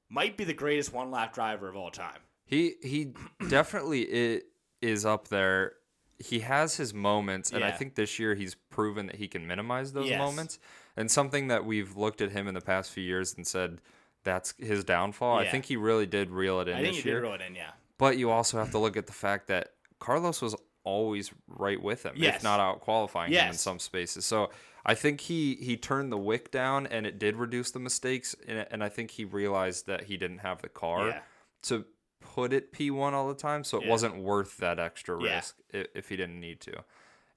might 0.09 0.37
be 0.37 0.45
the 0.45 0.55
greatest 0.55 0.93
one 0.93 1.11
lap 1.11 1.35
driver 1.35 1.69
of 1.69 1.77
all 1.77 1.91
time. 1.91 2.21
He 2.45 2.75
he 2.83 3.13
definitely 3.49 4.43
is 4.83 5.05
up 5.07 5.29
there. 5.29 5.73
He 6.19 6.41
has 6.41 6.77
his 6.77 6.95
moments, 6.95 7.53
and 7.53 7.63
I 7.63 7.71
think 7.71 7.95
this 7.95 8.19
year 8.19 8.35
he's 8.35 8.55
proven 8.71 9.07
that 9.09 9.17
he 9.17 9.29
can 9.29 9.47
minimize 9.47 9.93
those 9.93 10.09
Yes. 10.09 10.19
moments. 10.19 10.59
And 10.97 11.11
something 11.11 11.49
that 11.49 11.67
we've 11.67 11.95
looked 11.95 12.23
at 12.23 12.33
him 12.33 12.49
in 12.49 12.55
the 12.55 12.61
past 12.63 12.91
few 12.91 13.03
years 13.05 13.35
and 13.37 13.47
said 13.47 13.83
that's 14.25 14.55
his 14.59 14.83
downfall. 14.83 15.37
I 15.39 15.47
think 15.47 15.67
he 15.67 15.77
really 15.77 16.07
did 16.07 16.31
reel 16.31 16.61
it 16.61 16.69
in 16.69 16.77
I 16.79 16.81
think 16.83 16.95
this 16.95 17.03
he 17.05 17.11
year. 17.11 17.21
did 17.21 17.27
roll 17.27 17.35
it 17.35 17.43
in, 17.43 17.55
yeah. 17.55 17.73
But 17.99 18.17
you 18.17 18.31
also 18.31 18.57
have 18.59 18.71
to 18.71 18.79
look 18.79 18.97
at 18.97 19.07
the 19.07 19.13
fact 19.13 19.49
that 19.49 19.73
Carlos 19.99 20.41
was 20.41 20.57
always 20.85 21.33
right 21.49 21.81
with 21.83 22.05
him, 22.07 22.15
Yes. 22.17 22.37
if 22.37 22.43
not 22.43 22.61
out 22.61 22.81
qualifying 22.81 23.31
him 23.33 23.49
in 23.49 23.53
some 23.55 23.79
spaces. 23.79 24.25
So 24.25 24.51
I 24.89 24.95
think 24.95 25.21
he 25.23 25.57
he 25.57 25.77
turned 25.77 26.13
the 26.13 26.17
wick 26.17 26.51
down, 26.53 26.87
and 26.87 27.07
it 27.07 27.19
did 27.19 27.37
reduce 27.37 27.73
the 27.73 27.81
mistakes. 27.81 28.37
And, 28.47 28.67
and 28.71 28.85
I 28.85 28.89
think 28.89 29.11
he 29.11 29.25
realized 29.25 29.87
that 29.89 30.05
he 30.05 30.17
didn't 30.17 30.39
have 30.39 30.63
the 30.63 30.69
car 30.69 31.09
Yeah. 31.09 31.21
to 31.65 31.85
put 32.21 32.53
it 32.53 32.71
P 32.73 32.91
one 32.93 33.13
all 33.13 33.27
the 33.29 33.35
time, 33.35 33.65
so 33.65 33.79
it 33.79 33.85
Yeah. 33.85 33.91
wasn't 33.91 34.17
worth 34.17 34.57
that 34.59 34.79
extra 34.79 35.21
Yeah. 35.23 35.37
risk 35.37 35.57
if, 35.73 35.87
if 35.95 36.09
he 36.09 36.17
didn't 36.17 36.39
need 36.41 36.61
to. 36.63 36.85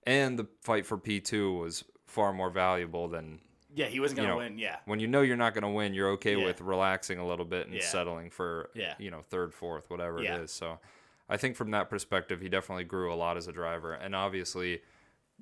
And 0.05 0.37
the 0.39 0.47
fight 0.61 0.85
for 0.85 0.97
P 0.97 1.19
two 1.19 1.53
was 1.53 1.83
far 2.05 2.31
more 2.33 2.49
valuable 2.51 3.07
than 3.07 3.39
Yeah, 3.73 3.85
he 3.87 3.99
wasn't 3.99 4.17
gonna 4.17 4.29
know, 4.29 4.37
win. 4.37 4.57
Yeah, 4.59 4.77
when 4.85 4.99
you 4.99 5.07
know 5.07 5.21
you're 5.21 5.37
not 5.37 5.53
going 5.53 5.61
to 5.63 5.69
win, 5.69 5.93
you're 5.93 6.09
okay 6.11 6.35
Yeah. 6.35 6.45
with 6.45 6.59
relaxing 6.61 7.19
a 7.19 7.27
little 7.27 7.45
bit 7.45 7.67
and 7.67 7.75
Yeah. 7.75 7.81
settling 7.81 8.29
for 8.31 8.69
Yeah. 8.73 8.95
you 8.97 9.11
know 9.11 9.21
third, 9.21 9.53
fourth, 9.53 9.89
whatever 9.91 10.21
Yeah. 10.23 10.37
it 10.37 10.41
is. 10.43 10.51
So 10.51 10.79
I 11.27 11.37
think 11.37 11.55
from 11.55 11.69
that 11.71 11.87
perspective, 11.89 12.41
he 12.41 12.49
definitely 12.49 12.85
grew 12.85 13.13
a 13.13 13.15
lot 13.15 13.37
as 13.37 13.47
a 13.47 13.51
driver, 13.51 13.93
and 13.93 14.15
obviously 14.15 14.81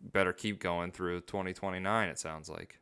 better 0.01 0.33
keep 0.33 0.59
going 0.59 0.91
through 0.91 1.21
2029. 1.21 2.09
It 2.09 2.19
sounds 2.19 2.49
like. 2.49 2.79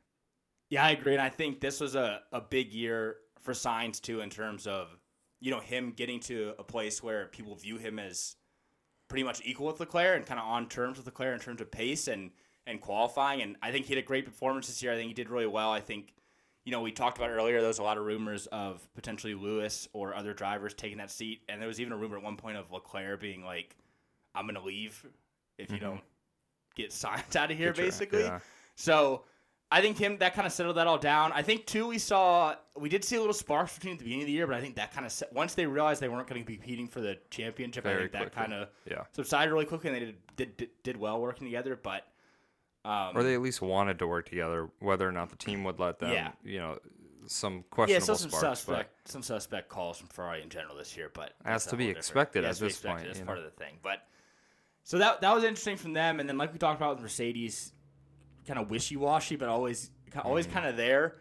yeah, 0.69 0.85
I 0.85 0.91
agree, 0.91 1.13
and 1.13 1.21
I 1.21 1.29
think 1.29 1.59
this 1.61 1.79
was 1.79 1.95
a, 1.95 2.21
a 2.31 2.41
big 2.41 2.73
year 2.73 3.17
for 3.41 3.53
Sainz 3.53 4.01
too 4.01 4.21
in 4.21 4.29
terms 4.29 4.65
of 4.67 4.97
you 5.39 5.51
know 5.51 5.59
him 5.59 5.91
getting 5.91 6.19
to 6.21 6.53
a 6.57 6.63
place 6.63 7.03
where 7.03 7.27
people 7.27 7.55
view 7.55 7.77
him 7.77 7.99
as 7.99 8.35
pretty 9.07 9.23
much 9.23 9.41
equal 9.45 9.67
with 9.67 9.79
Leclerc 9.79 10.17
and 10.17 10.25
kind 10.25 10.39
of 10.39 10.45
on 10.47 10.67
terms 10.67 10.97
with 10.97 11.05
Leclerc 11.05 11.33
in 11.35 11.39
terms 11.39 11.61
of 11.61 11.69
pace 11.71 12.07
and 12.07 12.31
and 12.67 12.81
qualifying. 12.81 13.41
And 13.43 13.55
I 13.61 13.71
think 13.71 13.85
he 13.85 13.93
had 13.93 14.03
a 14.03 14.07
great 14.07 14.25
performance 14.25 14.65
this 14.67 14.81
year. 14.81 14.91
I 14.91 14.95
think 14.95 15.07
he 15.09 15.13
did 15.13 15.29
really 15.29 15.45
well. 15.45 15.71
I 15.71 15.81
think, 15.81 16.15
you 16.63 16.71
know, 16.71 16.81
we 16.81 16.91
talked 16.91 17.19
about 17.19 17.29
earlier, 17.29 17.59
there 17.59 17.67
was 17.67 17.77
a 17.77 17.83
lot 17.83 17.99
of 17.99 18.05
rumors 18.05 18.47
of 18.47 18.87
potentially 18.95 19.35
Lewis 19.35 19.87
or 19.93 20.15
other 20.15 20.33
drivers 20.33 20.73
taking 20.73 20.97
that 20.97 21.11
seat. 21.11 21.41
And 21.47 21.61
there 21.61 21.67
was 21.67 21.79
even 21.79 21.93
a 21.93 21.95
rumor 21.95 22.17
at 22.17 22.23
one 22.23 22.37
point 22.37 22.57
of 22.57 22.71
Leclerc 22.71 23.19
being 23.21 23.43
like, 23.43 23.75
I'm 24.33 24.45
going 24.45 24.55
to 24.55 24.63
leave 24.63 25.05
if 25.59 25.69
you 25.69 25.77
Mhm. 25.77 25.81
don't 25.81 26.01
get 26.75 26.91
Sainz 26.91 27.35
out 27.35 27.51
of 27.51 27.57
here, 27.57 27.73
Good 27.73 27.81
basically. 27.83 28.23
Yeah. 28.23 28.39
So 28.75 29.23
I 29.71 29.81
think 29.81 29.97
him 29.97 30.17
that 30.19 30.33
kind 30.35 30.45
of 30.45 30.53
settled 30.53 30.77
that 30.77 30.87
all 30.87 30.97
down. 30.97 31.31
I 31.31 31.41
think 31.41 31.65
too 31.65 31.87
we 31.87 31.97
saw 31.97 32.55
we 32.77 32.89
did 32.89 33.03
see 33.03 33.15
a 33.15 33.19
little 33.19 33.33
sparks 33.33 33.73
between 33.75 33.93
at 33.93 33.99
the 33.99 34.03
beginning 34.05 34.23
of 34.23 34.27
the 34.27 34.33
year, 34.33 34.45
but 34.47 34.55
I 34.55 34.61
think 34.61 34.75
that 34.75 34.93
kind 34.93 35.05
of 35.05 35.11
set, 35.11 35.33
once 35.33 35.53
they 35.55 35.65
realized 35.65 36.01
they 36.01 36.09
weren't 36.09 36.27
going 36.27 36.41
to 36.41 36.45
be 36.45 36.55
competing 36.55 36.87
for 36.87 37.01
the 37.01 37.17
championship, 37.29 37.85
I 37.85 37.89
Very 37.89 38.01
think 38.03 38.11
that 38.13 38.31
kind 38.33 38.53
of 38.53 38.69
Yeah. 38.89 39.03
subsided 39.11 39.51
really 39.51 39.65
quickly, 39.65 39.89
and 39.89 39.95
they 39.95 40.05
did 40.35 40.57
did, 40.57 40.69
did, 40.83 40.97
well 40.97 41.19
working 41.19 41.47
together. 41.47 41.75
But 41.81 42.05
um, 42.83 43.17
Or 43.17 43.23
they 43.23 43.33
at 43.33 43.41
least 43.41 43.61
wanted 43.61 43.97
to 43.99 44.07
work 44.07 44.29
together, 44.29 44.69
whether 44.79 45.07
or 45.07 45.11
not 45.11 45.29
the 45.31 45.37
team 45.37 45.63
would 45.63 45.79
let 45.79 45.97
them. 45.99 46.11
Yeah. 46.11 46.33
You 46.43 46.59
know, 46.59 46.79
some 47.25 47.55
yeah, 47.55 47.61
questionable 47.71 48.03
still 48.03 48.15
some 48.17 48.29
sparks, 48.29 48.59
suspect 48.59 49.07
some 49.07 49.23
suspect 49.23 49.69
calls 49.69 49.97
from 49.97 50.07
Ferrari 50.09 50.43
in 50.43 50.49
general 50.49 50.75
this 50.75 50.95
year, 50.95 51.09
but 51.11 51.33
that's 51.43 51.65
to 51.65 51.75
be 51.75 51.85
different- 51.87 51.97
expected 51.97 52.43
yeah, 52.43 52.49
at 52.49 52.57
this 52.57 52.79
point, 52.81 52.99
expected. 52.99 53.09
It's 53.09 53.19
you 53.19 53.25
part 53.25 53.39
know? 53.39 53.45
of 53.45 53.51
the 53.51 53.57
thing, 53.63 53.79
but 53.81 54.07
so 54.85 54.97
that 54.99 55.19
that 55.21 55.35
was 55.35 55.43
interesting 55.43 55.75
from 55.75 55.91
them, 55.91 56.21
and 56.21 56.29
then 56.29 56.37
like 56.37 56.53
we 56.53 56.59
talked 56.59 56.79
about 56.79 56.95
with 56.95 57.01
Mercedes, 57.03 57.73
kind 58.47 58.57
of 58.59 58.69
wishy 58.69 58.95
washy, 58.95 59.35
but 59.35 59.49
always 59.49 59.91
always 60.23 60.45
Mm-hmm. 60.45 60.53
kind 60.55 60.67
of 60.67 60.77
there. 60.77 61.17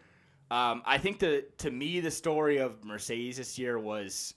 Um, 0.49 0.81
I 0.85 0.97
think 0.99 1.19
the 1.19 1.43
to 1.57 1.69
me 1.71 1.99
the 1.99 2.11
story 2.11 2.57
of 2.59 2.85
Mercedes 2.85 3.35
this 3.37 3.59
year 3.59 3.77
was 3.77 4.33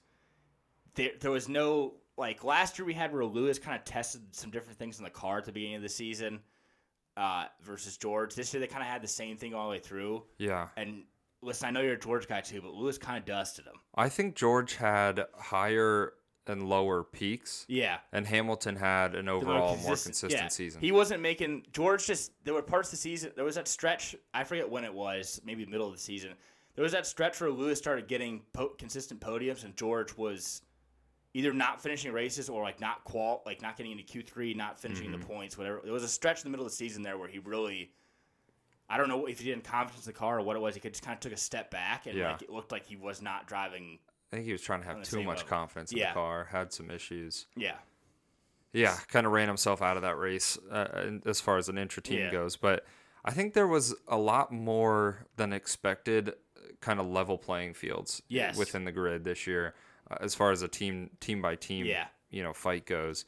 there. 0.94 1.12
There 1.20 1.30
was 1.30 1.48
no 1.48 1.94
like 2.16 2.42
last 2.42 2.78
year 2.78 2.86
we 2.86 2.94
had 2.94 3.12
where 3.12 3.24
Lewis 3.24 3.58
kind 3.60 3.76
of 3.78 3.84
tested 3.84 4.22
some 4.32 4.50
different 4.50 4.78
things 4.78 4.98
in 4.98 5.04
the 5.04 5.10
car 5.10 5.38
at 5.38 5.44
the 5.44 5.52
beginning 5.52 5.76
of 5.76 5.82
the 5.82 5.88
season 5.88 6.40
uh, 7.16 7.44
versus 7.62 7.96
George. 7.96 8.34
This 8.34 8.52
year 8.52 8.60
they 8.60 8.66
kind 8.66 8.82
of 8.82 8.88
had 8.88 9.02
the 9.02 9.06
same 9.08 9.36
thing 9.36 9.54
all 9.54 9.66
the 9.68 9.72
way 9.72 9.78
through. 9.78 10.24
yeah. 10.38 10.68
And 10.76 11.04
listen, 11.42 11.68
I 11.68 11.70
know 11.70 11.80
you're 11.82 11.92
a 11.92 11.98
George 12.00 12.26
guy 12.26 12.40
too, 12.40 12.60
but 12.60 12.72
Lewis 12.74 12.98
kind 12.98 13.18
of 13.18 13.24
dusted 13.24 13.66
him. 13.66 13.74
I 13.94 14.08
think 14.08 14.34
George 14.34 14.74
had 14.74 15.26
higher 15.38 16.14
and 16.48 16.68
lower 16.68 17.02
peaks, 17.04 17.64
Yeah. 17.68 17.98
and 18.12 18.26
Hamilton 18.26 18.76
had 18.76 19.14
an 19.14 19.28
overall 19.28 19.76
more 19.76 19.90
consistent- 19.90 20.32
yeah. 20.32 20.48
season. 20.48 20.80
He 20.80 20.92
wasn't 20.92 21.20
making 21.22 21.66
George 21.72 22.06
just 22.06 22.32
there 22.44 22.54
were 22.54 22.62
parts 22.62 22.88
of 22.88 22.92
the 22.92 22.96
season 22.98 23.32
there 23.37 23.44
was 23.44 23.54
that 23.56 23.68
stretch 23.68 24.16
I 24.34 24.44
forget 24.44 24.68
when 24.68 24.84
it 24.84 24.92
was, 24.94 25.40
maybe 25.44 25.64
middle 25.66 25.87
of 25.87 25.92
the 25.94 25.98
season. 26.00 26.34
There 26.74 26.82
was 26.82 26.92
that 26.92 27.06
stretch 27.06 27.40
where 27.40 27.50
Lewis 27.50 27.78
started 27.78 28.06
getting 28.08 28.42
po- 28.52 28.68
consistent 28.78 29.20
podiums 29.20 29.64
and 29.64 29.76
George 29.76 30.16
was 30.16 30.62
either 31.34 31.52
not 31.52 31.82
finishing 31.82 32.12
races 32.12 32.48
or 32.48 32.62
like 32.62 32.80
not 32.80 33.04
qual 33.04 33.42
like 33.46 33.61
not 33.62 33.76
getting 33.76 33.92
into 33.98 34.04
Q3, 34.04 34.54
not 34.56 34.80
finishing 34.80 35.11
Mm-hmm. 35.11 35.20
the 35.20 35.26
points, 35.26 35.58
whatever. 35.58 35.80
There 35.84 35.92
was 35.92 36.04
a 36.04 36.08
stretch 36.08 36.38
in 36.38 36.44
the 36.44 36.50
middle 36.50 36.64
of 36.64 36.72
the 36.72 36.76
season 36.76 37.02
there 37.02 37.18
where 37.18 37.28
he 37.28 37.38
really 37.40 37.92
I 38.90 38.96
don't 38.96 39.08
know 39.08 39.26
if 39.26 39.38
he 39.40 39.44
didn't 39.50 39.64
confidence 39.64 40.06
in 40.06 40.12
the 40.14 40.18
car 40.18 40.38
or 40.38 40.42
what 40.42 40.56
it 40.56 40.61
was. 40.61 40.74
He 40.74 40.80
could 40.80 40.94
just 40.94 41.04
kind 41.04 41.14
of 41.14 41.20
took 41.20 41.32
a 41.32 41.37
step 41.37 41.70
back 41.70 42.06
and 42.06 42.16
Yeah. 42.16 42.32
like 42.32 42.42
it 42.42 42.48
looked 42.50 42.72
like 42.72 42.87
he 42.87 42.96
was 42.96 43.20
not 43.20 43.46
driving. 43.46 43.98
I 44.32 44.36
think 44.36 44.46
he 44.46 44.52
was 44.52 44.62
trying 44.62 44.80
to 44.82 44.86
have 44.86 45.02
too 45.02 45.22
much 45.22 45.38
level. 45.38 45.48
confidence 45.48 45.92
in 45.92 45.98
Yeah. 45.98 46.10
the 46.10 46.14
car, 46.14 46.44
had 46.50 46.72
some 46.72 46.90
issues. 46.90 47.46
Yeah, 47.56 47.76
Yeah, 48.72 48.94
kind 49.08 49.26
of 49.26 49.32
ran 49.32 49.48
himself 49.48 49.80
out 49.80 49.96
of 49.96 50.02
that 50.02 50.18
race 50.18 50.58
uh, 50.70 51.18
as 51.24 51.40
far 51.40 51.56
as 51.56 51.68
an 51.70 51.78
intra 51.78 52.02
team 52.02 52.18
Yeah. 52.18 52.30
goes. 52.30 52.56
But 52.56 52.84
I 53.24 53.30
think 53.32 53.54
there 53.54 53.66
was 53.66 53.94
a 54.06 54.18
lot 54.18 54.52
more 54.52 55.26
than 55.36 55.52
expected, 55.54 56.28
uh, 56.28 56.32
kind 56.80 57.00
of 57.00 57.06
level 57.06 57.38
playing 57.38 57.74
fields 57.74 58.22
Yes. 58.28 58.56
within 58.58 58.84
the 58.84 58.92
grid 58.92 59.24
this 59.24 59.46
year, 59.46 59.74
uh, 60.10 60.16
as 60.20 60.34
far 60.34 60.50
as 60.52 60.60
a 60.62 60.68
team 60.68 61.10
team 61.20 61.40
by 61.40 61.56
team 61.56 61.86
Yeah. 61.86 62.08
you 62.28 62.42
know 62.42 62.52
fight 62.52 62.84
goes. 62.84 63.24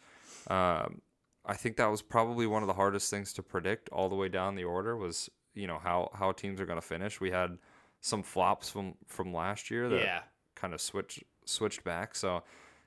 Um, 0.49 1.01
I 1.47 1.55
think 1.57 1.77
that 1.79 1.87
was 1.87 2.03
probably 2.03 2.47
one 2.47 2.63
of 2.63 2.67
the 2.67 2.75
hardest 2.75 3.11
things 3.11 3.33
to 3.35 3.43
predict 3.43 3.89
all 3.89 4.11
the 4.11 4.15
way 4.17 4.29
down 4.29 4.55
the 4.57 4.65
order 4.65 4.95
was 4.97 5.31
you 5.55 5.67
know 5.67 5.79
how 5.79 6.11
how 6.15 6.33
teams 6.33 6.61
are 6.61 6.67
going 6.67 6.81
to 6.81 6.87
finish. 6.87 7.19
We 7.21 7.31
had 7.31 7.59
some 8.03 8.23
flops 8.23 8.69
from 8.71 8.95
from 9.07 9.33
last 9.33 9.71
year 9.71 9.89
that 9.89 10.01
yeah. 10.03 10.23
Kind 10.61 10.75
of 10.75 10.81
switch 10.81 11.23
switched 11.45 11.83
back. 11.85 12.15
So, 12.15 12.43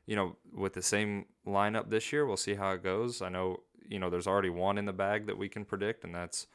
you 0.05 0.15
know, 0.15 0.35
with 0.53 0.73
the 0.73 0.81
same 0.81 1.25
lineup 1.47 1.89
this 1.89 2.11
year, 2.13 2.25
we'll 2.25 2.37
see 2.37 2.53
how 2.55 2.71
it 2.71 2.83
goes. 2.83 3.21
I 3.21 3.29
know, 3.29 3.61
you 3.87 3.99
know, 3.99 4.09
there's 4.09 4.27
already 4.27 4.49
one 4.49 4.77
in 4.77 4.85
the 4.85 4.93
bag 4.93 5.25
that 5.27 5.37
we 5.37 5.49
can 5.49 5.65
predict, 5.65 6.03
and 6.03 6.13
that's 6.13 6.47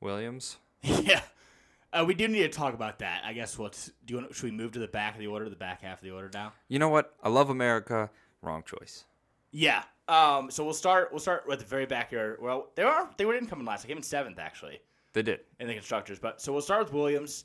Williams. 0.00 0.58
Yeah. 0.84 1.20
Uh, 1.94 2.04
we 2.06 2.14
do 2.14 2.26
need 2.26 2.40
to 2.40 2.48
talk 2.48 2.72
about 2.72 3.00
that. 3.00 3.20
I 3.22 3.34
guess 3.34 3.58
what 3.58 3.72
do 4.06 4.14
you 4.14 4.20
want? 4.22 4.34
Should 4.34 4.44
we 4.44 4.50
move 4.50 4.72
to 4.72 4.78
the 4.78 4.88
back 4.88 5.12
of 5.12 5.20
the 5.20 5.26
order, 5.26 5.48
the 5.50 5.56
back 5.56 5.82
half 5.82 5.98
of 5.98 6.04
the 6.04 6.10
order 6.10 6.30
now? 6.32 6.54
You 6.68 6.78
know 6.78 6.88
what? 6.88 7.14
I 7.22 7.28
love 7.28 7.50
America. 7.50 8.08
Wrong 8.40 8.62
choice. 8.64 9.04
Yeah. 9.50 9.82
Um. 10.08 10.50
So 10.50 10.64
we'll 10.64 10.72
start. 10.72 11.10
We'll 11.12 11.20
start 11.20 11.46
with 11.46 11.58
the 11.58 11.66
very 11.66 11.84
back 11.84 12.08
here. 12.08 12.38
Well, 12.40 12.70
they 12.76 12.82
are. 12.82 13.10
They 13.18 13.24
didn't 13.24 13.48
come 13.48 13.60
in 13.60 13.66
last. 13.66 13.82
They 13.82 13.88
came 13.88 13.98
in 13.98 14.02
seventh 14.02 14.38
actually 14.38 14.80
They 15.12 15.20
did. 15.22 15.40
in 15.60 15.68
the 15.68 15.74
constructors. 15.74 16.18
But 16.18 16.40
so 16.40 16.50
we'll 16.50 16.62
start 16.62 16.84
with 16.84 16.94
Williams. 16.94 17.44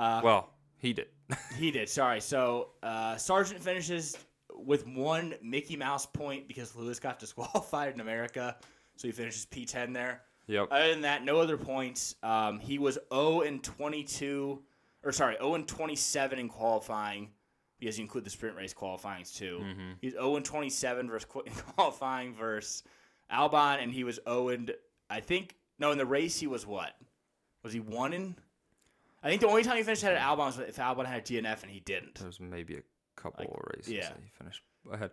Uh, 0.00 0.20
Well, 0.24 0.50
he 0.78 0.92
did. 0.92 1.06
He 1.56 1.70
did. 1.70 1.88
Sorry. 1.88 2.20
So 2.20 2.70
uh, 2.82 3.14
Sargeant 3.14 3.60
finishes 3.60 4.16
with 4.54 4.86
one 4.86 5.34
Mickey 5.42 5.76
Mouse 5.76 6.06
point 6.06 6.48
because 6.48 6.74
Lewis 6.76 6.98
got 7.00 7.18
disqualified 7.18 7.94
in 7.94 8.00
America, 8.00 8.56
so 8.96 9.08
he 9.08 9.12
finishes 9.12 9.46
P10 9.46 9.92
there. 9.94 10.22
yep. 10.46 10.68
Other 10.70 10.90
than 10.90 11.02
that, 11.02 11.24
no 11.24 11.40
other 11.40 11.56
points. 11.56 12.14
Um, 12.22 12.58
he 12.58 12.78
was 12.78 12.98
0 13.12 13.42
and 13.42 13.62
22, 13.62 14.60
or 15.04 15.12
sorry, 15.12 15.36
0 15.38 15.54
and 15.54 15.66
27 15.68 16.38
in 16.38 16.48
qualifying 16.48 17.30
because 17.78 17.96
you 17.98 18.02
include 18.02 18.24
the 18.24 18.30
sprint 18.30 18.56
race 18.56 18.74
qualifyings 18.74 19.32
too. 19.32 19.60
Mhm. 19.62 19.94
He's 20.00 20.12
0 20.12 20.36
and 20.36 20.44
27 20.44 21.08
versus 21.08 21.28
qualifying 21.76 22.34
versus 22.34 22.82
Albon, 23.32 23.82
and 23.82 23.92
he 23.92 24.04
was 24.04 24.18
0 24.28 24.48
and 24.48 24.72
I 25.08 25.20
think 25.20 25.56
no 25.78 25.90
in 25.92 25.98
the 25.98 26.04
race 26.06 26.38
he 26.38 26.46
was 26.46 26.66
what? 26.66 26.94
Was 27.62 27.72
he 27.72 27.80
one 27.80 28.12
in? 28.12 28.36
I 29.22 29.28
think 29.28 29.40
the 29.40 29.48
only 29.48 29.62
time 29.62 29.76
he 29.76 29.82
finished 29.82 30.02
ahead 30.02 30.16
of 30.16 30.22
Albon 30.22 30.46
was 30.46 30.58
if 30.58 30.76
Albon 30.76 31.06
had 31.06 31.18
a 31.18 31.22
DNF 31.22 31.62
and 31.62 31.70
he 31.70 31.80
didn't. 31.80 32.14
There 32.16 32.26
was 32.26 32.40
maybe 32.40 32.76
a 32.76 32.82
couple 33.16 33.44
Like, 33.44 33.54
of 33.54 33.62
races 33.76 33.92
yeah. 33.92 34.08
that 34.08 34.18
he 34.22 34.30
finished 34.30 34.62
ahead. 34.90 35.10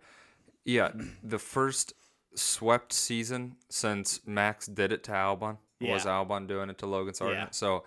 Yeah, 0.64 0.92
the 1.22 1.38
first 1.38 1.92
swept 2.34 2.92
season 2.92 3.56
since 3.68 4.20
Max 4.26 4.66
did 4.66 4.92
it 4.92 5.02
to 5.04 5.12
Albon 5.12 5.58
was 5.80 6.04
Albon 6.04 6.46
doing 6.46 6.70
it 6.70 6.78
to 6.78 6.86
Logan 6.86 7.14
Sargeant. 7.14 7.32
Yeah. 7.34 7.46
So, 7.50 7.84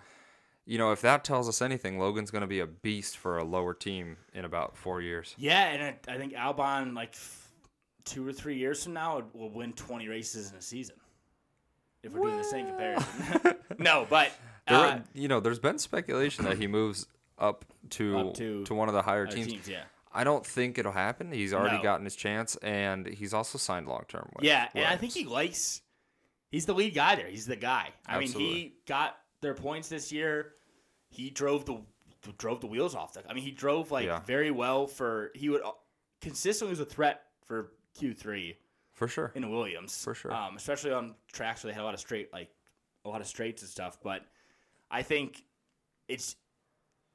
you 0.64 0.78
know, 0.78 0.92
if 0.92 1.00
that 1.02 1.24
tells 1.24 1.48
us 1.48 1.60
anything, 1.60 1.98
Logan's 1.98 2.30
going 2.30 2.40
to 2.42 2.46
be 2.48 2.60
a 2.60 2.66
beast 2.66 3.18
for 3.18 3.38
a 3.38 3.44
lower 3.44 3.74
team 3.74 4.16
in 4.32 4.44
about 4.44 4.76
four 4.76 5.00
years. 5.00 5.34
Yeah, 5.38 5.64
and 5.68 5.82
I, 6.08 6.12
I 6.14 6.18
think 6.18 6.32
Albon 6.34 6.94
like 6.94 7.14
two 8.04 8.26
or 8.26 8.32
three 8.32 8.56
years 8.56 8.82
from 8.84 8.94
now 8.94 9.22
will 9.32 9.50
win 9.50 9.72
20 9.74 10.08
races 10.08 10.50
in 10.50 10.56
a 10.56 10.62
season. 10.62 10.96
If 12.02 12.12
we're 12.12 12.26
doing 12.26 12.38
the 12.38 12.44
same 12.44 12.66
comparison. 12.66 13.54
no, 13.78 14.06
but 14.10 14.32
There, 14.68 14.78
uh, 14.78 15.00
you 15.14 15.28
know, 15.28 15.40
there's 15.40 15.58
been 15.58 15.78
speculation 15.78 16.44
that 16.44 16.58
he 16.58 16.66
moves 16.66 17.06
up 17.38 17.64
to 17.90 18.18
Up 18.18 18.34
to 18.34 18.64
to 18.64 18.74
one 18.74 18.88
of 18.88 18.94
the 18.94 19.02
higher 19.02 19.26
teams. 19.26 19.48
teams, 19.48 19.68
yeah. 19.68 19.84
I 20.14 20.24
don't 20.24 20.46
think 20.46 20.78
it'll 20.78 20.92
happen. 20.92 21.32
He's 21.32 21.52
already 21.54 21.78
No. 21.78 21.82
gotten 21.82 22.04
his 22.04 22.14
chance, 22.14 22.54
and 22.56 23.06
he's 23.06 23.32
also 23.34 23.58
signed 23.58 23.88
long 23.88 24.04
term. 24.08 24.30
with 24.36 24.44
Yeah, 24.44 24.68
and 24.74 24.84
I 24.84 24.96
think 24.96 25.12
he 25.14 25.24
likes. 25.24 25.80
He's 26.50 26.66
the 26.66 26.74
lead 26.74 26.94
guy 26.94 27.16
there. 27.16 27.28
He's 27.28 27.46
the 27.46 27.56
guy. 27.56 27.90
I 28.06 28.18
mean, 28.18 28.28
he 28.28 28.74
got 28.86 29.18
their 29.40 29.54
points 29.54 29.88
this 29.88 30.12
year. 30.12 30.52
He 31.10 31.30
drove 31.30 31.64
the 31.64 31.80
drove 32.38 32.60
the 32.60 32.66
wheels 32.68 32.94
off 32.94 33.14
the. 33.14 33.28
I 33.28 33.32
mean, 33.34 33.42
he 33.42 33.50
drove 33.50 33.90
like 33.90 34.06
Yeah. 34.06 34.20
very 34.20 34.50
well 34.50 34.86
for. 34.86 35.32
He 35.34 35.48
would 35.48 35.62
consistently 36.20 36.70
was 36.70 36.80
a 36.80 36.84
threat 36.84 37.24
for 37.46 37.72
Q 37.98 38.14
three 38.14 38.58
for 38.92 39.08
sure. 39.08 39.32
in 39.34 39.50
Williams 39.50 40.04
For 40.04 40.14
sure. 40.14 40.32
um, 40.32 40.56
especially 40.56 40.92
on 40.92 41.14
tracks 41.32 41.64
where 41.64 41.72
they 41.72 41.74
had 41.74 41.82
a 41.82 41.84
lot 41.86 41.94
of 41.94 42.00
straight 42.00 42.32
like 42.32 42.50
a 43.04 43.08
lot 43.08 43.20
of 43.20 43.26
straights 43.26 43.62
and 43.62 43.70
stuff. 43.70 43.98
But 44.02 44.24
I 44.92 45.02
think 45.02 45.42
it's 46.08 46.36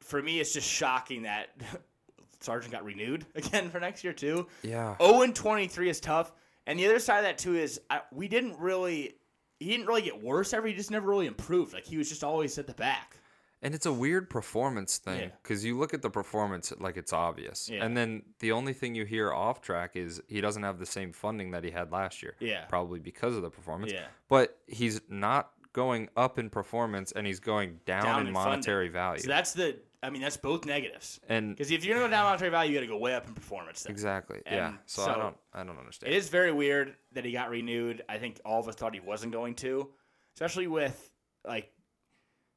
for 0.02 0.22
me, 0.22 0.40
it's 0.40 0.54
just 0.54 0.68
shocking 0.68 1.24
that 1.24 1.50
Sargeant 2.42 2.72
got 2.72 2.84
renewed 2.84 3.26
again 3.36 3.70
for 3.70 3.80
next 3.80 4.04
year 4.04 4.13
too. 4.13 4.48
Yeah. 4.63 4.96
0 5.02 5.22
and 5.22 5.36
23 5.36 5.90
is 5.90 6.00
tough. 6.00 6.32
And 6.66 6.78
the 6.78 6.86
other 6.86 7.00
side 7.00 7.20
of 7.20 7.24
that 7.24 7.38
too 7.38 7.56
is 7.56 7.80
I, 7.90 8.02
we 8.12 8.28
didn't 8.28 8.60
really 8.60 9.16
he 9.60 9.70
didn't 9.72 9.88
really 9.88 10.04
get 10.04 10.22
worse 10.22 10.54
ever. 10.54 10.68
He 10.68 10.74
just 10.74 10.92
never 10.92 11.08
really 11.08 11.26
improved. 11.28 11.74
Like 11.74 11.86
he 11.86 11.98
was 11.98 12.10
just 12.10 12.24
always 12.24 12.58
at 12.58 12.68
the 12.68 12.74
back. 12.74 13.18
And 13.63 13.74
it's 13.74 13.88
a 13.88 13.92
weird 13.92 14.30
performance 14.30 15.00
thing 15.00 15.20
Yeah. 15.20 15.30
because 15.42 15.66
you 15.66 15.80
look 15.80 15.96
at 15.96 16.04
the 16.04 16.12
performance 16.12 16.72
like 16.80 16.96
it's 16.96 17.12
obvious, 17.12 17.68
Yeah. 17.68 17.84
and 17.84 17.98
then 17.98 18.22
the 18.38 18.52
only 18.52 18.72
thing 18.72 18.94
you 18.94 19.04
hear 19.04 19.34
off 19.34 19.62
track 19.62 19.96
is 19.96 20.22
he 20.28 20.42
doesn't 20.42 20.62
have 20.62 20.78
the 20.78 20.86
same 20.86 21.12
funding 21.12 21.50
that 21.52 21.63
he 21.63 21.72
had 21.72 21.92
last 21.92 22.22
year. 22.22 22.36
Yeah. 22.40 22.66
probably 22.66 23.00
because 23.00 23.36
of 23.36 23.42
the 23.42 23.50
performance. 23.50 23.92
Yeah. 23.94 24.06
but 24.30 24.60
he's 24.68 25.02
not 25.10 25.54
going 25.78 26.10
up 26.18 26.40
in 26.40 26.50
performance, 26.50 27.12
and 27.12 27.28
he's 27.28 27.40
going 27.40 27.80
down, 27.86 28.04
Down 28.04 28.22
in 28.22 28.28
in 28.28 28.34
monetary 28.34 28.90
value. 28.90 29.22
So 29.22 29.28
that's 29.28 29.54
the 29.54 29.78
I 30.02 30.10
mean 30.10 30.24
that's 30.24 30.36
both 30.36 30.66
negatives. 30.66 31.20
and 31.30 31.56
Because 31.56 31.70
if 31.70 31.86
you're 31.86 31.96
gonna 31.96 32.08
go 32.08 32.12
down 32.12 32.24
monetary 32.24 32.50
value, 32.50 32.72
you 32.72 32.78
got 32.78 32.82
to 32.82 32.88
go 32.88 32.98
way 32.98 33.13
up 33.13 33.28
in 33.28 33.36
performance. 33.36 33.84
Then. 33.84 33.92
exactly, 33.92 34.42
yeah. 34.48 34.70
And 34.70 34.80
So, 34.88 35.04
I 35.04 35.16
don't, 35.16 35.38
I 35.54 35.63
don't 35.63 35.78
understand. 35.78 36.12
It 36.12 36.18
is 36.18 36.30
very 36.30 36.52
weird 36.52 36.96
that 37.12 37.26
he 37.26 37.32
got 37.32 37.52
renewed. 37.52 38.02
I 38.10 38.18
think 38.18 38.42
all 38.44 38.60
of 38.60 38.68
us 38.68 38.74
thought 38.74 38.96
he 38.96 39.00
wasn't 39.00 39.34
going 39.34 39.54
to, 39.56 39.88
especially 40.36 40.66
with 40.66 41.12
like 41.46 41.72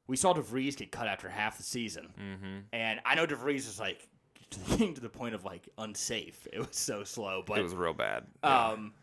we 0.07 0.17
saw 0.17 0.33
de 0.33 0.41
Vries 0.41 0.75
get 0.75 0.91
cut 0.91 1.07
after 1.07 1.29
half 1.29 1.57
the 1.57 1.63
season, 1.63 2.07
mm-hmm. 2.19 2.57
and 2.73 3.01
I 3.05 3.13
know 3.13 3.27
de 3.27 3.35
Vries 3.35 3.67
is 3.67 3.79
like 3.79 4.09
to 4.49 4.99
the 4.99 5.09
point 5.09 5.35
of 5.35 5.45
like 5.45 5.69
unsafe. 5.77 6.47
It 6.51 6.57
was 6.57 6.75
so 6.75 7.03
slow, 7.03 7.43
but 7.45 7.59
it 7.59 7.61
was 7.61 7.75
real 7.75 7.93
bad. 7.93 8.23
Yeah. 8.43 8.69
um, 8.69 8.93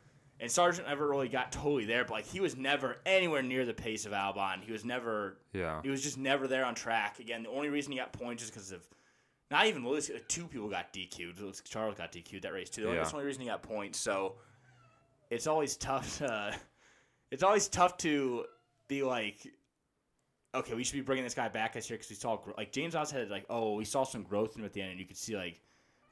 and 0.40 0.50
Sargeant 0.50 0.86
never 0.86 1.08
really 1.08 1.28
got 1.28 1.52
totally 1.52 1.84
there. 1.84 2.04
But 2.04 2.12
like 2.12 2.26
he 2.26 2.40
was 2.40 2.56
never 2.56 2.98
anywhere 3.04 3.42
near 3.42 3.64
the 3.64 3.74
pace 3.74 4.06
of 4.06 4.12
Albon. 4.12 4.62
He 4.62 4.72
was 4.72 4.84
never. 4.84 5.38
yeah, 5.52 5.82
He 5.82 5.90
was 5.90 6.02
just 6.02 6.18
never 6.18 6.46
there 6.46 6.64
on 6.64 6.74
track. 6.74 7.18
Again, 7.18 7.42
the 7.42 7.50
only 7.50 7.68
reason 7.68 7.92
he 7.92 7.98
got 7.98 8.12
points 8.12 8.42
is 8.44 8.50
because 8.50 8.72
of 8.72 8.86
not 9.50 9.66
even 9.66 9.84
Lewis. 9.84 10.10
Two 10.28 10.46
people 10.46 10.68
got 10.68 10.92
DQ'd. 10.92 11.64
Charles 11.64 11.96
got 11.96 12.12
DQ'd 12.12 12.42
that 12.42 12.52
race 12.52 12.70
too. 12.70 12.82
Yeah. 12.82 12.94
That's 12.96 13.10
the 13.10 13.16
only 13.16 13.26
reason 13.26 13.42
he 13.42 13.48
got 13.48 13.62
points. 13.62 13.98
So 13.98 14.34
it's 15.30 15.46
always 15.46 15.76
tough. 15.76 16.18
To, 16.18 16.54
it's 17.30 17.42
always 17.42 17.68
tough 17.68 17.96
to 17.98 18.44
be 18.88 19.02
like, 19.02 19.46
okay, 20.54 20.74
we 20.74 20.84
should 20.84 20.94
be 20.94 21.00
bringing 21.00 21.24
this 21.24 21.34
guy 21.34 21.48
back 21.48 21.72
this 21.72 21.88
year 21.90 21.96
because 21.96 22.10
we 22.10 22.16
saw 22.16 22.38
like 22.56 22.72
James 22.72 22.94
Vowles 22.94 23.10
had 23.10 23.30
like, 23.30 23.46
oh, 23.50 23.74
we 23.74 23.84
saw 23.84 24.04
some 24.04 24.22
growth 24.22 24.54
in 24.54 24.60
him 24.62 24.66
at 24.66 24.72
the 24.72 24.82
end, 24.82 24.92
and 24.92 25.00
you 25.00 25.06
could 25.06 25.16
see 25.16 25.36
like, 25.36 25.60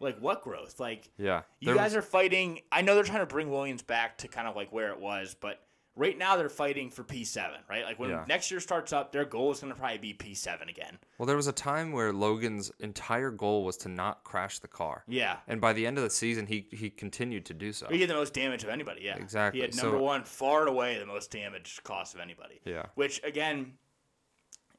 like 0.01 0.19
what 0.19 0.43
growth? 0.43 0.79
Like 0.81 1.11
yeah. 1.19 1.43
you 1.61 1.75
guys 1.75 1.91
was- 1.93 1.97
are 1.97 2.03
fighting. 2.03 2.61
I 2.71 2.83
know 2.83 2.95
they're 2.95 3.05
trying 3.05 3.21
to 3.21 3.27
bring 3.27 3.51
Williams 3.51 3.83
back 3.83 4.19
to 4.19 4.29
kind 4.29 4.47
of 4.49 4.57
like 4.57 4.73
where 4.73 4.91
it 4.91 4.99
was, 5.01 5.35
but 5.39 5.61
right 5.99 6.19
now 6.19 6.37
they're 6.37 6.51
fighting 6.51 6.91
for 6.91 7.03
P7, 7.05 7.49
right? 7.71 7.85
Like 7.85 7.99
when 7.99 8.11
Yeah. 8.11 8.25
next 8.29 8.51
year 8.51 8.61
starts 8.61 8.93
up, 8.93 9.13
their 9.13 9.25
goal 9.25 9.51
is 9.53 9.61
going 9.61 9.73
to 9.73 9.79
probably 9.79 9.97
be 9.97 10.13
P7 10.13 10.69
again. 10.69 10.99
Well, 11.17 11.25
there 11.27 11.37
was 11.37 11.47
a 11.47 11.53
time 11.53 11.91
where 11.93 12.13
Logan's 12.13 12.71
entire 12.81 13.31
goal 13.31 13.65
was 13.65 13.79
to 13.79 13.89
not 13.89 14.23
crash 14.23 14.59
the 14.59 14.69
car. 14.69 15.05
Yeah. 15.09 15.39
And 15.49 15.59
by 15.59 15.73
the 15.73 15.87
end 15.87 15.97
of 15.97 16.05
the 16.05 16.11
season, 16.11 16.47
he 16.47 16.69
he 16.71 16.91
continued 16.91 17.47
to 17.47 17.55
do 17.55 17.73
so. 17.73 17.87
He 17.89 18.03
had 18.03 18.11
the 18.11 18.15
most 18.15 18.35
damage 18.35 18.63
of 18.63 18.69
anybody, 18.69 19.03
yeah. 19.05 19.17
Exactly. 19.17 19.61
He 19.61 19.63
had 19.63 19.73
So- 19.75 19.85
number 19.85 19.99
one, 19.99 20.25
far 20.25 20.61
and 20.61 20.69
away, 20.69 20.99
the 20.99 21.07
most 21.07 21.31
damage 21.31 21.81
cost 21.83 22.15
of 22.15 22.21
anybody. 22.21 22.61
Yeah. 22.67 22.85
Which 22.95 23.23
again, 23.25 23.79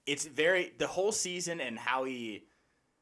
it's 0.05 0.25
very 0.25 0.73
the 0.77 0.87
whole 0.87 1.11
season 1.11 1.59
and 1.59 1.79
how 1.79 2.03
he 2.03 2.45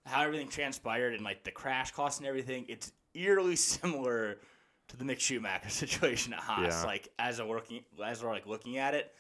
how 0.06 0.22
everything 0.24 0.48
transpired 0.48 1.14
and 1.14 1.24
like 1.24 1.44
the 1.44 1.52
crash 1.52 1.92
costs 1.92 2.20
and 2.20 2.28
everything, 2.28 2.66
it's 2.68 2.92
eerily 3.14 3.56
similar 3.56 4.38
to 4.88 4.98
the 4.98 5.04
Mick 5.04 5.20
Schumacher 5.20 5.70
situation 5.70 6.34
at 6.34 6.40
Haas. 6.40 6.82
Yeah. 6.82 6.84
Like 6.86 7.10
as 7.20 7.40
a 7.40 7.46
working 7.46 7.84
as 8.04 8.24
we're 8.24 8.32
like 8.32 8.46
looking 8.48 8.78
at 8.78 8.94
it. 8.94 9.12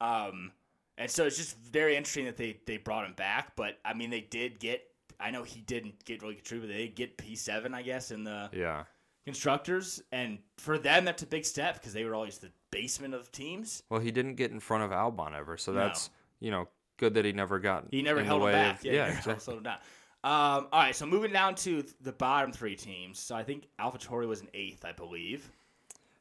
Um 0.00 0.52
and 0.96 1.08
so 1.10 1.26
it's 1.26 1.36
just 1.36 1.56
very 1.58 1.96
interesting 1.96 2.24
that 2.24 2.36
they 2.36 2.58
they 2.66 2.76
brought 2.76 3.04
him 3.06 3.14
back. 3.14 3.54
But 3.56 3.78
I 3.84 3.94
mean 3.94 4.10
they 4.10 4.20
did 4.22 4.58
get 4.58 4.82
I 5.20 5.30
know 5.30 5.42
he 5.42 5.60
didn't 5.60 6.04
get 6.04 6.22
really 6.22 6.34
contribute, 6.36 6.68
but 6.68 6.72
they 6.74 6.86
did 6.86 6.94
get 6.96 7.16
P 7.18 7.34
seven, 7.36 7.74
I 7.74 7.82
guess, 7.82 8.10
in 8.10 8.24
the 8.24 8.50
Yeah. 8.52 8.84
constructors, 9.24 10.00
and 10.12 10.38
for 10.58 10.78
them 10.78 11.04
that's 11.04 11.22
a 11.22 11.26
big 11.26 11.44
step 11.44 11.74
because 11.74 11.92
they 11.92 12.04
were 12.04 12.14
always 12.14 12.38
the 12.38 12.50
basement 12.70 13.14
of 13.14 13.30
teams. 13.32 13.82
Well, 13.90 14.00
he 14.00 14.10
didn't 14.10 14.34
get 14.34 14.50
in 14.50 14.60
front 14.60 14.84
of 14.84 14.90
Albon 14.90 15.34
ever, 15.36 15.56
so 15.56 15.72
No. 15.72 15.78
that's 15.80 16.10
you 16.40 16.50
know 16.50 16.68
good 16.98 17.14
that 17.14 17.24
he 17.24 17.32
never 17.32 17.58
got. 17.60 17.86
He 17.90 18.02
never 18.02 18.22
held 18.24 18.42
way 18.42 18.52
back. 18.52 18.78
Of, 18.80 18.84
yeah, 18.86 18.92
yeah, 18.92 19.06
exactly. 19.16 19.38
slowed 19.40 19.56
them 19.58 19.64
down. 19.64 19.78
Um, 20.24 20.66
all 20.72 20.80
right, 20.82 20.94
Zhou 20.94 21.08
moving 21.08 21.32
down 21.32 21.54
to 21.56 21.84
the 22.00 22.12
bottom 22.12 22.52
three 22.52 22.74
teams. 22.76 23.18
So 23.20 23.34
I 23.36 23.44
think 23.44 23.68
AlphaTauri 23.80 24.26
was 24.26 24.40
an 24.40 24.48
eighth, 24.52 24.84
I 24.84 24.92
believe. 24.92 25.50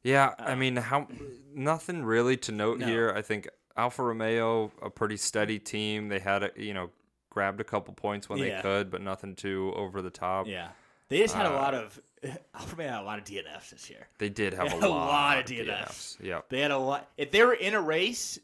Yeah, 0.04 0.34
I 0.40 0.56
mean, 0.56 0.76
how 0.78 1.08
nothing 1.54 2.04
really 2.06 2.38
to 2.38 2.52
note 2.52 2.78
No. 2.80 2.86
here. 2.86 3.12
I 3.16 3.22
think 3.22 3.48
Alfa 3.76 4.04
Romeo, 4.04 4.72
a 4.82 4.90
pretty 4.90 5.18
steady 5.18 5.60
team. 5.60 6.08
They 6.10 6.20
had 6.20 6.44
a, 6.44 6.52
you 6.56 6.74
know 6.74 6.92
grabbed 7.30 7.60
a 7.60 7.64
couple 7.64 7.94
points 7.94 8.30
when 8.30 8.40
Yeah. 8.40 8.56
they 8.56 8.62
could, 8.62 8.90
but 8.90 9.02
nothing 9.02 9.36
too 9.36 9.72
over 9.76 10.02
the 10.02 10.10
top. 10.10 10.48
Yeah, 10.48 10.70
they 11.10 11.20
just 11.20 11.36
had 11.36 11.46
a 11.46 11.50
Uh, 11.50 11.54
lot 11.54 11.74
of 11.76 12.00
Alfa 12.56 12.76
Romeo 12.76 12.92
had 12.92 13.02
a 13.02 13.04
lot 13.06 13.20
of 13.20 13.26
DNFs 13.26 13.70
this 13.72 13.90
year. 13.90 14.08
They 14.18 14.30
did 14.30 14.54
have 14.54 14.70
They 14.70 14.78
a 14.78 14.80
had 14.82 14.84
a 14.84 14.90
lot, 14.90 15.08
lot 15.08 15.38
of 15.38 15.44
of 15.44 15.50
DNFs. 15.52 16.18
Yeah, 16.22 16.42
They 16.50 16.62
had 16.62 16.72
a 16.72 16.78
lot. 16.78 17.10
If 17.18 17.32
they 17.32 17.44
were 17.44 17.54
in 17.54 17.74
a 17.76 17.82
race, 17.82 18.40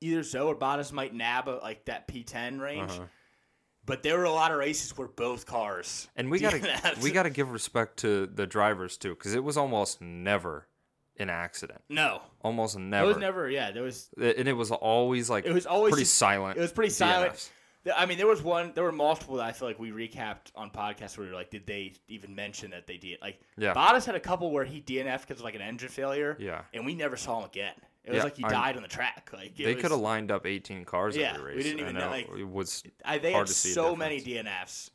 either 0.00 0.22
so 0.22 0.46
or 0.48 0.54
Bottas 0.54 0.92
might 0.92 1.12
nab 1.14 1.48
a, 1.48 1.52
like 1.62 1.84
that 1.86 2.06
P10 2.08 2.60
range. 2.60 2.90
Uh-huh. 2.92 3.04
But 3.86 4.02
there 4.02 4.16
were 4.18 4.24
a 4.24 4.32
lot 4.32 4.50
of 4.50 4.58
races 4.58 4.96
where 4.96 5.08
both 5.08 5.46
cars 5.46 6.08
And 6.16 6.30
we 6.30 6.40
gotta 6.40 6.58
DNF'd. 6.60 7.02
we 7.02 7.10
gotta 7.10 7.30
give 7.30 7.50
respect 7.52 7.98
to 7.98 8.26
the 8.26 8.46
drivers 8.46 8.96
too, 8.96 9.10
because 9.10 9.34
it 9.34 9.44
was 9.44 9.56
almost 9.56 10.00
never 10.00 10.66
an 11.18 11.30
accident. 11.30 11.80
no. 11.88 12.22
Almost 12.42 12.76
never. 12.78 13.06
was 13.08 13.16
never. 13.18 13.48
Yeah, 13.48 13.70
there 13.70 13.82
was. 13.82 14.08
and 14.20 14.48
it 14.48 14.52
was 14.54 14.70
always 14.70 15.30
like 15.30 15.46
It 15.46 15.52
was 15.52 15.66
always 15.66 15.92
pretty 15.92 16.04
just- 16.04 16.16
silent. 16.18 16.58
It 16.58 16.60
was 16.60 16.72
pretty 16.72 16.90
silent. 16.90 17.34
DNFs. 17.34 17.50
I 17.94 18.06
mean, 18.06 18.16
there 18.16 18.26
was 18.26 18.42
one. 18.42 18.72
There 18.74 18.82
were 18.84 18.92
multiple 18.92 19.36
that 19.36 19.44
I 19.44 19.52
feel 19.52 19.68
like 19.68 19.78
we 19.78 19.90
recapped 19.90 20.50
on 20.54 20.70
podcasts 20.70 21.18
where 21.18 21.26
we 21.26 21.30
were 21.32 21.36
like, 21.38 21.50
did 21.50 21.66
they 21.66 21.92
even 22.08 22.34
mention 22.34 22.70
that 22.70 22.86
they 22.86 22.96
did? 22.96 23.18
Like, 23.20 23.40
Yeah. 23.58 23.74
Bottas 23.74 24.06
had 24.06 24.14
a 24.14 24.20
couple 24.20 24.50
where 24.50 24.64
he 24.64 24.80
DNF'd 24.80 25.28
because 25.28 25.40
of 25.40 25.44
like 25.44 25.54
an 25.54 25.60
engine 25.60 25.90
failure. 25.90 26.34
Yeah. 26.40 26.62
and 26.72 26.86
we 26.86 26.94
never 26.94 27.16
saw 27.18 27.40
him 27.40 27.44
again. 27.44 27.74
It 28.04 28.10
was 28.10 28.16
Yeah, 28.18 28.24
like 28.24 28.36
he 28.36 28.42
died 28.42 28.76
on 28.76 28.82
the 28.82 28.88
track. 28.88 29.30
Like 29.32 29.56
They 29.56 29.74
could 29.74 29.90
have 29.90 30.00
lined 30.00 30.30
up 30.30 30.46
18 30.46 30.84
cars 30.84 31.16
Yeah, 31.16 31.34
every 31.36 31.52
we 31.52 31.56
race. 31.56 31.64
didn't 31.64 31.80
even 31.80 31.96
and 31.96 31.98
know, 31.98 32.12
it- 32.12 32.30
like- 32.30 32.38
it 32.40 32.48
was 32.48 32.82
I, 33.04 33.18
they 33.18 33.32
hard 33.32 33.42
had 33.42 33.46
to 33.48 33.54
see 33.54 33.72
so 33.72 33.96
many. 33.96 34.20
DNFs. 34.20 34.90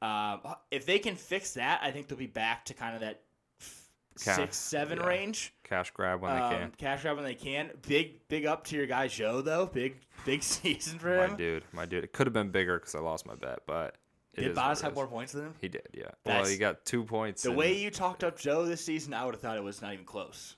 Um, 0.00 0.40
if 0.70 0.86
they 0.86 0.98
can 0.98 1.16
fix 1.16 1.54
that, 1.54 1.80
I 1.82 1.90
think 1.90 2.06
they'll 2.08 2.18
be 2.18 2.26
back 2.26 2.64
to 2.66 2.74
kind 2.74 2.94
of 2.94 3.00
that 3.00 3.22
f- 3.60 3.88
Ca- 4.24 4.36
six, 4.36 4.56
seven 4.56 4.98
yeah. 4.98 5.06
range. 5.06 5.54
cash 5.64 5.90
grab 5.90 6.20
when 6.20 6.30
um, 6.30 6.38
they 6.52 6.56
can. 6.58 6.70
Cash 6.78 7.02
grab 7.02 7.16
when 7.16 7.24
they 7.24 7.34
can. 7.34 7.70
Big, 7.86 8.28
big 8.28 8.46
up 8.46 8.64
to 8.68 8.76
your 8.76 8.86
guy 8.86 9.08
Zhou 9.08 9.42
though. 9.42 9.66
Big, 9.66 9.96
big 10.24 10.42
season 10.44 10.98
for 11.00 11.16
My 11.16 11.26
him. 11.26 11.36
dude, 11.36 11.64
my 11.72 11.84
dude. 11.86 12.04
It 12.04 12.12
could 12.12 12.26
have 12.28 12.34
been 12.34 12.50
bigger 12.50 12.78
because 12.78 12.94
I 12.94 13.00
lost 13.00 13.26
my 13.26 13.34
bet, 13.34 13.60
but 13.66 13.96
it 14.34 14.42
Did 14.42 14.54
Bottas 14.54 14.82
have 14.82 14.94
more 14.94 15.08
points 15.08 15.32
than 15.32 15.46
him? 15.46 15.54
He 15.60 15.68
did, 15.68 15.82
yeah. 15.92 16.02
well, 16.04 16.12
That's- 16.36 16.50
he 16.50 16.58
got 16.58 16.84
two 16.84 17.02
points. 17.02 17.42
The 17.42 17.50
way 17.50 17.76
you 17.76 17.90
talked 17.90 18.22
up 18.22 18.38
Zhou 18.38 18.66
this 18.68 18.84
season, 18.84 19.14
I 19.14 19.24
would 19.24 19.34
have 19.34 19.40
thought 19.42 19.56
it 19.56 19.64
was 19.64 19.82
not 19.82 19.94
even 19.94 20.04
close. 20.04 20.54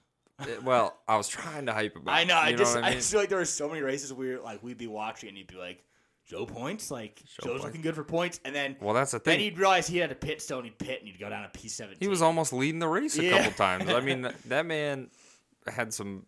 It- 0.49 0.63
well, 0.63 0.97
I 1.09 1.17
was 1.17 1.29
trying 1.29 1.67
to 1.67 1.73
hype 1.73 1.97
about. 1.97 2.13
I 2.15 2.25
know. 2.25 2.37
I 2.37 2.53
just, 2.53 2.77
I, 2.77 2.89
I 2.89 2.93
just 2.95 3.11
feel 3.11 3.21
like 3.21 3.29
there 3.29 3.39
were 3.39 3.45
so 3.45 3.69
many 3.69 3.81
races 3.83 4.13
where 4.13 4.41
like 4.41 4.63
we'd 4.63 4.79
be 4.79 4.87
watching 4.87 5.29
and 5.29 5.39
you'd 5.39 5.47
be 5.47 5.57
like, 5.57 5.85
Zhou 6.31 6.47
points, 6.47 6.91
like 6.93 7.17
Zhou 7.17 7.41
Zhou's 7.41 7.47
points. 7.49 7.65
looking 7.65 7.81
good 7.83 7.95
for 7.97 8.05
points, 8.05 8.41
and 8.45 8.55
then 8.55 8.77
well, 8.81 8.95
that's 8.95 9.11
the 9.11 9.19
then 9.19 9.41
he'd 9.41 9.59
realize 9.59 9.89
he 9.89 9.99
had 9.99 10.13
a 10.13 10.15
pit 10.15 10.41
still 10.41 10.59
and 10.59 10.67
he'd 10.67 10.79
pit 10.79 11.01
and 11.01 11.09
he'd 11.09 11.19
go 11.19 11.29
down 11.29 11.43
to 11.43 11.49
P 11.59 11.67
seventeen. 11.69 11.99
He 12.01 12.09
was 12.09 12.23
almost 12.23 12.53
leading 12.53 12.79
the 12.79 12.87
race 12.89 13.19
a 13.19 13.25
Yeah. 13.25 13.39
couple 13.39 13.53
times. 13.53 13.89
I 13.91 14.01
mean, 14.01 14.23
that, 14.23 14.41
that 14.45 14.67
man 14.67 15.11
had 15.67 15.93
some 15.93 16.27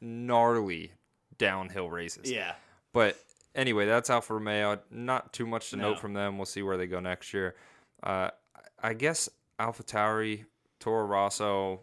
gnarly 0.00 0.92
downhill 1.38 1.90
races. 1.90 2.30
yeah. 2.30 2.54
But 2.92 3.16
anyway, 3.54 3.86
that's 3.86 4.10
Alfa 4.10 4.34
Romeo. 4.34 4.78
Not 4.90 5.32
too 5.32 5.46
much 5.46 5.70
to 5.70 5.76
No. 5.76 5.90
note 5.90 6.00
from 6.00 6.14
them. 6.14 6.36
We'll 6.38 6.46
see 6.46 6.62
where 6.62 6.76
they 6.76 6.86
go 6.86 7.00
next 7.00 7.32
year. 7.34 7.54
Uh, 8.02 8.30
I 8.82 8.94
guess 8.94 9.28
Alpha 9.58 9.82
Tauri, 9.82 10.44
Toro 10.80 11.04
Rosso, 11.06 11.82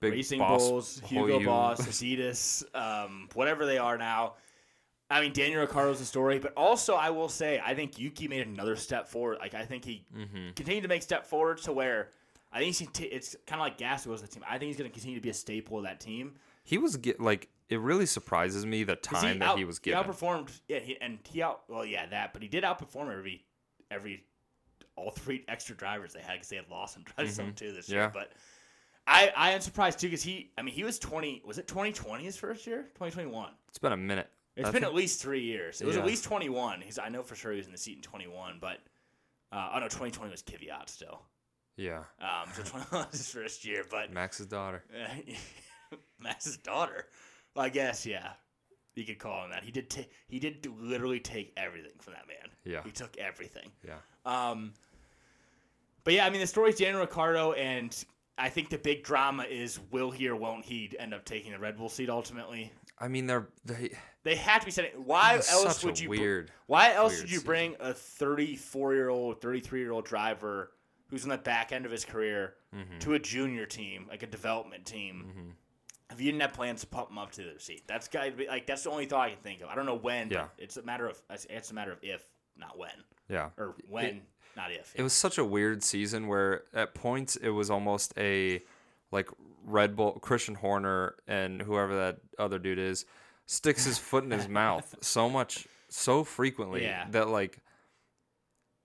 big 0.00 0.12
Racing 0.14 0.38
boss, 0.38 0.68
Bulls, 0.68 1.02
Hugo. 1.06 1.44
Boss, 1.44 1.84
Mercedes, 1.84 2.64
um, 2.74 3.28
whatever 3.34 3.66
they 3.66 3.78
are 3.78 3.98
now. 3.98 4.34
I 5.10 5.20
mean, 5.20 5.32
Daniel 5.32 5.60
Ricciardo's 5.60 6.00
a 6.00 6.04
story, 6.06 6.38
but 6.38 6.52
also 6.56 6.94
I 6.94 7.10
will 7.10 7.28
say 7.28 7.60
I 7.64 7.74
think 7.74 7.98
Yuki 7.98 8.28
made 8.28 8.46
another 8.46 8.76
step 8.76 9.08
forward. 9.08 9.38
Like 9.40 9.54
I 9.54 9.64
think 9.64 9.84
he 9.84 10.04
Mm-hmm. 10.16 10.50
continued 10.54 10.82
to 10.82 10.88
make 10.88 11.02
step 11.02 11.26
forward 11.26 11.58
to 11.62 11.72
where 11.72 12.10
I 12.52 12.58
think 12.58 12.76
he's, 12.76 12.86
conti- 12.86 13.04
it's 13.06 13.36
kind 13.46 13.60
of 13.60 13.64
like 13.66 13.78
Gasly 13.78 14.06
was 14.06 14.22
the 14.22 14.28
team. 14.28 14.44
I 14.48 14.58
think 14.58 14.68
he's 14.68 14.76
going 14.76 14.90
to 14.90 14.94
continue 14.94 15.16
to 15.16 15.22
be 15.22 15.30
a 15.30 15.34
staple 15.34 15.78
of 15.78 15.84
that 15.84 16.00
team. 16.00 16.34
He 16.64 16.78
was 16.78 16.96
get, 16.96 17.20
like 17.20 17.48
it 17.68 17.80
really 17.80 18.06
surprises 18.06 18.64
me 18.66 18.84
the 18.84 18.96
time 18.96 19.38
that 19.40 19.48
out- 19.50 19.58
he 19.58 19.64
was 19.64 19.78
given. 19.80 20.02
outperformed, 20.02 20.60
yeah, 20.68 20.78
he, 20.78 20.96
and 21.00 21.18
he 21.28 21.42
out. 21.42 21.62
Well, 21.68 21.84
yeah, 21.84 22.06
that, 22.06 22.32
but 22.32 22.42
he 22.42 22.48
did 22.48 22.64
outperform 22.64 23.12
every 23.16 23.44
every 23.90 24.22
all 24.96 25.10
three 25.10 25.44
extra 25.48 25.74
drivers 25.76 26.12
they 26.12 26.20
had 26.20 26.34
because 26.34 26.48
they 26.48 26.56
had 26.56 26.68
Lawson 26.70 27.04
drive 27.16 27.30
some 27.30 27.52
too 27.52 27.72
this 27.72 27.88
year. 27.88 28.04
Mm-hmm. 28.04 28.14
But 28.18 28.32
I 29.12 29.32
I 29.36 29.50
am 29.50 29.60
surprised 29.60 29.98
too 29.98 30.06
because 30.06 30.22
he, 30.22 30.50
I 30.56 30.62
mean, 30.62 30.74
he 30.74 30.84
was 30.84 30.98
twenty. 30.98 31.42
Was 31.44 31.58
it 31.58 31.66
twenty 31.66 31.92
twenty 31.92 32.24
his 32.24 32.36
first 32.36 32.66
year? 32.66 32.86
Twenty 32.94 33.12
twenty 33.12 33.28
one. 33.30 33.50
it's 33.68 33.78
been 33.78 33.92
a 33.92 33.96
minute. 33.96 34.30
It's 34.56 34.68
I 34.68 34.72
been 34.72 34.82
think- 34.82 34.90
at 34.92 34.94
least 34.94 35.20
three 35.20 35.42
years. 35.42 35.80
It 35.80 35.86
was 35.86 35.96
at 35.96 36.06
least 36.06 36.24
twenty 36.24 36.48
one. 36.48 36.80
He's 36.80 36.98
I 36.98 37.08
know 37.08 37.22
for 37.22 37.34
sure 37.34 37.50
he 37.52 37.56
was 37.58 37.66
in 37.66 37.72
the 37.72 37.78
seat 37.78 37.96
in 37.96 38.02
twenty 38.02 38.28
one, 38.28 38.58
but 38.60 38.78
uh, 39.52 39.72
oh 39.74 39.78
no, 39.80 39.88
twenty 39.88 40.12
twenty 40.12 40.30
was 40.30 40.42
Kvyat 40.42 40.88
still. 40.88 41.22
yeah, 41.76 42.04
Um, 42.20 42.48
so 42.54 42.62
twenty 42.62 42.86
one 42.90 43.06
was 43.10 43.18
his 43.18 43.30
first 43.30 43.64
year, 43.64 43.84
but 43.90 44.12
Max's 44.12 44.46
daughter. 44.46 44.84
Max's 46.20 46.56
daughter. 46.58 47.06
Well, 47.56 47.64
I 47.64 47.68
guess 47.68 48.06
yeah, 48.06 48.30
you 48.94 49.04
could 49.04 49.18
call 49.18 49.44
him 49.44 49.50
that. 49.50 49.64
He 49.64 49.72
did. 49.72 49.90
ta- 49.90 50.06
he 50.28 50.38
did 50.38 50.66
literally 50.78 51.20
take 51.20 51.52
everything 51.56 51.92
from 52.00 52.12
that 52.14 52.26
man. 52.28 52.48
Yeah. 52.64 52.82
he 52.84 52.90
took 52.92 53.16
everything. 53.18 53.70
Yeah, 53.84 53.94
Um, 54.24 54.72
But 56.04 56.14
yeah, 56.14 56.26
I 56.26 56.30
mean 56.30 56.40
the 56.40 56.46
story's 56.46 56.76
Daniel 56.78 57.00
Ricciardo 57.00 57.52
and 57.52 58.04
I 58.40 58.48
think 58.48 58.70
the 58.70 58.78
big 58.78 59.02
drama 59.04 59.44
is 59.44 59.78
will 59.90 60.10
he 60.10 60.28
or 60.28 60.36
won't 60.36 60.64
he 60.64 60.90
end 60.98 61.14
up 61.14 61.24
taking 61.24 61.52
the 61.52 61.58
Red 61.58 61.76
Bull 61.76 61.88
seat 61.88 62.08
ultimately? 62.10 62.72
I 62.98 63.08
mean, 63.08 63.26
they're 63.26 63.48
they. 63.64 63.90
They 64.22 64.34
have 64.34 64.60
to 64.60 64.66
be 64.66 64.70
setting. 64.70 64.90
Why 65.04 65.36
else 65.50 65.82
would 65.82 65.98
you? 65.98 66.10
weird- 66.10 66.50
why 66.66 66.92
else 66.92 67.12
weird 67.12 67.22
would 67.22 67.30
you 67.30 67.36
season. 67.38 67.46
bring 67.46 67.76
a 67.80 67.94
34 67.94 68.94
year 68.94 69.08
old, 69.08 69.40
33 69.40 69.80
year 69.80 69.92
old 69.92 70.04
driver 70.04 70.72
who's 71.08 71.24
in 71.24 71.30
the 71.30 71.38
back 71.38 71.72
end 71.72 71.86
of 71.86 71.92
his 71.92 72.04
career 72.04 72.54
Mm-hmm. 72.76 72.98
to 73.00 73.14
a 73.14 73.18
junior 73.18 73.66
team, 73.66 74.06
like 74.08 74.22
a 74.22 74.26
development 74.28 74.84
team? 74.86 75.54
If 76.12 76.20
you 76.20 76.26
didn't 76.30 76.42
have 76.42 76.52
plans 76.52 76.82
to 76.82 76.86
pump 76.86 77.10
him 77.10 77.18
up 77.18 77.32
to 77.32 77.42
the 77.42 77.58
seat, 77.58 77.82
that's 77.88 78.06
got 78.08 78.36
be 78.36 78.46
like 78.46 78.66
that's 78.66 78.84
the 78.84 78.90
only 78.90 79.06
thought 79.06 79.26
I 79.26 79.30
can 79.30 79.38
think 79.42 79.60
of. 79.60 79.68
I 79.68 79.74
don't 79.74 79.86
know 79.86 79.96
when. 79.96 80.30
Yeah. 80.30 80.46
it's 80.58 80.76
a 80.76 80.82
matter 80.82 81.08
of 81.08 81.20
it's 81.30 81.70
a 81.70 81.74
matter 81.74 81.90
of 81.92 81.98
if, 82.02 82.22
not 82.56 82.78
when, 82.78 82.90
Yeah. 83.28 83.48
or 83.56 83.74
when, 83.88 84.20
not 84.56 84.72
if. 84.72 84.92
It 84.96 85.02
was 85.02 85.12
such 85.12 85.38
a 85.38 85.44
weird 85.44 85.82
season 85.82 86.26
where 86.28 86.62
at 86.74 86.94
points 86.94 87.36
it 87.36 87.50
was 87.50 87.70
almost 87.70 88.12
a 88.16 88.62
like 89.12 89.28
Red 89.64 89.96
Bull 89.96 90.12
Christian 90.12 90.54
Horner 90.54 91.14
and 91.26 91.60
whoever 91.62 91.96
that 91.96 92.18
other 92.38 92.58
dude 92.58 92.78
is 92.78 93.04
sticks 93.46 93.84
his 93.84 93.98
foot 93.98 94.24
in 94.24 94.30
his 94.30 94.48
mouth 94.62 94.94
so 95.00 95.28
much 95.28 95.66
so 95.88 96.22
frequently 96.24 96.82
Yeah. 96.84 97.06
that 97.10 97.28
like 97.28 97.58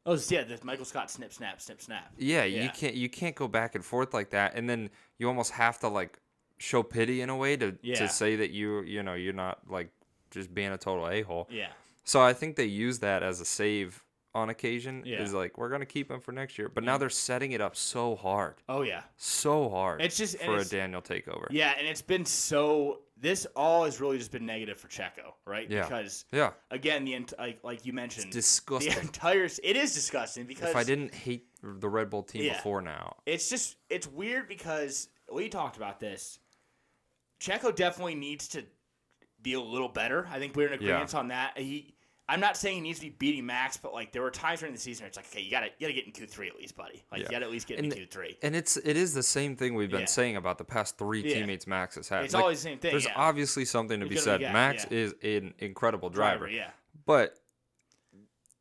Oh 0.07 0.17
yeah, 0.29 0.43
the 0.43 0.59
Michael 0.63 0.85
Scott 0.85 1.09
snip 1.09 1.33
snap 1.33 1.59
snip 1.59 1.81
snap. 1.81 2.11
yeah, 2.17 2.43
Yeah. 2.43 2.63
you 2.63 2.69
can't 2.69 2.93
you 2.95 3.09
can't 3.09 3.35
go 3.35 3.47
back 3.47 3.73
and 3.75 3.83
forth 3.83 4.13
like 4.13 4.29
that 4.31 4.53
and 4.55 4.69
then 4.69 4.89
you 5.17 5.27
almost 5.27 5.51
have 5.53 5.79
to 5.79 5.87
like 5.87 6.19
show 6.57 6.83
pity 6.83 7.21
in 7.21 7.29
a 7.29 7.35
way 7.35 7.57
to 7.57 7.75
Yeah. 7.81 7.95
to 7.95 8.07
say 8.09 8.35
that 8.37 8.51
you 8.51 8.81
you 8.83 9.01
know 9.03 9.13
you're 9.15 9.33
not 9.33 9.59
like 9.69 9.89
just 10.31 10.53
being 10.53 10.71
a 10.71 10.77
total 10.77 11.07
a-hole. 11.07 11.47
Yeah, 11.49 11.69
So 12.03 12.21
I 12.21 12.33
think 12.33 12.55
they 12.55 12.65
use 12.65 12.99
that 12.99 13.23
as 13.23 13.39
a 13.41 13.45
save 13.45 14.03
on 14.35 14.49
occasion 14.49 15.01
Yeah. 15.05 15.23
is 15.23 15.33
like 15.33 15.57
we're 15.57 15.69
going 15.69 15.79
to 15.79 15.85
keep 15.87 16.11
him 16.11 16.19
for 16.19 16.31
next 16.33 16.57
year. 16.59 16.69
But 16.69 16.83
now 16.83 16.97
mm. 16.97 16.99
they're 16.99 17.09
setting 17.09 17.53
it 17.53 17.61
up 17.61 17.75
so 17.75 18.15
hard. 18.15 18.55
oh 18.69 18.81
yeah, 18.83 19.03
so 19.15 19.69
hard 19.69 20.01
It's 20.01 20.17
just- 20.17 20.37
for 20.39 20.57
a 20.57 20.65
Daniel 20.65 21.01
takeover. 21.01 21.47
yeah, 21.49 21.73
and 21.79 21.87
it's 21.87 22.01
been 22.01 22.25
so. 22.25 23.01
This 23.17 23.47
all 23.55 23.85
has 23.85 24.01
really 24.01 24.17
just 24.17 24.31
been 24.33 24.45
negative 24.45 24.77
for 24.77 24.89
Checo, 24.89 25.35
right? 25.47 25.71
Yeah. 25.71 25.83
Because 25.83 26.25
Yeah. 26.33 26.51
again, 26.69 27.05
the 27.05 27.17
like 27.39 27.63
like 27.63 27.85
you 27.85 27.93
mentioned, 27.93 28.31
disgusting. 28.33 28.93
the 28.93 28.99
entire 28.99 29.45
it 29.45 29.77
is 29.77 29.93
disgusting 29.93 30.45
because 30.45 30.71
If 30.71 30.75
I 30.75 30.83
didn't 30.83 31.13
hate 31.13 31.47
the 31.63 31.87
Red 31.87 32.09
Bull 32.09 32.23
team 32.23 32.43
Yeah. 32.43 32.57
before 32.57 32.81
now, 32.81 33.15
it's 33.25 33.49
just 33.49 33.77
it's 33.89 34.05
weird 34.05 34.49
because 34.49 35.07
we 35.31 35.47
talked 35.47 35.77
about 35.77 36.01
this. 36.01 36.39
Checo 37.39 37.73
definitely 37.73 38.15
needs 38.15 38.49
to 38.49 38.65
be 39.41 39.53
a 39.53 39.61
little 39.61 39.89
better. 39.89 40.27
I 40.29 40.39
think 40.39 40.55
we're 40.55 40.67
in 40.73 40.81
Yeah. 40.81 40.87
agreement 40.89 41.15
on 41.15 41.27
that. 41.29 41.57
He, 41.57 41.94
I'm 42.27 42.39
not 42.39 42.57
saying 42.57 42.77
he 42.77 42.81
needs 42.81 42.99
to 42.99 43.05
be 43.05 43.15
beating 43.19 43.45
Max, 43.45 43.77
but 43.77 43.93
like 43.93 44.11
there 44.11 44.23
were 44.23 44.31
times 44.31 44.59
during 44.61 44.73
the 44.73 44.79
season 44.81 45.03
where 45.03 45.07
it's 45.09 45.17
like, 45.17 45.27
okay, 45.27 45.41
you 45.41 45.51
gotta 45.51 45.67
you 45.77 45.87
gotta 45.87 45.93
get 45.93 46.05
in 46.07 46.11
Q 46.11 46.25
three 46.25 46.47
at 46.49 46.55
least, 46.55 46.75
buddy. 46.75 47.03
Like 47.11 47.19
Yeah. 47.21 47.25
you 47.27 47.31
gotta 47.31 47.45
at 47.45 47.51
least 47.51 47.67
get 47.67 47.77
in 47.79 47.91
Q 47.91 48.07
three. 48.07 48.37
and 48.41 48.55
it's 48.55 48.77
it 48.77 48.97
is 48.97 49.13
the 49.13 49.21
same 49.23 49.55
thing 49.55 49.75
we've 49.75 49.91
been 49.91 49.99
Yeah. 50.01 50.05
saying 50.07 50.35
about 50.35 50.57
the 50.57 50.63
past 50.63 50.97
three 50.97 51.21
Yeah. 51.21 51.35
teammates 51.35 51.67
Max 51.67 51.95
has 51.95 52.09
had. 52.09 52.25
It's 52.25 52.33
Like, 52.33 52.41
always 52.41 52.57
the 52.59 52.69
same 52.69 52.79
thing. 52.79 52.91
There's 52.91 53.07
obviously 53.15 53.63
something 53.65 53.99
to 53.99 54.07
be 54.07 54.17
said. 54.17 54.39
be- 54.39 54.45
Max 54.45 54.85
is 54.85 55.13
an 55.23 55.53
incredible 55.59 56.09
driver, 56.09 56.47
yeah. 56.49 56.71
but 57.05 57.37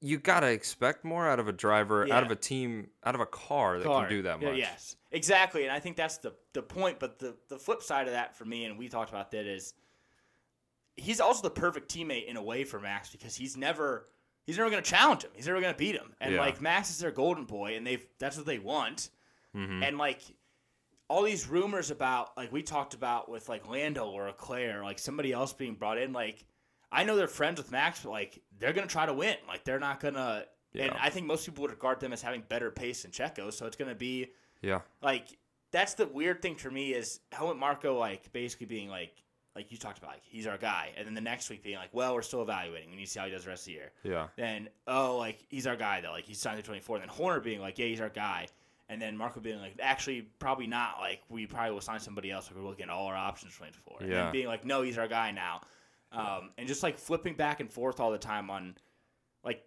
you 0.01 0.19
gotta 0.19 0.49
expect 0.51 1.03
more 1.03 1.27
out 1.27 1.39
of 1.41 1.49
a 1.49 1.53
driver, 1.53 2.13
out 2.13 2.23
of 2.23 2.31
a 2.31 2.37
team, 2.37 2.91
out 3.05 3.15
of 3.15 3.23
a 3.23 3.27
car 3.27 3.79
that 3.79 3.87
Car. 3.87 4.03
can 4.03 4.11
do 4.11 4.23
that 4.23 4.43
Yeah, 4.43 4.49
much. 4.51 4.59
yes, 4.59 4.97
exactly. 5.11 5.63
And 5.63 5.73
I 5.73 5.81
think 5.81 5.97
that's 5.97 6.19
the 6.19 6.35
the 6.53 6.63
point. 6.63 6.99
But 7.01 7.19
the 7.19 7.35
the 7.49 7.59
flip 7.59 7.83
side 7.83 8.07
of 8.09 8.13
that 8.13 8.37
for 8.37 8.45
me, 8.45 8.67
and 8.67 8.77
we 8.79 8.91
talked 8.91 9.09
about 9.09 9.31
that, 9.31 9.47
is 9.47 9.73
he's 10.97 11.21
also 11.21 11.43
the 11.43 11.51
perfect 11.51 11.93
teammate 11.95 12.27
in 12.27 12.37
a 12.37 12.43
way 12.43 12.65
for 12.65 12.79
Max 12.81 13.11
because 13.11 13.35
he's 13.37 13.57
never 13.57 14.07
he's 14.47 14.59
never 14.59 14.69
going 14.71 14.83
to 14.83 14.89
challenge 14.91 15.23
him. 15.25 15.31
He's 15.35 15.47
never 15.47 15.61
going 15.61 15.73
to 15.73 15.79
beat 15.79 15.95
him. 15.97 16.15
And 16.21 16.35
Yeah. 16.35 16.41
like 16.41 16.61
Max 16.61 16.91
is 16.91 16.99
their 16.99 17.11
golden 17.11 17.45
boy, 17.45 17.77
and 17.77 17.87
they've 17.87 18.05
that's 18.19 18.37
what 18.37 18.47
they 18.47 18.59
want. 18.59 19.11
Mhm. 19.57 19.83
And 19.83 19.99
like 19.99 20.21
all 21.09 21.23
these 21.23 21.47
rumors 21.49 21.91
about 21.91 22.37
like 22.37 22.53
we 22.53 22.63
talked 22.63 22.95
about 22.95 23.29
with 23.31 23.49
like 23.49 23.67
Lando 23.69 24.07
or 24.07 24.27
Leclerc, 24.27 24.83
like 24.83 24.99
somebody 24.99 25.33
else 25.33 25.53
being 25.53 25.75
brought 25.75 25.99
in, 25.99 26.13
like. 26.13 26.45
I 26.93 27.03
know 27.03 27.17
they're 27.17 27.27
friends 27.27 27.59
with 27.59 27.73
Max, 27.73 28.03
but 28.05 28.11
like 28.11 28.41
they're 28.57 28.73
gonna 28.73 28.87
try 28.87 29.05
to 29.05 29.13
win. 29.13 29.37
Like 29.49 29.65
they're 29.65 29.81
not 29.81 29.99
gonna. 29.99 30.45
And 30.79 30.93
I 30.93 31.11
think 31.11 31.27
most 31.27 31.45
people 31.45 31.63
would 31.63 31.73
regard 31.73 31.99
them 31.99 32.13
as 32.13 32.23
having 32.23 32.43
better 32.43 32.71
pace 32.71 33.03
than 33.03 33.11
Checo, 33.11 33.53
so 33.53 33.67
it's 33.67 33.75
gonna 33.75 33.97
be 33.97 34.29
Yeah. 34.63 34.83
like 35.03 35.27
that's 35.73 35.95
the 35.95 36.07
weird 36.07 36.41
thing 36.41 36.55
for 36.55 36.71
me 36.71 36.95
is 36.95 37.19
Helmut 37.33 37.57
Marko 37.57 37.99
like 37.99 38.31
basically 38.33 38.67
being 38.67 38.89
like 38.89 39.24
like 39.57 39.71
you 39.71 39.79
talked 39.79 39.99
about 39.99 40.11
like 40.11 40.23
he's 40.25 40.47
our 40.47 40.59
guy, 40.59 40.91
and 40.97 41.07
then 41.07 41.15
the 41.15 41.21
next 41.21 41.49
week 41.51 41.63
being 41.63 41.77
like, 41.77 41.91
well, 41.93 42.15
we're 42.15 42.23
still 42.23 42.43
evaluating. 42.43 42.91
We 42.91 42.97
need 42.97 43.05
to 43.07 43.11
see 43.11 43.21
how 43.21 43.27
he 43.27 43.33
does 43.33 43.45
the 43.45 43.51
rest 43.51 43.63
of 43.63 43.67
the 43.67 43.73
year. 43.73 43.93
Yeah. 44.03 44.27
Then 44.37 44.69
oh 44.87 45.17
like 45.17 45.45
he's 45.49 45.67
our 45.67 45.77
guy 45.77 46.01
though, 46.01 46.11
like 46.11 46.25
he's 46.25 46.41
signed 46.41 46.57
to 46.59 46.63
twenty 46.63 46.81
four. 46.81 46.99
Then 46.99 47.09
Horner 47.09 47.41
being 47.41 47.61
like, 47.61 47.79
yeah, 47.79 47.87
he's 47.87 48.01
our 48.01 48.09
guy. 48.09 48.49
And 48.91 49.01
then 49.01 49.17
Marko 49.17 49.41
being 49.41 49.61
like, 49.61 49.77
actually, 49.81 50.21
probably 50.39 50.67
not. 50.67 50.99
Like, 51.01 51.21
we 51.31 51.47
probably 51.47 51.73
will 51.73 51.81
sign 51.81 51.99
somebody 52.01 52.31
else. 52.31 52.49
Like, 52.51 52.63
we're 52.63 52.69
looking 52.69 52.85
at 52.85 52.91
all 52.91 53.07
our 53.07 53.17
options 53.17 53.55
for 53.55 53.61
24. 53.61 53.97
And 54.01 54.11
Yeah. 54.11 54.25
then 54.25 54.33
being 54.33 54.47
like, 54.47 54.67
no, 54.67 54.83
he's 54.83 54.99
our 54.99 55.09
guy 55.09 55.31
now. 55.31 55.63
Um, 56.13 56.51
and 56.59 56.69
just 56.69 56.83
like 56.83 56.99
flipping 56.99 57.35
back 57.35 57.61
and 57.61 57.73
forth 57.73 57.99
all 57.99 58.13
the 58.13 58.19
time 58.19 58.51
on, 58.51 58.75
like, 59.43 59.65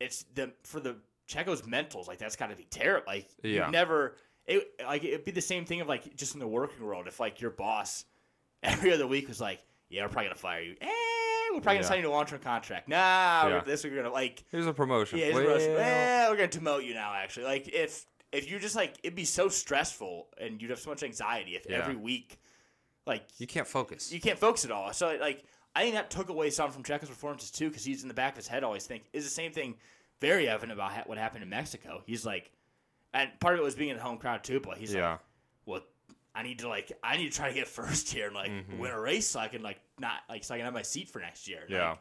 it's 0.00 0.24
the 0.34 0.52
for 0.64 0.80
the 0.80 0.96
Checo's 1.26 1.62
mentals. 1.62 2.06
Like, 2.06 2.18
that's 2.18 2.36
got 2.36 2.50
to 2.50 2.56
be 2.56 2.64
terrible. 2.70 3.04
Like, 3.08 3.28
Yeah. 3.42 3.62
you've 3.64 3.72
never. 3.72 4.16
It 4.46 4.68
like 4.84 5.04
it'd 5.04 5.24
be 5.24 5.30
the 5.30 5.40
same 5.40 5.64
thing 5.64 5.80
of 5.80 5.88
like 5.88 6.16
just 6.16 6.34
in 6.34 6.40
the 6.40 6.48
working 6.48 6.84
world. 6.84 7.06
If 7.06 7.20
like 7.20 7.40
your 7.40 7.50
boss 7.52 8.04
every 8.62 8.92
other 8.92 9.06
week 9.06 9.28
was 9.28 9.40
like, 9.40 9.60
yeah, 9.88 10.02
we're 10.02 10.08
probably 10.08 10.26
gonna 10.28 10.34
fire 10.36 10.60
you. 10.62 10.76
Eh, 10.80 10.86
we're 11.50 11.60
probably 11.60 11.62
gonna 11.62 11.78
Yeah. 11.80 11.82
sign 11.88 11.96
you 11.98 12.02
to 12.04 12.08
a 12.08 12.10
long 12.10 12.26
term 12.26 12.40
contract. 12.40 12.88
Nah, 12.88 13.46
Yeah. 13.48 13.60
this 13.66 13.84
week 13.84 13.92
we're 13.92 14.02
gonna 14.02 14.12
like 14.14 14.44
Here's 14.50 14.66
a 14.66 14.72
promotion. 14.72 15.18
yeah, 15.18 15.26
it's 15.26 15.34
Well, 15.34 15.44
gross. 15.44 15.66
Well, 15.66 16.30
we're 16.30 16.36
gonna 16.36 16.48
demote 16.48 16.84
you 16.86 16.94
now. 16.94 17.12
Actually, 17.14 17.44
like 17.46 17.68
if 17.68 18.06
if 18.32 18.50
you're 18.50 18.60
just 18.60 18.74
like 18.76 18.94
it'd 19.02 19.14
be 19.14 19.24
so 19.26 19.48
stressful 19.48 20.28
and 20.38 20.60
you'd 20.62 20.70
have 20.70 20.78
so 20.80 20.88
much 20.90 21.02
anxiety 21.02 21.56
if 21.56 21.66
Yeah. 21.68 21.78
every 21.78 21.96
week, 21.96 22.38
like 23.06 23.24
you 23.38 23.46
can't 23.46 23.66
focus. 23.68 24.10
you 24.12 24.20
can't 24.20 24.38
focus 24.38 24.64
at 24.64 24.70
all. 24.70 24.92
So 24.92 25.16
like 25.20 25.44
I 25.74 25.82
think 25.82 25.94
that 25.94 26.10
took 26.10 26.28
away 26.28 26.50
some 26.50 26.70
from 26.70 26.82
Checo's 26.84 27.08
performances 27.08 27.50
too, 27.50 27.68
because 27.68 27.84
he's 27.84 28.02
in 28.02 28.08
the 28.08 28.14
back 28.14 28.32
of 28.32 28.36
his 28.38 28.48
head 28.48 28.62
always 28.64 28.86
think 28.86 29.04
is 29.12 29.24
the 29.24 29.30
same 29.30 29.52
thing. 29.52 29.76
Very 30.20 30.48
evident 30.48 30.72
about 30.72 30.92
ha- 30.92 31.02
what 31.06 31.18
happened 31.18 31.42
in 31.42 31.48
Mexico. 31.50 32.02
He's 32.06 32.24
like, 32.24 32.50
and 33.12 33.30
part 33.40 33.54
of 33.54 33.60
it 33.60 33.64
was 33.64 33.74
being 33.74 33.90
in 33.90 33.96
the 33.96 34.02
home 34.02 34.18
crowd 34.18 34.44
too. 34.44 34.60
But 34.60 34.78
he's 34.78 34.94
yeah. 34.94 35.12
like, 35.12 35.20
I 36.34 36.42
need 36.42 36.60
to 36.60 36.68
like 36.68 36.92
I 37.02 37.16
need 37.16 37.30
to 37.30 37.36
try 37.36 37.48
to 37.48 37.54
get 37.54 37.68
first 37.80 38.10
here 38.12 38.26
and 38.26 38.34
like 38.34 38.50
Mhm. 38.50 38.78
win 38.78 38.90
a 38.90 39.00
race 39.00 39.26
so 39.28 39.40
I 39.40 39.48
can 39.48 39.62
like 39.62 39.80
not 39.98 40.20
like 40.28 40.44
so 40.44 40.54
I 40.54 40.58
can 40.58 40.64
have 40.64 40.74
my 40.74 40.82
seat 40.82 41.08
for 41.08 41.18
next 41.20 41.46
year. 41.48 41.64
Yeah. 41.68 41.90
Like, 41.90 41.98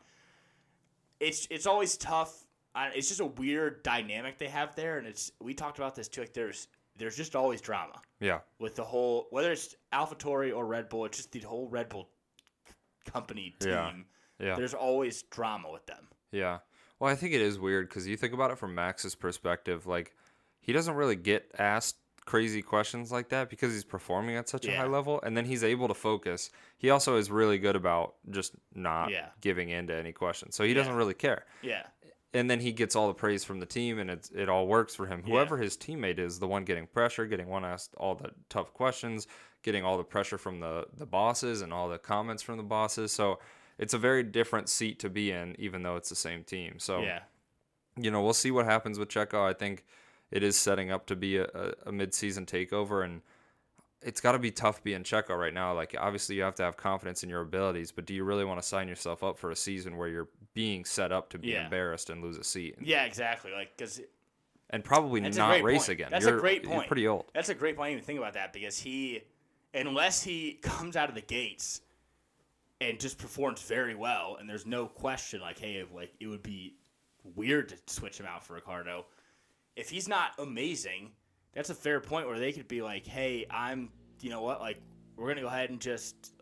it's 1.20 1.48
it's 1.52 1.66
always 1.68 1.98
tough. 1.98 2.46
I, 2.74 2.88
it's 2.90 3.10
just 3.10 3.20
a 3.20 3.26
weird 3.26 3.84
dynamic 3.84 4.38
they 4.38 4.48
have 4.48 4.76
there, 4.76 4.98
and 4.98 5.06
it's 5.06 5.32
we 5.42 5.54
talked 5.54 5.78
about 5.78 5.96
this 5.96 6.08
too. 6.08 6.22
Like 6.22 6.34
there's 6.34 6.68
there's 6.98 7.16
just 7.18 7.36
always 7.36 7.62
drama 7.62 8.02
Yeah. 8.20 8.40
with 8.60 8.76
the 8.76 8.84
whole 8.84 9.28
whether 9.32 9.52
it's 9.52 9.76
AlphaTauri 9.94 10.56
or 10.56 10.66
Red 10.66 10.90
Bull. 10.90 11.06
It's 11.06 11.18
just 11.18 11.32
the 11.32 11.40
whole 11.40 11.68
Red 11.70 11.90
Bull 11.90 12.10
company 13.06 13.56
team. 13.60 13.70
Yeah. 13.72 13.92
Yeah. 14.40 14.56
There's 14.56 14.74
always 14.74 15.24
drama 15.24 15.72
with 15.72 15.86
them. 15.86 16.08
Yeah. 16.32 16.60
Well, 17.00 17.12
I 17.12 17.16
think 17.16 17.34
it 17.34 17.42
is 17.42 17.60
weird 17.60 17.90
because 17.90 18.08
you 18.08 18.16
think 18.18 18.34
about 18.34 18.52
it 18.52 18.58
from 18.58 18.76
Max's 18.76 19.16
perspective. 19.16 19.88
Like, 19.88 20.14
he 20.60 20.72
doesn't 20.74 20.94
really 20.96 21.16
get 21.16 21.50
asked 21.58 21.98
crazy 22.26 22.62
questions 22.62 23.12
like 23.12 23.30
that 23.30 23.50
because 23.50 23.74
he's 23.74 23.84
performing 23.84 24.36
at 24.36 24.48
such 24.48 24.66
a 24.68 24.76
high 24.76 24.86
level, 24.86 25.20
and 25.24 25.36
then 25.36 25.46
he's 25.46 25.64
able 25.64 25.88
to 25.88 25.94
focus. 25.94 26.50
He 26.78 26.90
also 26.90 27.18
is 27.18 27.30
really 27.32 27.58
good 27.58 27.76
about 27.76 28.16
just 28.30 28.56
not 28.74 29.10
Yeah. 29.10 29.30
giving 29.42 29.70
in 29.70 29.88
to 29.88 29.96
any 29.96 30.12
questions, 30.14 30.56
so 30.56 30.64
he 30.64 30.70
Yeah. 30.70 30.76
doesn't 30.76 30.96
really 30.96 31.14
care. 31.16 31.46
Yeah, 31.62 31.88
And 32.34 32.50
then 32.50 32.62
he 32.62 32.72
gets 32.72 32.96
all 32.96 33.08
the 33.10 33.14
praise 33.14 33.44
from 33.44 33.60
the 33.60 33.66
team, 33.66 34.00
and 34.00 34.10
it's 34.10 34.30
it 34.32 34.48
all 34.48 34.66
works 34.66 34.96
for 34.96 35.06
him. 35.06 35.22
Yeah. 35.26 35.34
Whoever 35.34 35.58
his 35.58 35.76
teammate 35.76 36.18
is, 36.18 36.40
the 36.40 36.48
one 36.48 36.64
getting 36.64 36.88
pressure, 36.88 37.26
getting 37.26 37.48
one 37.50 37.66
asked 37.66 37.94
all 37.98 38.16
the 38.16 38.32
tough 38.48 38.74
questions, 38.74 39.28
getting 39.64 39.84
all 39.84 39.98
the 39.98 40.04
pressure 40.06 40.38
from 40.38 40.62
the 40.62 40.88
the 40.94 41.06
bosses 41.06 41.62
and 41.62 41.74
all 41.74 41.90
the 41.90 41.98
comments 42.00 42.42
from 42.42 42.56
the 42.56 42.64
bosses. 42.64 43.12
So 43.12 43.40
it's 43.78 43.94
a 43.94 43.98
very 43.98 44.24
different 44.24 44.70
seat 44.70 44.98
to 45.00 45.10
be 45.10 45.32
in, 45.32 45.56
even 45.60 45.84
though 45.84 45.98
it's 45.98 46.08
the 46.08 46.16
same 46.16 46.46
team. 46.46 46.80
So 46.80 47.02
yeah, 47.02 47.24
you 47.98 48.12
know, 48.12 48.22
we'll 48.24 48.32
see 48.34 48.52
what 48.52 48.66
happens 48.66 48.98
with 48.98 49.10
Checo. 49.10 49.44
I 49.44 49.54
think 49.54 49.84
it 50.32 50.44
is 50.44 50.58
setting 50.58 50.92
up 50.92 51.06
to 51.08 51.16
be 51.16 51.38
a, 51.38 51.74
a, 51.86 51.92
mid-season 51.92 52.46
takeover, 52.46 53.04
and 53.04 53.22
it's 54.02 54.22
got 54.22 54.32
to 54.32 54.40
be 54.40 54.50
tough 54.52 54.84
being 54.84 55.04
Checo 55.04 55.38
right 55.38 55.54
now. 55.54 55.74
Like, 55.74 55.96
obviously, 56.00 56.36
you 56.36 56.44
have 56.44 56.56
to 56.56 56.64
have 56.64 56.78
confidence 56.78 57.24
in 57.24 57.30
your 57.30 57.42
abilities, 57.42 57.92
but 57.92 58.06
do 58.06 58.14
you 58.14 58.24
really 58.24 58.46
want 58.46 58.62
to 58.62 58.68
sign 58.68 58.88
yourself 58.88 59.24
up 59.24 59.38
for 59.38 59.52
a 59.52 59.56
season 59.56 59.98
where 59.98 60.08
you're 60.08 60.30
being 60.54 60.86
set 60.86 61.12
up 61.12 61.30
to 61.32 61.38
be 61.38 61.50
Yeah. 61.50 61.66
embarrassed 61.66 62.10
and 62.10 62.24
lose 62.24 62.38
a 62.38 62.44
seat, 62.44 62.78
and, 62.78 62.88
yeah, 62.88 63.04
exactly. 63.04 63.52
Like 63.52 63.76
because 63.78 64.02
and 64.70 64.84
probably 64.84 65.20
not 65.20 65.62
race 65.64 65.82
point. 65.82 65.90
again? 65.90 66.08
That's 66.12 66.26
a 66.26 66.30
You're- 66.30 66.38
a 66.40 66.42
great 66.42 66.64
You're 66.64 66.72
point. 66.72 66.88
pretty 66.88 67.08
old. 67.08 67.26
That's 67.34 67.50
a 67.50 67.54
great 67.54 67.76
point. 67.76 67.88
I 67.88 67.90
didn't 67.90 67.98
even 68.00 68.06
think 68.08 68.20
about 68.20 68.34
that 68.34 68.54
because 68.54 68.80
he, 68.80 69.22
unless 69.74 70.24
he 70.24 70.54
comes 70.62 70.96
out 70.96 71.10
of 71.10 71.16
the 71.16 71.22
gates 71.22 71.82
and 72.80 72.98
just 73.00 73.18
performs 73.18 73.62
very 73.64 73.96
well, 73.96 74.38
and 74.40 74.50
there's 74.50 74.66
no 74.66 74.88
question, 74.88 75.42
like, 75.42 75.60
hey, 75.60 75.84
like 75.94 76.14
it 76.22 76.28
would 76.28 76.42
be 76.42 76.76
weird 77.36 77.70
to 77.70 77.76
switch 77.88 78.18
him 78.20 78.26
out 78.26 78.44
for 78.46 78.54
Ricciardo. 78.54 79.06
If 79.76 79.90
he's 79.90 80.08
not 80.08 80.32
amazing, 80.40 81.12
that's 81.54 81.70
a 81.70 81.76
fair 81.76 82.00
point 82.00 82.28
where 82.28 82.40
they 82.40 82.52
could 82.52 82.68
be 82.68 82.82
like, 82.82 83.06
hey, 83.06 83.46
I'm, 83.50 83.90
you 84.22 84.30
know 84.30 84.42
what, 84.42 84.60
like 84.62 84.82
we're 85.16 85.28
gonna 85.30 85.42
go 85.42 85.48
ahead 85.48 85.70
and 85.70 85.80
just 85.80 86.34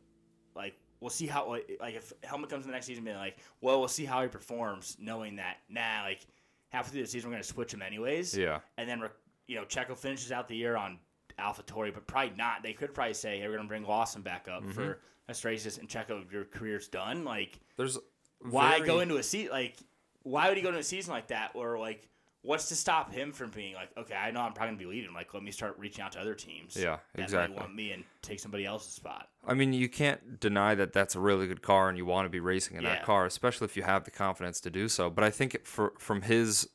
like 0.55 0.75
we'll 0.99 1.09
see 1.09 1.27
how 1.27 1.49
like 1.79 1.95
if 1.95 2.11
Helmut 2.23 2.49
comes 2.49 2.65
in 2.65 2.71
the 2.71 2.75
next 2.75 2.85
season, 2.87 3.03
being 3.03 3.15
like, 3.17 3.37
well, 3.61 3.79
we'll 3.79 3.87
see 3.87 4.05
how 4.05 4.21
he 4.21 4.27
performs, 4.27 4.97
knowing 4.99 5.35
that 5.37 5.57
nah, 5.69 6.01
like 6.03 6.25
halfway 6.69 6.91
through 6.91 7.01
the 7.03 7.07
season 7.07 7.29
we're 7.29 7.33
going 7.35 7.43
to 7.43 7.47
switch 7.49 7.73
him 7.73 7.81
anyways. 7.81 8.35
Yeah. 8.37 8.59
And 8.77 8.87
then 8.89 9.01
you 9.47 9.55
know 9.55 9.63
Checo 9.63 9.95
finishes 9.97 10.31
out 10.31 10.47
the 10.47 10.55
year 10.55 10.75
on 10.75 10.99
AlphaTauri, 11.39 11.93
but 11.93 12.05
probably 12.05 12.35
not. 12.35 12.63
They 12.63 12.73
could 12.73 12.93
probably 12.93 13.13
say, 13.13 13.39
"Hey, 13.39 13.47
we're 13.47 13.53
going 13.55 13.63
to 13.65 13.69
bring 13.69 13.83
Lawson 13.85 14.21
back 14.21 14.47
up 14.51 14.61
Mm-hmm. 14.63 14.71
for 14.71 14.99
races 15.47 15.77
and 15.77 15.87
Checo, 15.87 16.29
your 16.31 16.43
career's 16.45 16.87
done." 16.89 17.23
Like, 17.23 17.59
There's 17.77 17.97
why 18.41 18.75
very- 18.77 18.87
go 18.87 18.99
into 18.99 19.17
a 19.17 19.23
season 19.23 19.51
like? 19.51 19.77
Why 20.23 20.49
would 20.49 20.57
he 20.57 20.63
go 20.63 20.69
into 20.69 20.81
a 20.81 20.83
season 20.83 21.13
like 21.13 21.27
that? 21.27 21.51
Or 21.55 21.79
like, 21.79 22.09
what's 22.41 22.69
to 22.69 22.75
stop 22.75 23.11
him 23.13 23.31
from 23.33 23.49
being 23.49 23.73
like, 23.73 23.89
okay, 23.97 24.15
I 24.15 24.31
know 24.31 24.41
I'm 24.41 24.53
probably 24.53 24.75
gonna 24.75 24.89
be 24.89 24.97
leaving. 24.97 25.13
Like, 25.13 25.33
let 25.33 25.43
me 25.43 25.51
start 25.51 25.75
reaching 25.77 26.03
out 26.03 26.13
to 26.13 26.19
other 26.19 26.35
teams. 26.35 26.75
Yeah, 26.75 26.99
exactly. 27.15 27.55
Might 27.55 27.61
want 27.63 27.75
me 27.75 27.91
and 27.91 28.03
take 28.21 28.39
somebody 28.39 28.65
else's 28.65 28.93
spot. 28.93 29.29
I 29.45 29.53
mean, 29.53 29.73
you 29.73 29.89
can't 29.89 30.39
deny 30.39 30.75
that 30.75 30.93
that's 30.93 31.15
a 31.15 31.19
really 31.19 31.47
good 31.47 31.61
car 31.61 31.89
and 31.89 31.97
you 31.97 32.05
want 32.05 32.25
to 32.25 32.29
be 32.29 32.39
racing 32.39 32.77
in 32.77 32.83
Yeah. 32.83 32.95
that 32.95 33.03
car, 33.03 33.25
especially 33.25 33.65
if 33.65 33.75
you 33.75 33.83
have 33.83 34.05
the 34.05 34.11
confidence 34.11 34.61
to 34.61 34.69
do 34.69 34.87
so. 34.87 35.09
But 35.09 35.23
I 35.23 35.29
think 35.31 35.65
for 35.65 35.93
from 35.99 36.21
his 36.21 36.69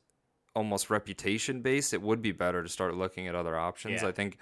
almost 0.54 0.90
reputation 0.90 1.62
base, 1.62 1.92
it 1.92 2.02
would 2.02 2.22
be 2.22 2.32
better 2.32 2.62
to 2.62 2.68
start 2.68 2.94
looking 2.94 3.26
at 3.26 3.34
other 3.34 3.58
options. 3.58 4.02
Yeah. 4.02 4.08
I 4.08 4.12
think 4.12 4.38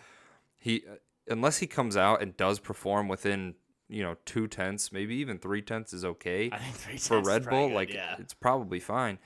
he, 0.58 0.84
unless 1.28 1.58
he 1.58 1.66
comes 1.66 1.96
out 1.96 2.20
and 2.20 2.36
does 2.36 2.58
perform 2.58 3.08
within 3.08 3.54
you 3.88 4.02
know 4.02 4.16
two 4.24 4.46
tenths, 4.48 4.90
maybe 4.92 5.14
even 5.16 5.38
three 5.38 5.62
tenths 5.62 5.92
is 5.92 6.04
okay 6.04 6.50
I 6.52 6.58
think 6.58 6.74
three 6.76 6.98
for 6.98 7.20
Red 7.20 7.48
Bull. 7.48 7.68
good, 7.68 7.74
like 7.74 7.92
yeah. 7.94 8.16
it's 8.18 8.34
probably 8.34 8.80
fine, 8.80 9.18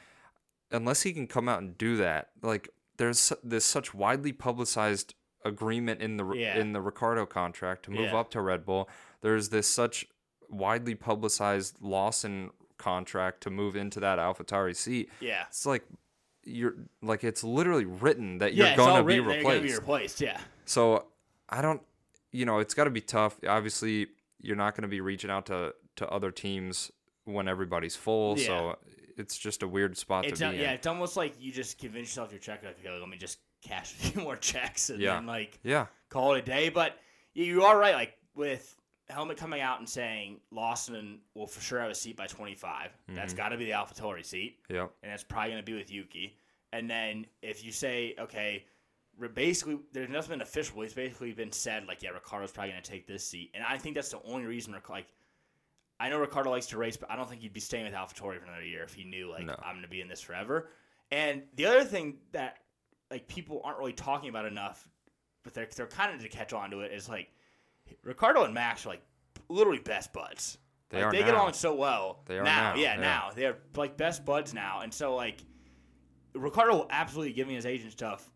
unless 0.71 1.03
he 1.03 1.13
can 1.13 1.27
come 1.27 1.49
out 1.49 1.61
and 1.61 1.77
do 1.79 1.97
that. 1.97 2.31
Like 2.43 2.69
there's 2.97 3.33
this 3.43 3.65
such 3.65 3.95
widely 3.95 4.33
publicized 4.33 5.15
agreement 5.45 6.01
in 6.01 6.17
the 6.17 6.27
Yeah. 6.33 6.59
in 6.59 6.73
the 6.73 6.81
Ricciardo 6.81 7.27
contract 7.27 7.85
to 7.85 7.91
move 7.91 8.11
Yeah. 8.13 8.17
up 8.19 8.31
to 8.31 8.41
Red 8.41 8.65
Bull. 8.65 8.89
There's 9.21 9.51
this 9.51 9.69
such 9.69 10.07
widely 10.49 10.95
publicized 10.95 11.81
Lawson 11.81 12.51
contract 12.79 13.43
to 13.43 13.51
move 13.51 13.75
into 13.77 14.01
that 14.01 14.19
AlphaTauri 14.19 14.77
seat. 14.77 15.11
yeah. 15.21 15.45
It's 15.49 15.67
like 15.67 15.85
you're 16.45 16.75
like 17.03 17.25
it's 17.25 17.43
literally 17.43 17.85
written 17.85 18.39
that 18.39 18.55
Yeah, 18.55 18.69
you're 18.69 18.77
gonna 18.77 19.05
be 19.05 19.19
written 19.21 19.35
you're 19.35 19.43
gonna 19.43 19.55
replaced. 19.57 19.75
be 19.75 19.81
replaced. 19.81 20.21
Yeah. 20.21 20.41
So 20.65 21.07
I 21.49 21.63
don't, 21.63 21.83
you 22.33 22.45
know, 22.45 22.59
it's 22.59 22.75
got 22.75 22.85
to 22.85 22.91
be 22.91 23.01
tough. 23.01 23.37
Obviously, 23.47 24.09
you're 24.41 24.57
not 24.57 24.75
going 24.75 24.83
to 24.83 24.89
be 24.89 25.01
reaching 25.01 25.31
out 25.31 25.47
to 25.47 25.75
to 25.97 26.09
other 26.11 26.31
teams 26.31 26.91
when 27.25 27.49
everybody's 27.49 27.97
full. 27.97 28.39
Yeah. 28.39 28.47
So 28.47 28.79
it's 29.17 29.37
just 29.39 29.63
a 29.63 29.69
weird 29.69 29.97
spot 29.97 30.25
It's 30.27 30.39
to 30.39 30.47
not, 30.47 30.53
be 30.53 30.59
yeah, 30.59 30.69
in. 30.71 30.75
it's 30.75 30.87
almost 30.87 31.17
like 31.17 31.35
you 31.41 31.53
just 31.53 31.79
convince 31.79 32.09
yourself 32.09 32.33
you're 32.33 32.39
checking. 32.41 32.69
Like, 32.69 32.79
okay, 32.85 32.99
let 32.99 33.09
me 33.09 33.17
just 33.17 33.39
cash 33.63 33.93
a 33.93 33.97
few 34.09 34.23
more 34.25 34.37
checks 34.37 34.91
and 34.91 35.01
Yeah. 35.01 35.15
then 35.17 35.27
like 35.27 35.59
Yeah, 35.63 35.87
call 36.11 36.35
it 36.35 36.39
a 36.41 36.43
day. 36.43 36.69
But 36.69 36.99
you 37.35 37.65
are 37.65 37.79
right. 37.79 37.95
Like 37.95 38.15
with 38.35 38.77
Helmut 39.09 39.37
coming 39.37 39.61
out 39.61 39.79
and 39.79 39.89
saying 39.89 40.41
Lawson 40.51 41.21
will 41.35 41.47
for 41.47 41.61
sure 41.61 41.81
have 41.81 41.91
a 41.91 41.95
seat 41.95 42.17
by 42.17 42.27
25. 42.27 42.91
That's 43.09 43.33
Mm-hmm. 43.33 43.37
got 43.37 43.49
to 43.51 43.57
be 43.57 43.65
the 43.67 43.73
Alpha 43.73 43.95
seat, 44.23 44.59
yeah, 44.69 44.87
and 45.03 45.13
that's 45.13 45.23
probably 45.25 45.51
going 45.53 45.63
to 45.63 45.67
be 45.71 45.77
with 45.79 45.91
Yuki. 45.93 46.37
And 46.73 46.91
then 46.91 47.27
if 47.43 47.65
you 47.65 47.71
say, 47.73 48.15
okay, 48.19 48.65
basically 49.35 49.79
there's 49.93 50.11
nothing 50.11 50.41
official. 50.41 50.83
It's 50.83 50.93
basically 50.95 51.33
been 51.33 51.53
said 51.53 51.87
like, 51.87 52.03
yeah, 52.03 52.11
Ricciardo's 52.11 52.53
probably 52.53 52.73
going 52.73 52.83
to 52.83 52.91
take 52.91 53.07
this 53.07 53.27
seat, 53.27 53.51
and 53.55 53.65
I 53.65 53.79
think 53.79 53.95
that's 53.95 54.11
the 54.11 54.21
only 54.25 54.45
reason. 54.47 54.75
Like, 54.91 55.07
I 55.99 56.09
know 56.11 56.19
Ricciardo 56.19 56.51
likes 56.51 56.67
to 56.67 56.79
race, 56.79 56.97
but 56.97 57.11
I 57.11 57.17
don't 57.17 57.29
think 57.29 57.41
he'd 57.43 57.53
be 57.55 57.61
staying 57.61 57.85
with 57.85 57.95
AlphaTauri 57.95 58.39
for 58.39 58.45
another 58.45 58.65
year 58.65 58.83
if 58.83 58.93
he 58.95 59.05
knew 59.05 59.31
like 59.31 59.47
No. 59.47 59.55
I'm 59.63 59.73
going 59.75 59.83
to 59.83 59.89
be 59.89 60.01
in 60.01 60.09
this 60.09 60.21
forever. 60.21 60.69
And 61.11 61.43
the 61.55 61.67
other 61.67 61.85
thing 61.85 62.19
that 62.33 62.59
like 63.11 63.29
people 63.29 63.61
aren't 63.65 63.79
really 63.79 63.93
talking 63.93 64.29
about 64.29 64.45
enough, 64.47 64.89
but 65.43 65.55
they're 65.55 65.69
they're 65.75 65.87
kind 65.87 66.15
of 66.15 66.21
to 66.23 66.29
catch 66.29 66.53
on 66.53 66.71
to 66.71 66.81
it 66.81 66.93
is 66.93 67.09
like 67.09 67.29
Ricciardo 68.03 68.45
and 68.45 68.53
Max 68.53 68.85
are 68.85 68.91
like 68.91 69.03
literally 69.49 69.79
best 69.79 70.13
buds. 70.13 70.59
They 70.91 70.99
Like, 70.99 71.07
are 71.07 71.13
they 71.13 71.19
get 71.19 71.29
now. 71.29 71.43
along 71.43 71.53
so 71.55 71.75
well. 71.75 72.21
They 72.27 72.39
are 72.39 72.45
now. 72.45 72.75
now, 72.75 72.81
Yeah, 72.81 72.95
yeah. 72.95 73.01
now 73.01 73.31
they're 73.35 73.57
like 73.77 73.97
best 73.97 74.25
buds 74.25 74.53
now, 74.53 74.81
and 74.81 74.93
so 74.93 75.15
like 75.15 75.39
Ricciardo 76.35 76.75
will 76.75 76.87
absolutely 76.91 77.33
give 77.33 77.49
me 77.49 77.55
his 77.55 77.65
agent 77.67 77.93
stuff. 77.93 78.31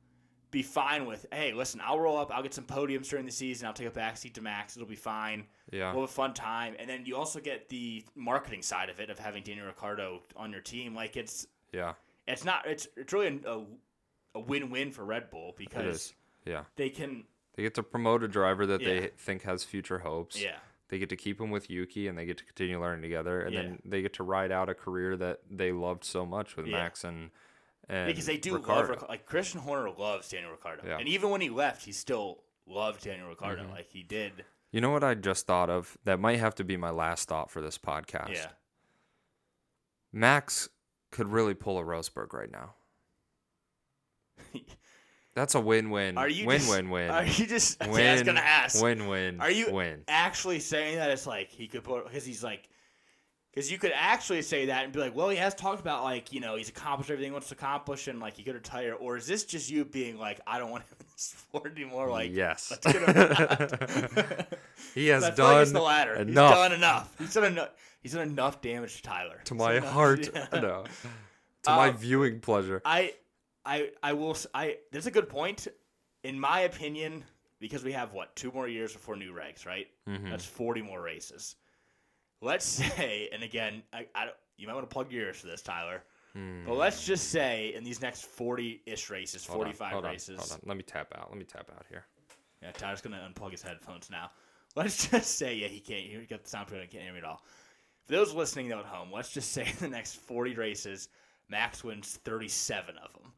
Be 0.51 0.62
fine 0.62 1.07
with, 1.07 1.26
hey, 1.32 1.53
listen, 1.53 1.80
I'll 1.84 2.01
roll 2.01 2.18
up, 2.18 2.34
I'll 2.34 2.42
get 2.42 2.53
some 2.55 2.64
podiums 2.64 3.09
during 3.09 3.24
the 3.24 3.30
season, 3.32 3.66
I'll 3.68 3.72
take 3.72 3.86
a 3.86 3.90
backseat 3.92 4.32
to 4.34 4.40
Max, 4.42 4.76
it'll 4.76 4.88
be 4.88 4.96
fine. 4.96 5.44
yeah, 5.70 5.92
We'll 5.92 6.03
have 6.03 6.11
a 6.11 6.12
fun 6.12 6.34
time, 6.34 6.74
and 6.78 6.90
then 6.90 7.07
you 7.07 7.16
also 7.16 7.38
get 7.38 7.68
the 7.68 8.05
marketing 8.16 8.62
side 8.62 8.88
of 8.90 8.98
it 8.98 9.11
of 9.11 9.18
having 9.18 9.44
Daniel 9.44 9.66
Ricciardo 9.66 10.22
on 10.36 10.51
your 10.51 10.61
team. 10.61 10.94
Like 10.94 11.16
it's 11.16 11.46
yeah. 11.72 11.92
it's 12.26 12.44
not 12.44 12.66
it's 12.66 12.88
it's 12.96 13.12
really 13.12 13.40
a, 13.46 13.61
a 14.34 14.40
win 14.40 14.70
win 14.70 14.90
for 14.90 15.05
Red 15.05 15.30
Bull 15.30 15.55
because. 15.57 16.14
Yeah, 16.46 16.62
they 16.76 16.88
can 16.88 17.24
they 17.55 17.62
get 17.62 17.74
to 17.74 17.82
promote 17.82 18.22
a 18.24 18.28
driver 18.28 18.64
that 18.66 18.80
Yeah. 18.80 18.88
they 18.88 19.07
think 19.18 19.42
has 19.42 19.62
future 19.62 19.98
hopes. 19.98 20.40
yeah 20.40 20.57
They 20.88 20.98
get 20.98 21.11
to 21.11 21.16
keep 21.16 21.38
him 21.38 21.51
with 21.51 21.68
Yuki, 21.68 22.09
and 22.09 22.16
they 22.18 22.24
get 22.24 22.38
to 22.38 22.44
continue 22.44 22.80
learning 22.80 23.03
together, 23.03 23.42
and 23.42 23.55
Yeah. 23.55 23.62
then 23.62 23.78
they 23.84 24.01
get 24.01 24.14
to 24.14 24.22
ride 24.24 24.51
out 24.51 24.70
a 24.70 24.74
career 24.74 25.16
that 25.18 25.40
they 25.51 25.70
loved 25.70 26.03
so 26.03 26.24
much 26.24 26.57
with 26.57 26.66
Yeah. 26.66 26.78
Max 26.78 27.05
and 27.05 27.30
and 27.91 28.07
because 28.07 28.26
they 28.26 28.36
do 28.36 28.55
Ricciardo. 28.57 28.95
love 28.95 29.07
like 29.09 29.26
Christian 29.26 29.61
Horner 29.61 29.91
loves 29.91 30.28
Daniel 30.28 30.51
Ricciardo, 30.53 30.82
Yeah. 30.86 30.99
and 30.99 31.09
even 31.09 31.30
when 31.30 31.41
he 31.41 31.51
left, 31.51 31.84
he 31.84 31.93
still 31.93 32.43
loved 32.66 33.03
Daniel 33.05 33.28
Ricciardo. 33.28 33.62
Mm-hmm. 33.62 33.72
Like 33.72 33.88
he 33.91 34.03
did. 34.03 34.45
You 34.72 34.80
know 34.80 34.91
what 34.91 35.03
I 35.03 35.14
just 35.14 35.47
thought 35.47 35.68
of? 35.68 35.99
That 36.05 36.20
might 36.20 36.38
have 36.38 36.55
to 36.57 36.64
be 36.64 36.76
my 36.76 36.91
last 36.91 37.28
thought 37.28 37.51
for 37.51 37.61
this 37.61 37.76
podcast. 37.76 38.32
Yeah. 38.34 38.47
Max 40.12 40.68
could 41.11 41.28
really 41.28 41.55
pull 41.55 41.78
a 41.78 41.82
Rosberg 41.82 42.32
right 42.32 42.51
now. 42.51 42.74
That's 45.34 45.55
a 45.55 45.61
win-win. 45.61 46.18
Are 46.18 46.28
you 46.28 46.47
win 46.47 46.59
just, 46.59 46.70
win 46.70 46.91
win? 46.91 47.11
Are 47.11 47.24
you 47.24 47.47
just? 47.47 47.80
win, 47.80 47.91
I 48.09 48.12
was 48.12 48.22
gonna 48.22 48.41
ask. 48.41 48.82
Win 48.82 49.07
win. 49.09 49.41
Are 49.41 49.51
you 49.51 49.72
win? 49.72 50.03
actually 50.09 50.61
saying 50.61 50.97
that 50.97 51.11
it's 51.11 51.26
like 51.26 51.51
he 51.51 51.66
could 51.66 51.84
put 51.84 52.05
because 52.05 52.24
he's 52.24 52.43
like 52.43 52.68
because 53.53 53.70
you 53.70 53.78
could 53.78 53.92
actually 53.94 54.42
say 54.42 54.66
that 54.66 54.84
and 54.84 54.92
be 54.92 54.98
like, 55.01 55.14
well, 55.14 55.28
he 55.28 55.36
has 55.36 55.55
talked 55.55 55.80
about 55.80 56.05
like 56.05 56.32
you 56.32 56.40
know 56.40 56.57
he's 56.57 56.68
accomplished 56.68 57.11
everything 57.11 57.30
he 57.30 57.32
wants 57.32 57.48
to 57.48 57.55
accomplish 57.55 58.09
and 58.09 58.20
like 58.20 58.36
he 58.36 58.42
could 58.42 58.55
retire, 58.55 58.94
or 58.94 59.16
is 59.16 59.26
this 59.26 59.44
just 59.44 59.70
you 59.70 59.84
being 59.84 60.18
like, 60.18 60.40
I 60.46 60.59
don't 60.59 60.70
want 60.70 60.84
him 60.84 60.96
in 61.01 61.07
the 61.07 61.12
sport 61.16 61.72
anymore? 61.76 62.09
Like, 62.11 62.32
yes. 62.32 62.70
let's 62.70 62.86
get 62.86 62.96
him. 63.09 64.46
he 64.94 65.09
has 65.09 65.24
I 65.24 65.30
feel 65.32 65.44
like 65.46 65.64
done 65.66 65.72
the 65.74 65.80
latter. 65.82 66.14
enough 66.14 66.51
He's 66.51 66.57
done 66.57 66.72
enough. 66.72 67.14
He's 67.18 67.34
done 67.34 67.44
enough. 67.44 67.68
He's 68.03 68.12
done 68.12 68.28
enough 68.28 68.61
damage 68.62 68.96
to 68.96 69.03
Tyler. 69.03 69.40
to 69.44 69.55
my 69.55 69.74
enough- 69.74 69.92
heart. 69.92 70.28
Yeah. 70.34 70.61
No. 70.61 70.84
To 71.64 71.70
my 71.70 71.88
Um, 71.90 71.96
viewing 71.98 72.40
pleasure. 72.40 72.80
I, 72.86 73.12
I, 73.66 73.90
I 74.03 74.14
will. 74.14 74.34
I, 74.55 74.78
That's 74.92 75.05
a 75.07 75.11
good 75.11 75.28
point. 75.28 75.68
In 76.24 76.40
my 76.40 76.61
opinion, 76.61 77.22
because 77.59 77.84
we 77.84 77.92
have 77.92 78.12
what 78.14 78.34
two 78.34 78.51
more 78.53 78.66
years 78.68 78.92
before 78.94 79.16
new 79.16 79.32
regs, 79.34 79.66
right? 79.66 79.86
Mhm. 80.09 80.30
That's 80.30 80.44
forty 80.46 80.80
more 80.80 81.03
races. 81.03 81.57
Let's 82.43 82.64
say, 82.66 83.28
and 83.32 83.43
again, 83.43 83.82
I, 83.93 84.07
I 84.14 84.24
don't, 84.26 84.36
you 84.57 84.66
might 84.66 84.74
want 84.74 84.88
to 84.88 84.93
plug 84.93 85.12
your 85.12 85.24
ears 85.26 85.38
for 85.41 85.47
this, 85.47 85.62
Tyler. 85.62 86.03
But 86.64 86.74
let's 86.76 87.05
just 87.05 87.30
say 87.30 87.74
in 87.74 87.82
these 87.82 88.01
next 88.01 88.24
forty-ish 88.24 89.11
races, 89.11 89.45
Hmm. 89.45 89.53
Hold 89.53 89.61
on, 89.62 89.66
forty-five 89.72 89.93
hold 89.93 90.05
on, 90.05 90.12
races. 90.12 90.38
hold 90.38 90.53
on. 90.53 90.59
Let 90.64 90.76
me 90.76 90.84
tap 90.84 91.12
out. 91.16 91.28
Let 91.28 91.38
me 91.38 91.45
tap 91.45 91.68
out 91.76 91.84
here. 91.91 92.05
Yeah, 92.62 92.70
Tyler's 92.70 93.01
gonna 93.01 93.28
unplug 93.28 93.51
his 93.51 93.62
headphones 93.62 94.11
now. 94.11 94.30
Let's 94.76 95.09
just 95.11 95.36
say, 95.38 95.57
yeah, 95.57 95.66
he 95.66 95.80
can't. 95.80 96.07
Hear 96.07 96.20
he 96.20 96.26
got 96.26 96.45
the 96.45 96.49
sound 96.49 96.68
he 96.70 96.76
can't 96.86 97.03
hear 97.03 97.12
me 97.12 97.18
at 97.18 97.24
all. 97.24 97.43
For 98.07 98.12
those 98.12 98.32
listening 98.32 98.68
though 98.68 98.78
at 98.78 98.84
home, 98.84 99.11
let's 99.12 99.32
just 99.32 99.51
say 99.53 99.62
in 99.66 99.76
the 99.80 99.88
next 99.88 100.14
forty 100.20 100.55
races, 100.55 101.09
Max 101.49 101.82
wins 101.82 102.20
thirty-seven 102.24 102.95
of 102.99 103.12
them. 103.12 103.32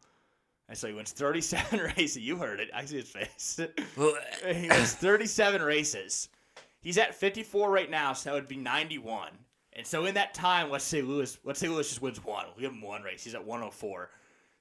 And 0.69 0.77
so 0.77 0.87
he 0.89 0.93
wins 0.93 1.13
thirty-seven 1.13 1.81
races. 1.97 2.19
You 2.19 2.37
heard 2.37 2.61
it. 2.61 2.69
I 2.75 2.85
see 2.85 2.97
his 2.97 3.09
face. 3.09 3.59
he 4.47 4.69
wins 4.69 4.95
thirty-seven 4.95 5.63
races. 5.63 6.29
He's 6.83 6.99
at 6.99 7.15
fifty-four 7.15 7.71
right 7.71 7.91
now, 7.91 8.13
so 8.13 8.31
that 8.31 8.35
would 8.35 8.49
be 8.49 8.57
ninety-one. 8.57 9.31
And 9.73 9.87
so 9.87 10.05
in 10.05 10.15
that 10.15 10.35
time, 10.35 10.71
let's 10.71 10.85
say 10.85 11.01
Lewis. 11.01 11.39
Let's 11.45 11.59
say 11.59 11.69
Lewis 11.69 11.89
just 11.89 12.03
wins 12.03 12.23
one. 12.23 12.45
We'll 12.49 12.61
give 12.61 12.73
him 12.73 12.83
one 12.83 13.03
race. 13.03 13.25
He's 13.25 13.35
at 13.35 13.45
one 13.45 13.61
hundred 13.61 13.73
four. 13.73 14.11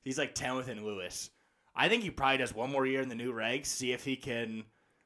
He's 0.04 0.18
like 0.18 0.34
ten 0.34 0.56
within 0.56 0.86
Lewis. 0.86 1.32
I 1.76 1.90
think 1.90 2.04
he 2.04 2.10
probably 2.10 2.38
does 2.38 2.56
one 2.56 2.72
more 2.72 2.86
year 2.86 3.02
in 3.02 3.10
the 3.10 3.16
new 3.16 3.34
regs, 3.34 3.66
see 3.66 3.92
if 3.92 4.04
he 4.04 4.16
can 4.16 4.64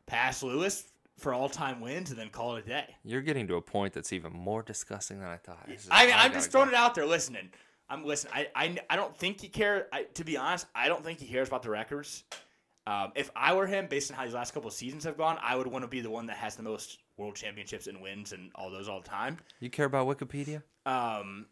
pass 0.08 0.44
Lewis 0.44 0.92
for 1.18 1.34
all 1.34 1.48
time 1.48 1.80
wins, 1.80 2.10
and 2.10 2.20
then 2.20 2.30
call 2.30 2.56
it 2.56 2.66
a 2.66 2.68
day. 2.68 2.96
You're 3.04 3.22
getting 3.22 3.48
to 3.48 3.56
a 3.56 3.62
point 3.62 3.94
that's 3.94 4.12
even 4.12 4.34
more 4.34 4.62
disgusting 4.62 5.20
than 5.20 5.30
I 5.30 5.38
thought. 5.38 5.70
I 5.90 6.06
mean, 6.06 6.16
I'm 6.18 6.34
just 6.34 6.52
go. 6.52 6.60
throwing 6.60 6.70
it 6.70 6.76
out 6.76 6.96
there. 6.96 7.06
Listening, 7.06 7.50
I'm 7.90 8.04
listening. 8.04 8.34
I, 8.36 8.48
I, 8.56 8.78
I 8.90 8.96
don't 8.96 9.16
think 9.16 9.40
he 9.40 9.48
cares. 9.48 9.84
I, 9.94 10.04
to 10.16 10.24
be 10.24 10.38
honest, 10.38 10.66
I 10.76 10.88
don't 10.88 11.04
think 11.04 11.20
he 11.20 11.28
cares 11.28 11.48
about 11.48 11.64
the 11.64 11.70
records. 11.70 12.24
Um, 12.88 13.12
if 13.16 13.32
I 13.36 13.54
were 13.54 13.66
him, 13.66 13.88
based 13.88 14.12
on 14.12 14.18
how 14.18 14.26
these 14.26 14.34
last 14.34 14.54
couple 14.54 14.68
of 14.68 14.74
seasons 14.74 15.04
have 15.06 15.18
gone, 15.18 15.38
I 15.42 15.56
would 15.56 15.68
want 15.68 15.84
to 15.84 15.88
be 15.88 16.02
the 16.02 16.10
one 16.10 16.28
that 16.28 16.38
has 16.38 16.56
the 16.56 16.64
most 16.64 17.00
world 17.18 17.36
championships 17.36 17.88
and 17.88 18.00
wins 18.02 18.32
and 18.32 18.52
all 18.54 18.70
those 18.70 18.88
all 18.88 19.02
the 19.02 19.08
time. 19.08 19.40
You 19.60 19.70
care 19.70 19.86
about 19.86 20.08
Wikipedia? 20.08 20.62
Um, 20.86 21.48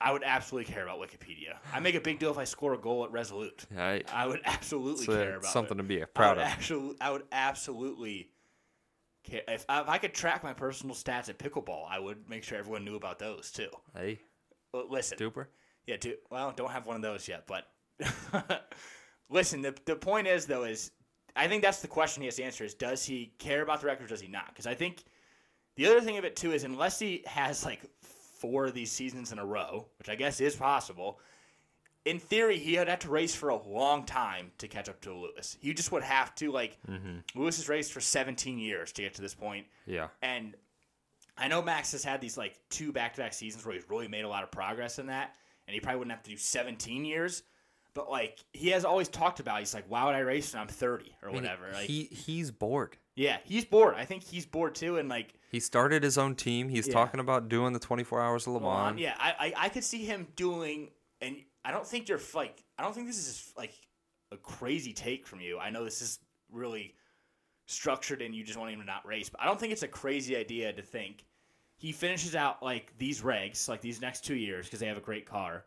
I 0.00 0.12
would 0.12 0.22
absolutely 0.22 0.72
care 0.72 0.84
about 0.84 1.00
Wikipedia. 1.00 1.56
I 1.72 1.80
make 1.80 1.96
a 1.96 2.00
big 2.00 2.20
deal 2.20 2.30
if 2.30 2.38
I 2.38 2.44
score 2.44 2.74
a 2.74 2.78
goal 2.78 3.04
at 3.04 3.10
Resolute. 3.10 3.66
I, 3.76 4.02
I 4.12 4.26
would 4.28 4.40
absolutely 4.44 5.12
uh, 5.12 5.18
care 5.18 5.36
about 5.36 5.50
something 5.50 5.78
it. 5.78 5.82
to 5.82 5.88
be 5.88 6.04
proud 6.14 6.36
would 6.36 6.44
of. 6.44 6.48
Actually, 6.48 6.96
I 7.00 7.10
would 7.10 7.24
absolutely 7.32 8.30
care 9.24 9.42
if, 9.48 9.64
if 9.68 9.88
I 9.88 9.98
could 9.98 10.14
track 10.14 10.44
my 10.44 10.52
personal 10.52 10.94
stats 10.94 11.28
at 11.28 11.38
pickleball. 11.38 11.86
I 11.90 11.98
would 11.98 12.28
make 12.30 12.44
sure 12.44 12.56
everyone 12.56 12.84
knew 12.84 12.94
about 12.94 13.18
those 13.18 13.50
too. 13.50 13.70
Hey, 13.94 14.20
listen, 14.72 15.18
duper. 15.18 15.46
yeah, 15.86 15.96
do 15.96 16.14
well. 16.30 16.52
Don't 16.54 16.70
have 16.70 16.86
one 16.86 16.94
of 16.94 17.02
those 17.02 17.26
yet, 17.26 17.48
but 17.48 17.66
listen. 19.30 19.62
The 19.62 19.74
the 19.84 19.96
point 19.96 20.26
is 20.26 20.46
though 20.46 20.64
is 20.64 20.90
I 21.36 21.46
think 21.48 21.62
that's 21.62 21.80
the 21.82 21.88
question 21.88 22.22
he 22.22 22.26
has 22.26 22.36
to 22.36 22.42
answer 22.42 22.64
is 22.64 22.74
does 22.74 23.04
he 23.04 23.32
care 23.38 23.62
about 23.62 23.80
the 23.80 23.86
records? 23.86 24.10
Does 24.10 24.20
he 24.20 24.28
not? 24.28 24.48
Because 24.48 24.66
I 24.66 24.74
think 24.74 25.04
the 25.76 25.86
other 25.86 26.00
thing 26.00 26.18
of 26.18 26.24
it 26.24 26.36
too 26.36 26.52
is 26.52 26.64
unless 26.64 26.98
he 26.98 27.22
has 27.26 27.64
like 27.64 27.80
four 28.00 28.66
of 28.66 28.74
these 28.74 28.90
seasons 28.90 29.32
in 29.32 29.38
a 29.38 29.44
row, 29.44 29.86
which 29.98 30.08
I 30.08 30.14
guess 30.14 30.40
is 30.40 30.54
possible. 30.56 31.18
in 32.04 32.18
theory, 32.18 32.58
he 32.58 32.78
would 32.78 32.88
have 32.88 33.00
to 33.00 33.10
race 33.10 33.34
for 33.34 33.50
a 33.50 33.62
long 33.68 34.04
time 34.04 34.50
to 34.58 34.68
catch 34.68 34.88
up 34.88 35.00
to 35.02 35.12
Lewis. 35.12 35.58
He 35.60 35.74
just 35.74 35.92
would 35.92 36.02
have 36.04 36.34
to 36.36 36.50
like 36.50 36.78
mm-hmm. 36.88 37.18
Lewis 37.38 37.56
has 37.56 37.68
raced 37.68 37.92
for 37.92 38.00
17 38.00 38.58
years 38.58 38.92
to 38.92 39.02
get 39.02 39.14
to 39.14 39.20
this 39.22 39.34
point, 39.34 39.66
Yeah. 39.86 40.08
and 40.22 40.54
I 41.36 41.46
know 41.48 41.62
Max 41.62 41.92
has 41.92 42.02
had 42.02 42.20
these 42.20 42.36
like 42.38 42.58
two 42.70 42.90
back-to-back 42.92 43.32
seasons 43.32 43.64
where 43.64 43.74
he's 43.74 43.88
really 43.90 44.08
made 44.08 44.24
a 44.24 44.28
lot 44.28 44.42
of 44.42 44.50
progress 44.50 44.98
in 44.98 45.06
that, 45.06 45.34
and 45.66 45.74
he 45.74 45.80
probably 45.80 45.98
wouldn't 45.98 46.12
have 46.16 46.22
to 46.24 46.30
do 46.30 46.36
17 46.36 47.04
years. 47.04 47.42
But 47.98 48.10
like 48.12 48.38
he 48.52 48.68
has 48.68 48.84
always 48.84 49.08
talked 49.08 49.40
about, 49.40 49.58
he's 49.58 49.74
like, 49.74 49.86
why 49.88 50.04
would 50.06 50.14
I 50.14 50.20
race 50.20 50.54
when 50.54 50.62
I'm 50.62 50.68
30 50.68 51.16
or 51.20 51.30
I 51.30 51.32
mean, 51.32 51.42
whatever? 51.42 51.64
Like, 51.72 51.86
he 51.86 52.04
he's 52.04 52.52
bored. 52.52 52.96
yeah, 53.16 53.38
he's 53.44 53.64
bored. 53.64 53.94
I 53.96 54.04
think 54.04 54.22
he's 54.22 54.46
bored 54.46 54.76
too, 54.76 54.98
and 54.98 55.08
like 55.08 55.34
He 55.50 55.58
started 55.58 56.04
his 56.04 56.16
own 56.16 56.36
team. 56.36 56.68
He's 56.68 56.86
Yeah. 56.86 56.92
talking 56.92 57.18
about 57.18 57.48
doing 57.48 57.72
the 57.72 57.80
24 57.80 58.20
hours 58.22 58.46
of 58.46 58.52
Le 58.52 58.60
Mans. 58.60 59.00
yeah, 59.00 59.16
I, 59.18 59.34
I 59.56 59.64
I 59.64 59.68
could 59.68 59.82
see 59.82 60.04
him 60.04 60.28
doing, 60.36 60.90
and 61.20 61.38
I 61.64 61.72
don't 61.72 61.84
think 61.84 62.08
you're 62.08 62.20
like, 62.34 62.62
I 62.78 62.84
don't 62.84 62.94
think 62.94 63.08
this 63.08 63.18
is 63.18 63.52
like 63.56 63.72
a 64.30 64.36
crazy 64.36 64.92
take 64.92 65.26
from 65.26 65.40
you. 65.40 65.58
I 65.58 65.70
know 65.70 65.82
this 65.82 66.00
is 66.00 66.20
really 66.52 66.94
structured, 67.66 68.22
and 68.22 68.32
you 68.32 68.44
just 68.44 68.58
want 68.58 68.70
him 68.72 68.78
to 68.78 68.86
not 68.86 69.04
race, 69.06 69.28
but 69.28 69.40
I 69.42 69.46
don't 69.46 69.58
think 69.58 69.72
it's 69.72 69.82
a 69.82 69.88
crazy 69.88 70.36
idea 70.36 70.72
to 70.72 70.82
think 70.82 71.24
he 71.76 71.90
finishes 71.90 72.36
out 72.36 72.62
like 72.62 72.96
these 72.96 73.22
regs, 73.22 73.68
like 73.68 73.80
these 73.80 74.00
next 74.00 74.24
two 74.24 74.36
years, 74.36 74.66
because 74.66 74.78
they 74.78 74.86
have 74.86 74.96
a 74.98 75.00
great 75.00 75.26
car, 75.26 75.64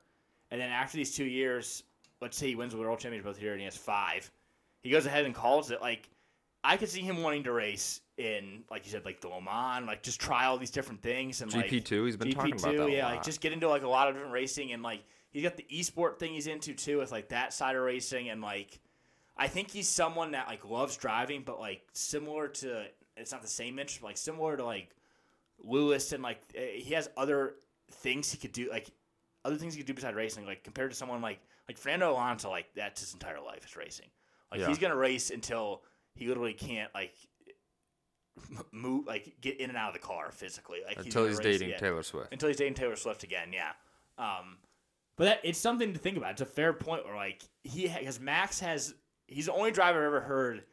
and 0.49 0.61
then 0.61 0.69
after 0.71 0.95
these 0.97 1.13
two 1.15 1.25
years, 1.25 1.83
let's 2.21 2.37
say 2.37 2.47
he 2.47 2.55
wins 2.55 2.73
the 2.73 2.79
world 2.79 2.99
championship 2.99 3.25
both 3.25 3.37
here, 3.37 3.51
and 3.51 3.59
he 3.59 3.65
has 3.65 3.77
five, 3.77 4.29
he 4.81 4.89
goes 4.89 5.05
ahead 5.05 5.25
and 5.25 5.35
calls 5.35 5.71
it 5.71 5.81
like. 5.81 6.09
I 6.63 6.77
could 6.77 6.89
see 6.89 7.01
him 7.01 7.23
wanting 7.23 7.41
to 7.45 7.51
race 7.51 8.01
in, 8.17 8.63
like 8.69 8.85
you 8.85 8.91
said, 8.91 9.03
like 9.03 9.19
the 9.19 9.27
Le 9.29 9.41
Mans, 9.41 9.87
like 9.87 10.03
just 10.03 10.21
try 10.21 10.45
all 10.45 10.59
these 10.59 10.69
different 10.69 11.01
things 11.01 11.41
and 11.41 11.51
like 11.51 11.71
GP2, 11.71 12.05
he's 12.05 12.17
been 12.17 12.33
talking 12.33 12.51
about 12.53 12.75
GP2, 12.75 12.77
that 12.77 12.91
yeah, 12.91 13.07
like 13.07 13.23
just 13.23 13.41
get 13.41 13.51
into 13.51 13.67
like 13.67 13.81
a 13.81 13.87
lot 13.87 14.07
of 14.07 14.13
different 14.13 14.31
racing 14.31 14.71
and 14.71 14.83
like 14.83 15.03
he's 15.31 15.41
got 15.41 15.57
the 15.57 15.65
esport 15.71 16.19
thing 16.19 16.33
he's 16.33 16.45
into 16.45 16.75
too 16.75 16.99
with 16.99 17.11
like 17.11 17.29
that 17.29 17.51
side 17.51 17.75
of 17.75 17.81
racing 17.81 18.29
and 18.29 18.43
like 18.43 18.79
I 19.35 19.47
think 19.47 19.71
he's 19.71 19.87
someone 19.87 20.31
that 20.31 20.47
like 20.47 20.63
loves 20.69 20.95
driving, 20.97 21.41
but 21.43 21.59
like 21.59 21.81
similar 21.93 22.47
to 22.47 22.83
it's 23.17 23.31
not 23.31 23.41
the 23.41 23.47
same 23.47 23.79
interest, 23.79 24.01
but 24.01 24.09
like 24.09 24.17
similar 24.17 24.55
to 24.55 24.63
like 24.63 24.89
Lewis 25.63 26.11
and 26.11 26.21
like 26.21 26.41
eh, 26.53 26.73
he 26.75 26.93
has 26.93 27.09
other 27.17 27.55
things 27.89 28.31
he 28.31 28.37
could 28.37 28.51
do, 28.51 28.69
like 28.69 28.91
other 29.43 29.55
things 29.55 29.73
he 29.73 29.79
could 29.79 29.87
do 29.87 29.95
besides 29.95 30.15
racing, 30.15 30.45
like 30.45 30.63
compared 30.63 30.91
to 30.91 30.97
someone 30.97 31.23
like 31.23 31.39
like 31.71 31.77
Fernando 31.77 32.11
Alonso, 32.11 32.49
like 32.49 32.67
that's 32.75 33.01
his 33.01 33.13
entire 33.13 33.39
life 33.41 33.65
is 33.65 33.75
racing. 33.75 34.07
Like 34.51 34.61
Yeah. 34.61 34.67
he's 34.67 34.77
gonna 34.77 34.95
race 34.95 35.29
until 35.29 35.81
he 36.15 36.27
literally 36.27 36.53
can't 36.53 36.93
like 36.93 37.13
move, 38.71 39.07
like 39.07 39.35
get 39.41 39.59
in 39.59 39.69
and 39.69 39.77
out 39.77 39.89
of 39.89 39.93
the 39.93 40.05
car 40.05 40.31
physically. 40.31 40.79
Like 40.85 40.97
Until 40.97 41.27
he's 41.27 41.39
dating 41.39 41.73
Taylor 41.79 42.03
Swift. 42.03 42.31
until 42.31 42.47
he's 42.47 42.57
dating 42.57 42.73
Taylor 42.75 42.95
Swift 42.95 43.23
again. 43.23 43.53
Yeah. 43.53 43.71
Um, 44.17 44.57
but 45.17 45.25
that, 45.25 45.39
it's 45.43 45.59
something 45.59 45.93
to 45.93 45.99
think 45.99 46.17
about. 46.17 46.31
It's 46.31 46.41
a 46.41 46.45
fair 46.45 46.73
point 46.73 47.05
where 47.05 47.15
like 47.15 47.43
he 47.63 47.87
because 47.87 48.19
Max 48.19 48.59
has 48.59 48.93
he's 49.27 49.45
the 49.45 49.53
only 49.53 49.71
driver 49.71 49.99
I've 49.99 50.05
ever 50.07 50.21
heard 50.21 50.63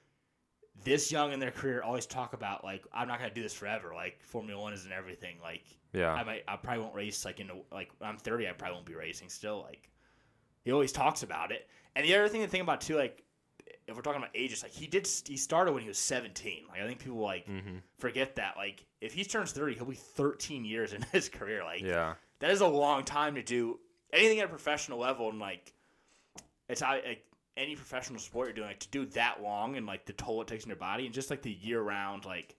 this 0.85 1.11
young 1.11 1.33
in 1.33 1.41
their 1.41 1.51
career 1.51 1.83
always 1.83 2.07
talk 2.07 2.33
about 2.35 2.65
like 2.65 2.85
I'm 2.93 3.09
not 3.09 3.19
gonna 3.19 3.35
do 3.35 3.43
this 3.43 3.55
forever. 3.55 3.93
Like 3.95 4.23
Formula 4.23 4.61
One 4.61 4.73
isn't 4.73 4.93
everything. 4.93 5.37
Like 5.43 5.65
Yeah. 5.93 6.13
I 6.13 6.25
might 6.25 6.45
I 6.49 6.57
probably 6.57 6.83
won't 6.83 6.95
race 6.95 7.25
like 7.25 7.41
in 7.41 7.51
a, 7.51 7.55
like 7.75 7.91
when 7.99 8.09
I'm 8.11 8.17
30 8.17 8.49
I 8.49 8.53
probably 8.53 8.75
won't 8.75 8.87
be 8.87 8.95
racing 8.95 9.29
still. 9.29 9.63
Like 9.63 9.91
he 10.65 10.73
always 10.73 10.93
talks 10.93 11.23
about 11.23 11.53
it. 11.53 11.69
And 11.97 12.05
the 12.07 12.15
other 12.15 12.29
thing 12.29 12.43
to 12.43 12.49
think 12.49 12.63
about 12.63 12.81
too 12.81 12.97
like 12.97 13.23
if 13.87 13.97
we're 13.97 14.03
talking 14.03 14.21
about 14.21 14.31
ages, 14.35 14.63
like 14.63 14.73
he 14.73 14.87
did, 14.87 15.09
he 15.27 15.37
started 15.39 15.73
when 15.73 15.83
he 15.83 15.89
was 15.89 15.97
17. 15.99 16.65
Like 16.69 16.81
I 16.83 16.87
think 16.87 16.99
people 16.99 17.19
like 17.19 17.47
Mhm. 17.47 17.81
forget 17.99 18.37
that. 18.37 18.57
Like 18.57 18.85
if 19.01 19.15
he 19.15 19.25
turns 19.25 19.53
30, 19.53 19.75
he'll 19.77 19.87
be 19.87 19.95
13 19.95 20.65
years 20.65 20.93
in 20.93 21.03
his 21.13 21.29
career. 21.29 21.65
Like 21.65 21.81
Yeah. 21.83 22.15
that 22.41 22.51
is 22.51 22.61
a 22.61 22.67
long 22.69 23.05
time 23.05 23.35
to 23.37 23.43
do 23.43 23.81
anything 24.13 24.39
at 24.41 24.45
a 24.45 24.49
professional 24.49 24.99
level 24.99 25.29
and 25.31 25.39
like 25.39 25.73
it's 26.69 26.81
how 26.83 26.93
like 26.93 27.25
any 27.57 27.75
professional 27.75 28.19
sport 28.21 28.47
you're 28.49 28.55
doing 28.55 28.69
like 28.69 28.79
to 28.81 28.89
do 28.89 29.05
that 29.07 29.43
long 29.43 29.77
and 29.77 29.87
like 29.87 30.05
the 30.07 30.13
toll 30.13 30.41
it 30.43 30.47
takes 30.49 30.65
on 30.65 30.69
your 30.69 30.77
body 30.77 31.05
and 31.07 31.15
just 31.15 31.31
like 31.31 31.43
the 31.43 31.51
year 31.51 31.81
round 31.81 32.25
like 32.25 32.55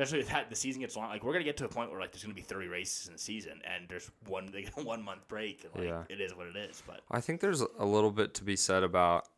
especially 0.00 0.20
if 0.20 0.28
that 0.28 0.48
the 0.50 0.56
season 0.56 0.80
gets 0.80 0.96
long 0.96 1.08
like 1.08 1.22
we're 1.24 1.32
gonna 1.32 1.44
get 1.44 1.56
to 1.56 1.64
a 1.64 1.68
point 1.68 1.90
where 1.90 2.00
like 2.00 2.12
there's 2.12 2.22
gonna 2.22 2.34
be 2.34 2.40
30 2.42 2.68
races 2.68 3.06
in 3.06 3.12
the 3.12 3.18
season 3.18 3.60
and 3.64 3.88
there's 3.88 4.10
one 4.26 4.46
they 4.52 4.62
get 4.62 4.72
a 4.78 4.82
one 4.84 5.02
month 5.02 5.26
break 5.28 5.64
and 5.64 5.74
like 5.74 5.84
Yeah. 5.84 6.04
it 6.14 6.20
is 6.20 6.34
what 6.34 6.46
it 6.46 6.56
is 6.56 6.82
but 6.86 7.00
I 7.10 7.20
think 7.20 7.40
there's 7.40 7.60
a 7.60 7.84
little 7.84 8.10
bit 8.10 8.34
to 8.34 8.44
be 8.44 8.56
said 8.56 8.82
about 8.82 9.28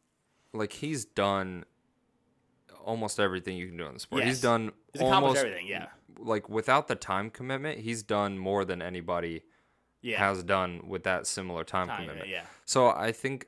like 0.53 0.73
he's 0.73 1.05
done 1.05 1.65
almost 2.85 3.21
everything 3.21 3.57
you 3.57 3.69
can 3.69 3.77
do 3.77 3.87
in 3.87 3.95
the 3.95 4.01
sport. 4.01 4.23
Yes. 4.23 4.29
He's 4.29 4.41
done 4.41 4.73
he's 4.93 5.03
accomplished 5.03 5.13
almost 5.23 5.39
everything 5.41 5.67
yeah 5.67 5.87
like 6.19 6.49
without 6.49 6.89
the 6.89 6.95
time 6.95 7.31
commitment, 7.31 7.81
he's 7.81 8.03
done 8.03 8.39
more 8.39 8.65
than 8.65 8.83
anybody 8.83 9.43
yeah 10.03 10.19
has 10.19 10.43
done 10.43 10.83
with 10.87 11.05
that 11.05 11.27
similar 11.27 11.65
time, 11.65 11.89
Time, 11.89 12.03
commitment. 12.03 12.29
yeah 12.29 12.43
So 12.65 12.89
I 12.91 13.13
think 13.13 13.47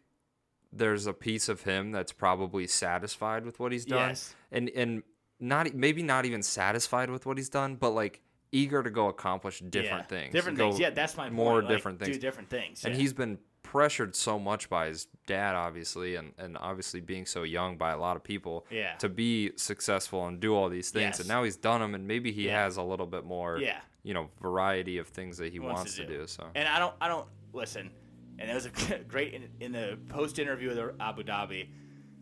there's 0.72 1.06
a 1.06 1.12
piece 1.12 1.48
of 1.48 1.62
him 1.62 1.92
that's 1.92 2.10
probably 2.12 2.66
satisfied 2.66 3.44
with 3.44 3.60
what 3.60 3.70
he's 3.70 3.84
done, 3.84 4.08
Yes. 4.10 4.34
and 4.50 4.68
and 4.70 5.02
not 5.40 5.74
maybe 5.74 6.02
not 6.02 6.24
even 6.24 6.42
satisfied 6.42 7.10
with 7.10 7.26
what 7.26 7.36
he's 7.38 7.48
done, 7.48 7.76
but 7.76 7.90
like 7.90 8.20
eager 8.52 8.82
to 8.82 8.90
go 8.90 9.08
accomplish 9.08 9.60
different 9.60 10.04
Yeah. 10.10 10.18
things, 10.18 10.32
different 10.32 10.56
go 10.58 10.68
things 10.70 10.78
yeah 10.80 10.90
that's 10.90 11.16
my 11.16 11.28
more 11.28 11.54
point. 11.54 11.64
Like, 11.64 11.76
different 11.76 11.98
do 11.98 12.04
things. 12.06 12.18
different 12.18 12.50
things 12.50 12.84
And 12.84 12.94
yeah. 12.94 13.00
he's 13.00 13.12
been 13.12 13.38
pressured 13.64 14.14
so 14.14 14.38
much 14.38 14.68
by 14.68 14.86
his 14.86 15.08
dad, 15.26 15.56
obviously, 15.56 16.14
and, 16.14 16.32
and 16.38 16.56
obviously 16.58 17.00
being 17.00 17.26
so 17.26 17.42
young 17.42 17.76
by 17.76 17.90
a 17.90 17.98
lot 17.98 18.14
of 18.14 18.22
people 18.22 18.66
Yeah. 18.70 18.94
to 18.98 19.08
be 19.08 19.50
successful 19.56 20.26
and 20.28 20.38
do 20.38 20.54
all 20.54 20.68
these 20.68 20.90
things. 20.90 21.02
Yes. 21.02 21.20
And 21.20 21.28
now 21.28 21.42
he's 21.42 21.56
done 21.56 21.80
them, 21.80 21.94
and 21.94 22.06
maybe 22.06 22.30
he 22.30 22.46
Yeah. 22.46 22.62
has 22.62 22.76
a 22.76 22.82
little 22.82 23.06
bit 23.06 23.24
more, 23.24 23.58
Yeah. 23.58 23.80
you 24.04 24.14
know, 24.14 24.30
variety 24.40 24.98
of 24.98 25.08
things 25.08 25.38
that 25.38 25.50
he 25.50 25.58
wants 25.58 25.78
wants, 25.78 25.96
to 25.96 26.06
do. 26.06 26.18
do. 26.18 26.26
So 26.28 26.46
And 26.54 26.68
I 26.68 26.78
don't, 26.78 26.94
I 27.00 27.08
don't 27.08 27.26
listen. 27.52 27.90
And 28.38 28.48
it 28.50 28.54
was 28.54 28.66
a 28.66 28.70
great 29.08 29.32
in, 29.34 29.48
in 29.58 29.72
the 29.72 29.98
post 30.08 30.38
interview 30.38 30.68
with 30.68 30.94
Abu 31.00 31.24
Dhabi. 31.24 31.68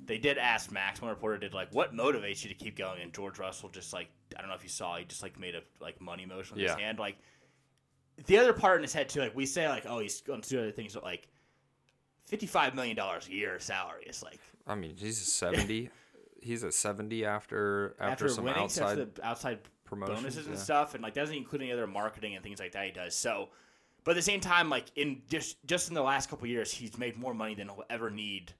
They 0.04 0.18
did 0.18 0.38
ask 0.38 0.70
Max. 0.72 1.00
One 1.00 1.10
reporter 1.10 1.38
did 1.38 1.54
like, 1.54 1.72
"What 1.72 1.94
motivates 1.94 2.42
you 2.42 2.48
to 2.48 2.54
keep 2.54 2.76
going?" 2.76 3.00
And 3.02 3.12
George 3.12 3.38
Russell 3.38 3.68
just 3.68 3.92
like, 3.92 4.08
I 4.36 4.40
don't 4.40 4.48
know 4.48 4.56
if 4.56 4.62
you 4.62 4.68
saw, 4.68 4.96
he 4.96 5.04
just 5.04 5.22
like 5.22 5.38
made 5.38 5.54
a 5.54 5.62
like 5.80 6.00
money 6.00 6.26
motion 6.26 6.56
with 6.56 6.64
Yeah. 6.64 6.72
his 6.74 6.80
hand. 6.80 6.98
Like 6.98 7.16
the 8.26 8.38
other 8.38 8.52
part 8.52 8.76
in 8.78 8.82
his 8.82 8.92
head 8.92 9.08
too. 9.08 9.20
Like 9.20 9.34
we 9.36 9.46
say, 9.46 9.68
like, 9.68 9.84
oh, 9.86 9.98
he's 10.00 10.20
going 10.20 10.40
to 10.40 10.48
do 10.48 10.58
other 10.60 10.72
things, 10.72 10.94
but 10.94 11.04
like 11.04 11.28
fifty-five 12.26 12.74
million 12.74 12.96
dollars 12.96 13.28
a 13.28 13.32
year 13.32 13.58
salary 13.58 14.04
is 14.04 14.22
like 14.22 14.40
I 14.66 14.74
mean, 14.74 14.96
he's 14.96 15.20
a 15.20 15.24
seventy. 15.24 15.90
he's 16.40 16.62
a 16.62 16.72
seventy 16.72 17.24
after 17.24 17.94
after, 18.00 18.12
after, 18.12 18.28
some 18.28 18.44
winning 18.44 18.62
outside. 18.62 18.98
after 18.98 19.04
the 19.06 19.26
outside 19.26 19.58
bonuses 19.90 20.46
and 20.46 20.58
stuff, 20.58 20.94
and 20.94 21.02
like 21.02 21.14
doesn't 21.14 21.36
include 21.36 21.62
any 21.62 21.72
other 21.72 21.86
marketing 21.86 22.34
and 22.34 22.42
things 22.42 22.58
like 22.58 22.72
that 22.72 22.84
he 22.86 22.90
does. 22.92 23.14
So, 23.14 23.50
but 24.04 24.12
at 24.12 24.14
the 24.14 24.22
same 24.22 24.40
time, 24.40 24.70
like 24.70 24.86
in 24.96 25.22
just 25.28 25.64
just 25.66 25.88
in 25.88 25.94
the 25.94 26.02
last 26.02 26.30
couple 26.30 26.46
years, 26.46 26.72
he's 26.72 26.96
made 26.98 27.16
more 27.16 27.34
money 27.34 27.54
than 27.54 27.68
he'll 27.68 27.84
ever 27.90 28.10
need 28.10 28.52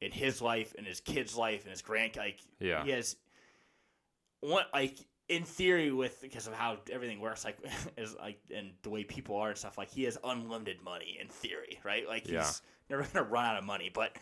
in 0.00 0.12
his 0.12 0.42
life, 0.42 0.74
in 0.74 0.84
his 0.84 1.00
kid's 1.00 1.36
life, 1.36 1.62
and 1.62 1.70
his 1.70 1.82
grand 1.82 2.16
like 2.16 2.38
Yeah. 2.60 2.84
he 2.84 2.90
has 2.90 3.16
one 4.40 4.64
like 4.72 4.96
in 5.28 5.42
theory 5.44 5.90
with 5.90 6.20
because 6.22 6.46
of 6.46 6.52
how 6.52 6.78
everything 6.92 7.20
works 7.20 7.44
like 7.44 7.58
is 7.96 8.14
like 8.16 8.38
and 8.54 8.70
the 8.82 8.90
way 8.90 9.02
people 9.04 9.36
are 9.36 9.48
and 9.48 9.58
stuff 9.58 9.76
like 9.78 9.90
he 9.90 10.04
has 10.04 10.16
unlimited 10.22 10.82
money 10.84 11.18
in 11.20 11.28
theory 11.28 11.80
right 11.84 12.06
like 12.06 12.22
he's 12.24 12.32
Yeah. 12.32 12.50
never 12.90 13.02
gonna 13.12 13.26
run 13.26 13.44
out 13.44 13.58
of 13.58 13.64
money 13.64 13.90
but 13.92 14.16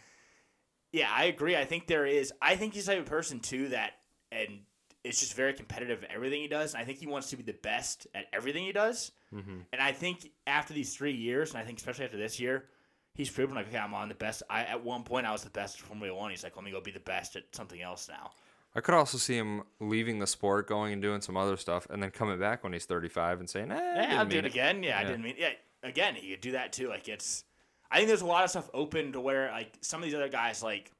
yeah 0.92 1.10
i 1.12 1.24
agree 1.24 1.56
i 1.56 1.64
think 1.66 1.86
there 1.88 2.06
is 2.06 2.32
i 2.40 2.56
think 2.56 2.72
he's 2.72 2.86
the 2.86 2.92
type 2.92 3.02
of 3.02 3.06
person 3.06 3.40
too 3.40 3.68
that 3.70 3.92
and 4.32 4.60
it's 5.02 5.20
just 5.20 5.34
very 5.34 5.52
competitive 5.52 6.02
in 6.02 6.10
everything 6.10 6.40
he 6.40 6.48
does 6.48 6.72
and 6.72 6.80
i 6.82 6.86
think 6.86 6.98
he 7.00 7.06
wants 7.06 7.28
to 7.30 7.36
be 7.36 7.42
the 7.42 7.52
best 7.62 8.06
at 8.14 8.24
everything 8.32 8.64
he 8.64 8.72
does 8.72 9.12
Mm-hmm. 9.34 9.58
and 9.72 9.82
i 9.82 9.90
think 9.92 10.30
after 10.46 10.72
these 10.72 10.94
three 10.96 11.12
years 11.12 11.50
and 11.50 11.58
i 11.58 11.64
think 11.66 11.78
especially 11.78 12.04
after 12.04 12.16
this 12.16 12.38
year 12.40 12.66
he's 13.14 13.30
proven 13.30 13.54
like 13.54 13.68
okay 13.68 13.78
i'm 13.78 13.94
on 13.94 14.08
the 14.08 14.14
best 14.14 14.42
i 14.50 14.62
at 14.64 14.82
one 14.82 15.02
point 15.02 15.26
i 15.26 15.32
was 15.32 15.42
the 15.44 15.50
best 15.50 15.78
at 15.78 15.84
formula 15.84 16.14
one 16.14 16.30
he's 16.30 16.42
like 16.44 16.56
let 16.56 16.64
me 16.64 16.70
go 16.70 16.80
be 16.80 16.90
the 16.90 17.00
best 17.00 17.36
at 17.36 17.44
something 17.52 17.80
else 17.82 18.08
now 18.08 18.30
I 18.76 18.80
could 18.80 18.94
also 18.94 19.18
see 19.18 19.36
him 19.36 19.62
leaving 19.78 20.18
the 20.18 20.26
sport, 20.26 20.66
going 20.66 20.92
and 20.92 21.00
doing 21.00 21.20
some 21.20 21.36
other 21.36 21.56
stuff, 21.56 21.86
and 21.90 22.02
then 22.02 22.10
coming 22.10 22.40
back 22.40 22.64
when 22.64 22.72
he's 22.72 22.86
thirty-five 22.86 23.38
and 23.38 23.48
saying, 23.48 23.70
"Eh, 23.70 23.76
Yeah, 23.76 24.18
I'll 24.18 24.24
do 24.26 24.34
mean 24.34 24.44
it 24.44 24.48
again. 24.48 24.82
Yeah, 24.82 24.98
I 24.98 25.04
didn't 25.04 25.22
mean. 25.22 25.36
Yeah, 25.38 25.50
again, 25.84 26.16
he 26.16 26.32
could 26.32 26.40
do 26.40 26.50
that 26.52 26.72
too. 26.72 26.88
Like 26.88 27.06
it's, 27.06 27.44
I 27.88 27.98
think 27.98 28.08
there's 28.08 28.22
a 28.22 28.26
lot 28.26 28.42
of 28.42 28.50
stuff 28.50 28.68
open 28.74 29.12
to 29.12 29.20
where 29.20 29.48
like 29.52 29.78
some 29.80 30.00
of 30.00 30.04
these 30.06 30.14
other 30.16 30.28
guys, 30.28 30.60
like 30.60 30.90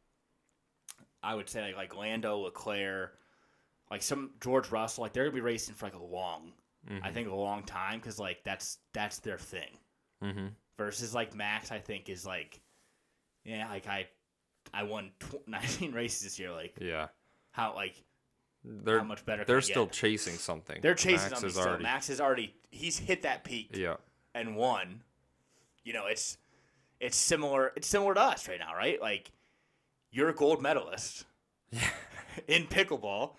I 1.20 1.34
would 1.34 1.48
say 1.48 1.62
like, 1.62 1.76
like 1.76 1.96
Lando, 1.96 2.38
Leclerc, 2.38 3.18
like 3.90 4.02
some 4.04 4.30
George 4.40 4.70
Russell, 4.70 5.02
like 5.02 5.12
they're 5.12 5.24
gonna 5.24 5.34
be 5.34 5.40
racing 5.40 5.74
for 5.74 5.86
like 5.86 5.96
a 5.96 5.98
long, 5.98 6.52
I 7.02 7.10
think 7.10 7.28
a 7.28 7.34
long 7.34 7.64
time 7.64 7.98
because 7.98 8.20
like 8.20 8.44
that's 8.44 8.78
that's 8.92 9.18
their 9.18 9.38
thing. 9.38 9.78
Mm-hmm. 10.24 10.46
Versus 10.78 11.14
like 11.14 11.34
Max, 11.34 11.70
I 11.70 11.78
think 11.78 12.08
is 12.08 12.26
like, 12.26 12.60
yeah, 13.44 13.68
like 13.68 13.86
I, 13.86 14.06
I 14.72 14.82
won 14.84 15.10
tw- 15.20 15.36
19 15.46 15.92
races 15.92 16.22
this 16.22 16.38
year. 16.38 16.50
Like 16.52 16.74
Yeah, 16.80 17.08
how 17.52 17.74
like 17.74 17.94
they're 18.64 18.98
how 18.98 19.04
much 19.04 19.24
better? 19.26 19.44
they're 19.44 19.58
I 19.58 19.60
get? 19.60 19.66
still 19.66 19.86
chasing 19.86 20.34
something. 20.34 20.80
they're 20.80 20.94
chasing 20.94 21.16
Max 21.16 21.30
something 21.30 21.48
is 21.48 21.54
still. 21.54 21.66
already, 21.68 21.82
Max 21.82 22.10
is 22.10 22.20
already 22.20 22.54
he's 22.70 22.98
hit 22.98 23.22
that 23.22 23.44
peak 23.44 23.70
yeah, 23.76 23.96
and 24.34 24.56
won, 24.56 25.02
you 25.84 25.92
know, 25.92 26.06
it's 26.06 26.38
it's 27.00 27.16
similar 27.16 27.72
it's 27.76 27.86
similar 27.86 28.14
to 28.14 28.20
us 28.20 28.48
right 28.48 28.58
now, 28.58 28.74
right? 28.74 29.00
Like 29.00 29.30
you're 30.10 30.28
a 30.30 30.34
gold 30.34 30.62
medalist 30.62 31.24
Yeah. 31.70 31.88
in 32.48 32.64
pickleball 32.66 33.32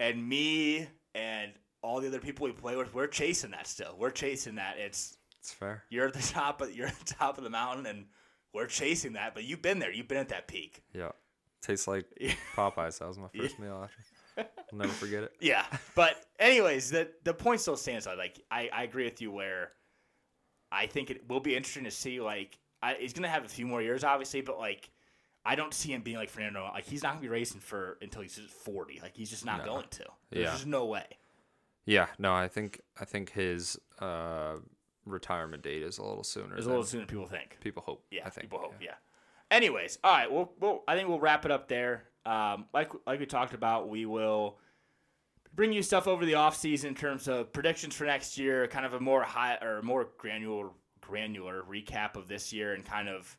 and 0.00 0.26
me 0.28 0.88
and 1.14 1.52
all 1.82 2.00
the 2.00 2.08
other 2.08 2.18
people 2.18 2.46
we 2.46 2.52
play 2.52 2.74
with, 2.76 2.92
we're 2.94 3.06
chasing 3.06 3.50
that 3.52 3.66
still. 3.66 3.94
We're 3.98 4.10
chasing 4.10 4.56
that. 4.56 4.78
It's 4.78 5.16
It's 5.48 5.54
fair. 5.56 5.82
You're 5.88 6.08
at 6.08 6.12
the 6.14 6.20
top 6.32 6.60
of 6.60 6.74
you're 6.74 6.86
at 6.88 6.98
the 6.98 7.14
top 7.14 7.38
of 7.38 7.44
the 7.44 7.50
mountain, 7.50 7.86
and 7.86 8.04
we're 8.52 8.66
chasing 8.66 9.14
that. 9.14 9.34
But 9.34 9.44
you've 9.44 9.62
been 9.62 9.78
there. 9.78 9.90
You've 9.92 10.08
been 10.08 10.18
at 10.18 10.28
that 10.28 10.46
peak. 10.46 10.82
Yeah. 10.92 11.10
Tastes 11.62 11.88
like 11.88 12.04
Popeyes. 12.54 12.98
That 12.98 13.08
was 13.08 13.18
my 13.18 13.28
first 13.36 13.58
meal 13.58 13.80
after. 13.84 13.96
I'll 14.72 14.78
never 14.78 14.92
forget 14.92 15.24
it. 15.24 15.32
Yeah, 15.40 15.64
but 15.96 16.24
anyways, 16.38 16.90
the 16.90 17.08
the 17.24 17.34
point 17.34 17.60
still 17.60 17.76
stands. 17.76 18.04
though. 18.04 18.14
Like 18.14 18.40
I, 18.50 18.68
I 18.72 18.82
agree 18.84 19.04
with 19.04 19.20
you. 19.22 19.32
Where 19.32 19.72
I 20.70 20.86
think 20.86 21.10
it 21.10 21.28
will 21.28 21.40
be 21.40 21.56
interesting 21.56 21.84
to 21.84 21.90
see. 21.90 22.20
Like 22.20 22.58
I, 22.82 22.94
he's 22.94 23.12
gonna 23.14 23.28
have 23.28 23.44
a 23.44 23.48
few 23.48 23.66
more 23.66 23.82
years, 23.82 24.04
obviously, 24.04 24.42
but 24.42 24.58
like 24.58 24.90
I 25.44 25.54
don't 25.56 25.72
see 25.74 25.92
him 25.92 26.02
being 26.02 26.18
like 26.18 26.28
Fernando. 26.28 26.62
Like 26.72 26.84
he's 26.86 27.02
not 27.02 27.10
gonna 27.14 27.22
be 27.22 27.28
racing 27.28 27.60
for 27.60 27.98
until 28.02 28.22
he's 28.22 28.38
forty. 28.64 29.00
Like 29.02 29.16
he's 29.16 29.30
just 29.30 29.44
not 29.44 29.60
No. 29.60 29.72
going 29.72 29.86
to. 29.90 30.04
There's 30.30 30.44
Yeah. 30.44 30.52
just 30.52 30.66
no 30.66 30.84
way. 30.84 31.06
Yeah, 31.86 32.06
no, 32.18 32.34
I 32.34 32.48
think 32.48 32.80
I 33.00 33.06
think 33.06 33.32
his 33.32 33.78
uh, 33.98 34.56
retirement 35.08 35.62
date 35.62 35.82
is 35.82 35.98
a 35.98 36.02
little 36.02 36.24
sooner. 36.24 36.56
It's 36.56 36.66
a 36.66 36.68
little 36.68 36.84
sooner 36.84 37.02
than 37.02 37.08
people 37.08 37.26
think. 37.26 37.58
people 37.60 37.82
hope. 37.84 38.04
Yeah, 38.10 38.22
I 38.26 38.30
think. 38.30 38.44
people 38.44 38.58
hope. 38.58 38.74
Yeah. 38.80 38.94
Anyways, 39.50 39.98
all 40.04 40.12
right. 40.12 40.30
Well, 40.30 40.52
well, 40.60 40.84
I 40.86 40.94
think 40.94 41.08
we'll 41.08 41.20
wrap 41.20 41.44
it 41.44 41.50
up 41.50 41.68
there. 41.68 42.04
Um, 42.26 42.66
like 42.74 42.90
like 43.06 43.20
we 43.20 43.26
talked 43.26 43.54
about, 43.54 43.88
we 43.88 44.04
will 44.06 44.58
bring 45.54 45.72
you 45.72 45.82
stuff 45.82 46.06
over 46.06 46.24
the 46.26 46.34
off 46.34 46.56
season 46.56 46.90
in 46.90 46.94
terms 46.94 47.28
of 47.28 47.52
predictions 47.52 47.94
for 47.94 48.04
next 48.04 48.36
year, 48.38 48.66
kind 48.68 48.84
of 48.84 48.92
a 48.94 49.00
more 49.00 49.22
high 49.22 49.56
or 49.62 49.82
more 49.82 50.08
granular 50.18 50.68
granular 51.00 51.62
recap 51.62 52.16
of 52.16 52.28
this 52.28 52.52
year, 52.52 52.74
and 52.74 52.84
kind 52.84 53.08
of. 53.08 53.36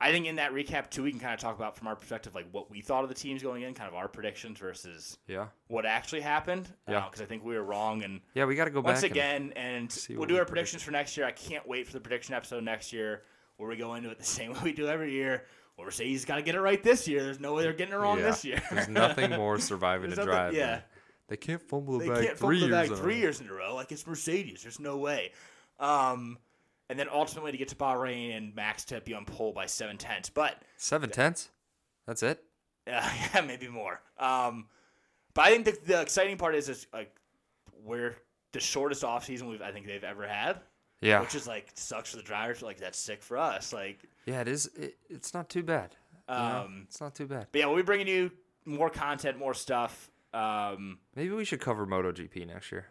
I 0.00 0.10
think 0.10 0.26
in 0.26 0.36
that 0.36 0.52
recap 0.52 0.90
too, 0.90 1.02
we 1.04 1.10
can 1.12 1.20
kind 1.20 1.32
of 1.34 1.40
talk 1.40 1.56
about 1.56 1.76
from 1.76 1.86
our 1.86 1.94
perspective, 1.96 2.34
like 2.34 2.46
what 2.52 2.70
we 2.70 2.80
thought 2.80 3.04
of 3.04 3.08
the 3.08 3.14
teams 3.14 3.42
going 3.42 3.62
in, 3.62 3.74
kind 3.74 3.88
of 3.88 3.94
our 3.94 4.08
predictions 4.08 4.58
versus 4.58 5.16
Yeah, 5.28 5.46
what 5.68 5.86
actually 5.86 6.20
happened. 6.22 6.68
Yeah. 6.88 7.04
Because 7.04 7.22
I 7.22 7.26
think 7.26 7.44
we 7.44 7.54
were 7.54 7.62
wrong, 7.62 8.02
and 8.02 8.20
yeah, 8.34 8.44
we 8.44 8.54
got 8.56 8.64
to 8.66 8.70
go 8.70 8.80
once 8.80 9.02
back. 9.02 9.10
and- 9.10 9.16
again, 9.16 9.52
and 9.56 9.92
see 9.92 10.16
we'll 10.16 10.26
do 10.26 10.36
our 10.36 10.44
predictions 10.44 10.82
for 10.82 10.90
next 10.90 11.16
year. 11.16 11.26
I 11.26 11.32
can't 11.32 11.66
wait 11.66 11.86
for 11.86 11.92
the 11.92 12.00
prediction 12.00 12.34
episode 12.34 12.64
next 12.64 12.92
year 12.92 13.22
where 13.56 13.68
we 13.68 13.76
go 13.76 13.94
into 13.94 14.10
it 14.10 14.18
the 14.18 14.24
same 14.40 14.52
way 14.52 14.58
we 14.64 14.72
do 14.72 14.88
every 14.88 15.12
year. 15.12 15.44
We 15.78 15.90
say 15.90 16.06
he's 16.06 16.24
got 16.24 16.36
to 16.36 16.42
get 16.42 16.54
it 16.54 16.60
right 16.60 16.80
this 16.82 17.08
year. 17.08 17.22
There's 17.22 17.40
no 17.40 17.54
way 17.54 17.62
they're 17.64 17.72
getting 17.72 17.94
it 17.94 17.98
wrong 17.98 18.18
yeah, 18.18 18.26
this 18.30 18.44
year. 18.44 18.62
there's 18.70 18.88
nothing 18.88 19.30
more 19.30 19.58
surviving 19.58 20.10
to 20.10 20.22
drive. 20.24 20.54
yeah. 20.54 20.80
they 21.28 21.36
can't 21.36 21.60
fumble 21.62 21.98
they 21.98 22.06
the 22.06 22.12
bag 22.14 22.24
can't 22.26 22.38
three 22.38 22.60
fumble 22.60 22.76
the 22.76 22.82
years. 22.82 22.88
bag 22.90 22.92
in 22.92 22.92
a 22.92 22.96
three 23.02 23.14
row. 23.14 23.20
years 23.20 23.40
in 23.40 23.48
a 23.48 23.52
row. 23.52 23.74
Like 23.74 23.90
it's 23.90 24.06
Mercedes. 24.06 24.62
There's 24.62 24.78
no 24.78 24.98
way. 24.98 25.32
Um, 25.80 26.38
and 26.90 26.98
then 26.98 27.08
ultimately 27.12 27.52
to 27.52 27.58
get 27.58 27.68
to 27.68 27.74
Bahrain 27.76 28.36
and 28.36 28.54
Max 28.54 28.84
to 28.86 29.00
be 29.00 29.14
on 29.14 29.24
pole 29.24 29.52
by 29.52 29.66
seven 29.66 29.96
tenths. 29.96 30.28
But 30.30 30.62
Seven 30.76 31.10
tenths. 31.10 31.50
That's 32.06 32.22
it. 32.22 32.42
Uh, 32.86 33.08
yeah, 33.34 33.40
maybe 33.40 33.68
more. 33.68 34.00
Um, 34.18 34.66
but 35.34 35.46
I 35.46 35.50
think 35.50 35.64
the, 35.64 35.78
the 35.86 36.00
exciting 36.00 36.36
part 36.36 36.54
is, 36.54 36.68
is 36.68 36.86
like 36.92 37.14
we're 37.82 38.16
the 38.52 38.60
shortest 38.60 39.02
off 39.04 39.24
season 39.24 39.48
we've 39.48 39.62
I 39.62 39.72
think 39.72 39.86
they've 39.86 40.04
ever 40.04 40.26
had, 40.28 40.60
Yeah, 41.00 41.20
which 41.20 41.34
is 41.34 41.46
like 41.46 41.70
sucks 41.74 42.10
for 42.10 42.16
the 42.18 42.22
drivers. 42.22 42.62
Like 42.62 42.78
that's 42.78 42.98
sick 42.98 43.22
for 43.22 43.36
us. 43.38 43.72
Like, 43.72 44.04
yeah, 44.26 44.40
it 44.42 44.48
is. 44.48 44.66
It, 44.76 44.96
it's 45.08 45.34
not 45.34 45.48
too 45.48 45.62
bad. 45.62 45.96
um, 46.28 46.84
It's 46.88 47.00
not 47.00 47.14
too 47.14 47.26
bad. 47.26 47.48
but 47.52 47.58
yeah, 47.58 47.66
we'll 47.66 47.76
be 47.76 47.82
bringing 47.82 48.06
you 48.08 48.30
more 48.64 48.90
content, 48.90 49.38
more 49.38 49.54
stuff. 49.54 50.10
Um, 50.32 50.98
Maybe 51.14 51.30
we 51.30 51.44
should 51.44 51.60
cover 51.60 51.86
MotoGP 51.86 52.46
next 52.46 52.70
year. 52.72 52.86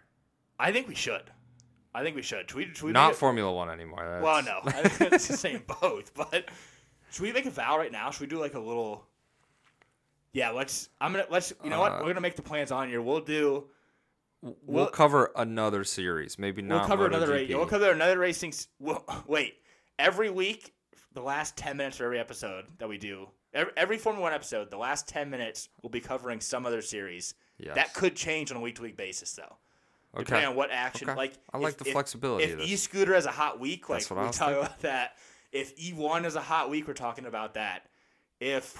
I 0.59 0.71
think 0.71 0.87
we 0.87 0.95
should. 0.95 1.29
I 1.95 2.03
think 2.03 2.15
we 2.15 2.21
should. 2.21 2.49
Should 2.49 2.57
we, 2.57 2.65
should 2.73 2.83
we 2.83 2.91
Not 2.91 3.15
Formula 3.15 3.51
One 3.51 3.69
anymore. 3.69 4.17
a, 4.17 4.23
well, 4.23 4.41
no, 4.43 4.59
I 4.65 4.71
think 4.89 5.13
it's 5.13 5.27
the 5.27 5.37
same 5.37 5.63
both. 5.81 6.13
But 6.13 6.45
should 7.11 7.21
we 7.23 7.31
make 7.31 7.45
a 7.45 7.51
vow 7.51 7.77
right 7.77 7.91
now? 7.91 8.09
Should 8.11 8.21
we 8.21 8.27
do 8.27 8.39
like 8.39 8.55
a 8.55 8.59
little? 8.59 9.05
Yeah, 10.31 10.49
let's. 10.49 10.89
I'm 10.99 11.11
gonna 11.11 11.25
let's. 11.29 11.53
You 11.63 11.69
know 11.69 11.79
what? 11.79 11.91
Uh, 11.91 11.97
We're 12.01 12.07
gonna 12.07 12.21
make 12.21 12.35
the 12.35 12.41
plans 12.41 12.71
on 12.71 12.89
here. 12.89 13.01
We'll 13.01 13.19
do. 13.21 13.65
We'll, 14.41 14.55
we'll- 14.65 14.87
cover 14.87 15.31
another 15.35 15.83
series. 15.83 16.37
Maybe 16.39 16.61
not. 16.61 16.79
We'll 16.81 16.87
cover 16.87 17.05
another 17.05 17.29
race. 17.31 17.49
We'll 17.49 17.65
cover 17.67 17.91
another 17.91 18.17
racing. 18.17 18.53
We'll, 18.79 19.05
wait, 19.27 19.55
every 19.99 20.29
week, 20.31 20.73
the 21.13 21.21
last 21.21 21.55
ten 21.55 21.77
minutes 21.77 21.99
of 21.99 22.05
every 22.05 22.19
episode 22.19 22.65
that 22.79 22.89
we 22.89 22.97
do, 22.97 23.27
every, 23.53 23.71
every 23.77 23.97
Formula 23.99 24.23
One 24.23 24.33
episode, 24.33 24.71
the 24.71 24.77
last 24.77 25.07
ten 25.07 25.29
minutes, 25.29 25.69
we'll 25.83 25.91
be 25.91 26.01
covering 26.01 26.41
some 26.41 26.65
other 26.65 26.81
series. 26.81 27.35
Yes. 27.59 27.75
That 27.75 27.93
could 27.93 28.15
change 28.15 28.49
on 28.51 28.57
a 28.57 28.59
week 28.59 28.75
to 28.77 28.81
week 28.81 28.97
basis, 28.97 29.31
though, 29.33 29.57
Okay. 30.15 30.23
depending 30.25 30.49
on 30.49 30.55
what 30.55 30.69
action. 30.71 31.09
Okay. 31.09 31.17
Like 31.17 31.33
I 31.51 31.57
like 31.57 31.73
if- 31.73 31.79
the 31.79 31.85
if- 31.87 31.93
flexibility 31.93 32.43
If. 32.45 32.59
E 32.59 32.75
Scooter 32.75 33.13
has 33.15 33.25
a 33.25 33.31
hot 33.31 33.59
week, 33.59 33.89
like 33.89 34.01
we 34.09 34.15
talk 34.15 34.33
thinking. 34.35 34.57
about 34.59 34.79
that. 34.81 35.15
If 35.51 35.73
E 35.79 35.93
one 35.93 36.25
is 36.25 36.35
a 36.35 36.41
hot 36.41 36.69
week, 36.69 36.87
we're 36.87 36.93
talking 36.93 37.25
about 37.25 37.55
that. 37.55 37.87
If 38.39 38.77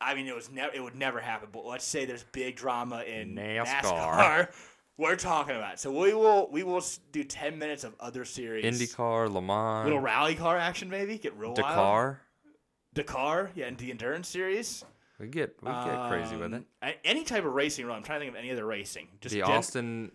I 0.00 0.14
mean, 0.14 0.26
it 0.26 0.34
was 0.34 0.50
never, 0.50 0.72
it 0.74 0.80
would 0.82 0.94
never 0.94 1.18
happen. 1.20 1.48
But 1.52 1.64
let's 1.66 1.84
say 1.84 2.04
there's 2.04 2.24
big 2.32 2.56
drama 2.56 3.02
in 3.02 3.34
NASCAR. 3.34 3.82
NASCAR. 3.82 4.48
We're 4.96 5.14
talking 5.16 5.54
about. 5.54 5.74
it. 5.74 5.78
So 5.78 5.92
we 5.92 6.12
will 6.12 6.48
we 6.50 6.64
will 6.64 6.82
do 7.12 7.22
ten 7.22 7.56
minutes 7.58 7.84
of 7.84 7.94
other 8.00 8.24
series. 8.24 8.64
IndyCar, 8.64 9.32
Le 9.32 9.40
Mans, 9.40 9.84
little 9.84 10.00
rally 10.00 10.34
car 10.34 10.56
action, 10.58 10.90
maybe 10.90 11.16
get 11.18 11.34
real 11.36 11.50
wild. 11.50 11.56
Dakar. 11.56 12.20
Dakar, 12.94 13.50
yeah, 13.54 13.66
and 13.66 13.78
the 13.78 13.90
endurance 13.92 14.28
series. 14.28 14.84
We 15.18 15.26
get 15.28 15.56
we 15.62 15.70
get 15.70 16.08
crazy 16.08 16.36
with 16.36 16.54
it. 16.54 16.58
Um, 16.58 16.66
a- 16.82 17.06
Any 17.06 17.24
type 17.24 17.44
of 17.44 17.52
racing 17.54 17.86
run. 17.86 17.96
I'm 17.96 18.02
trying 18.02 18.20
to 18.20 18.26
think 18.26 18.34
of 18.34 18.38
any 18.38 18.50
other 18.52 18.64
racing. 18.64 19.08
Just 19.20 19.34
The 19.34 19.40
gen- 19.40 19.50
Austin 19.50 20.12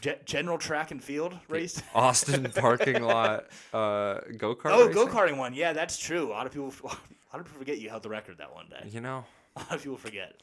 ge- 0.00 0.24
general 0.24 0.58
track 0.58 0.90
and 0.92 1.02
field 1.02 1.36
race. 1.48 1.82
Austin 1.94 2.50
parking 2.54 3.02
lot 3.02 3.46
uh, 3.72 4.20
go 4.36 4.54
kart. 4.54 4.70
Oh, 4.72 4.88
go 4.92 5.06
karting 5.08 5.36
one. 5.38 5.54
Yeah, 5.54 5.72
that's 5.72 5.98
true. 5.98 6.28
A 6.28 6.30
lot 6.32 6.46
of 6.46 6.52
people, 6.52 6.68
a 6.84 6.86
lot 6.86 7.00
of 7.40 7.46
people 7.46 7.58
forget 7.58 7.78
you 7.78 7.90
held 7.90 8.02
the 8.04 8.08
record 8.10 8.38
that 8.38 8.54
one 8.54 8.68
day. 8.68 8.88
You 8.90 9.00
know 9.00 9.24
A 9.56 9.60
lot 9.60 9.72
of 9.74 9.82
people 9.82 9.98
forget 9.98 10.40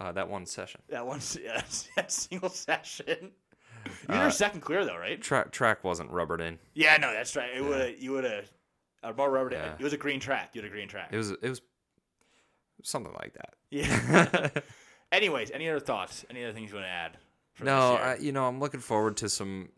uh, 0.00 0.10
that 0.12 0.28
one 0.28 0.44
session. 0.44 0.80
that 0.88 1.06
one. 1.06 1.18
s- 1.18 1.38
Yeah, 1.42 1.62
that 1.96 2.10
single 2.10 2.48
session. 2.50 3.30
You 4.08 4.16
Uh, 4.16 4.24
were 4.24 4.30
second 4.32 4.62
clear 4.62 4.84
though, 4.84 4.98
right? 4.98 5.20
Track 5.22 5.52
track 5.52 5.84
wasn't 5.84 6.10
rubbered 6.10 6.40
in. 6.40 6.58
Yeah, 6.74 6.96
no, 6.96 7.12
that's 7.12 7.36
right. 7.36 7.50
It 7.56 7.62
would 7.64 7.80
have. 7.80 7.98
You 8.02 8.10
would 8.12 8.24
have. 8.24 8.50
Uh, 9.04 9.12
more 9.16 9.30
rubber. 9.30 9.50
Yeah. 9.52 9.74
It 9.78 9.84
was 9.84 9.92
a 9.92 9.96
green 9.96 10.18
track. 10.18 10.50
You 10.54 10.62
had 10.62 10.68
a 10.68 10.72
green 10.74 10.88
track. 10.88 11.10
It 11.12 11.16
was 11.16 11.30
it 11.30 11.48
was 11.48 11.60
something 12.82 13.12
like 13.14 13.34
that. 13.34 13.54
Yeah. 13.70 14.48
Anyways, 15.12 15.50
any 15.50 15.68
other 15.68 15.80
thoughts? 15.80 16.24
Any 16.30 16.44
other 16.44 16.52
things 16.52 16.70
you 16.70 16.76
want 16.76 16.86
to 16.86 16.90
add? 16.90 17.16
no. 17.62 17.94
I, 17.96 18.16
you 18.16 18.32
know 18.32 18.44
I'm 18.46 18.60
looking 18.60 18.80
forward 18.80 19.16
to 19.18 19.28
some 19.28 19.68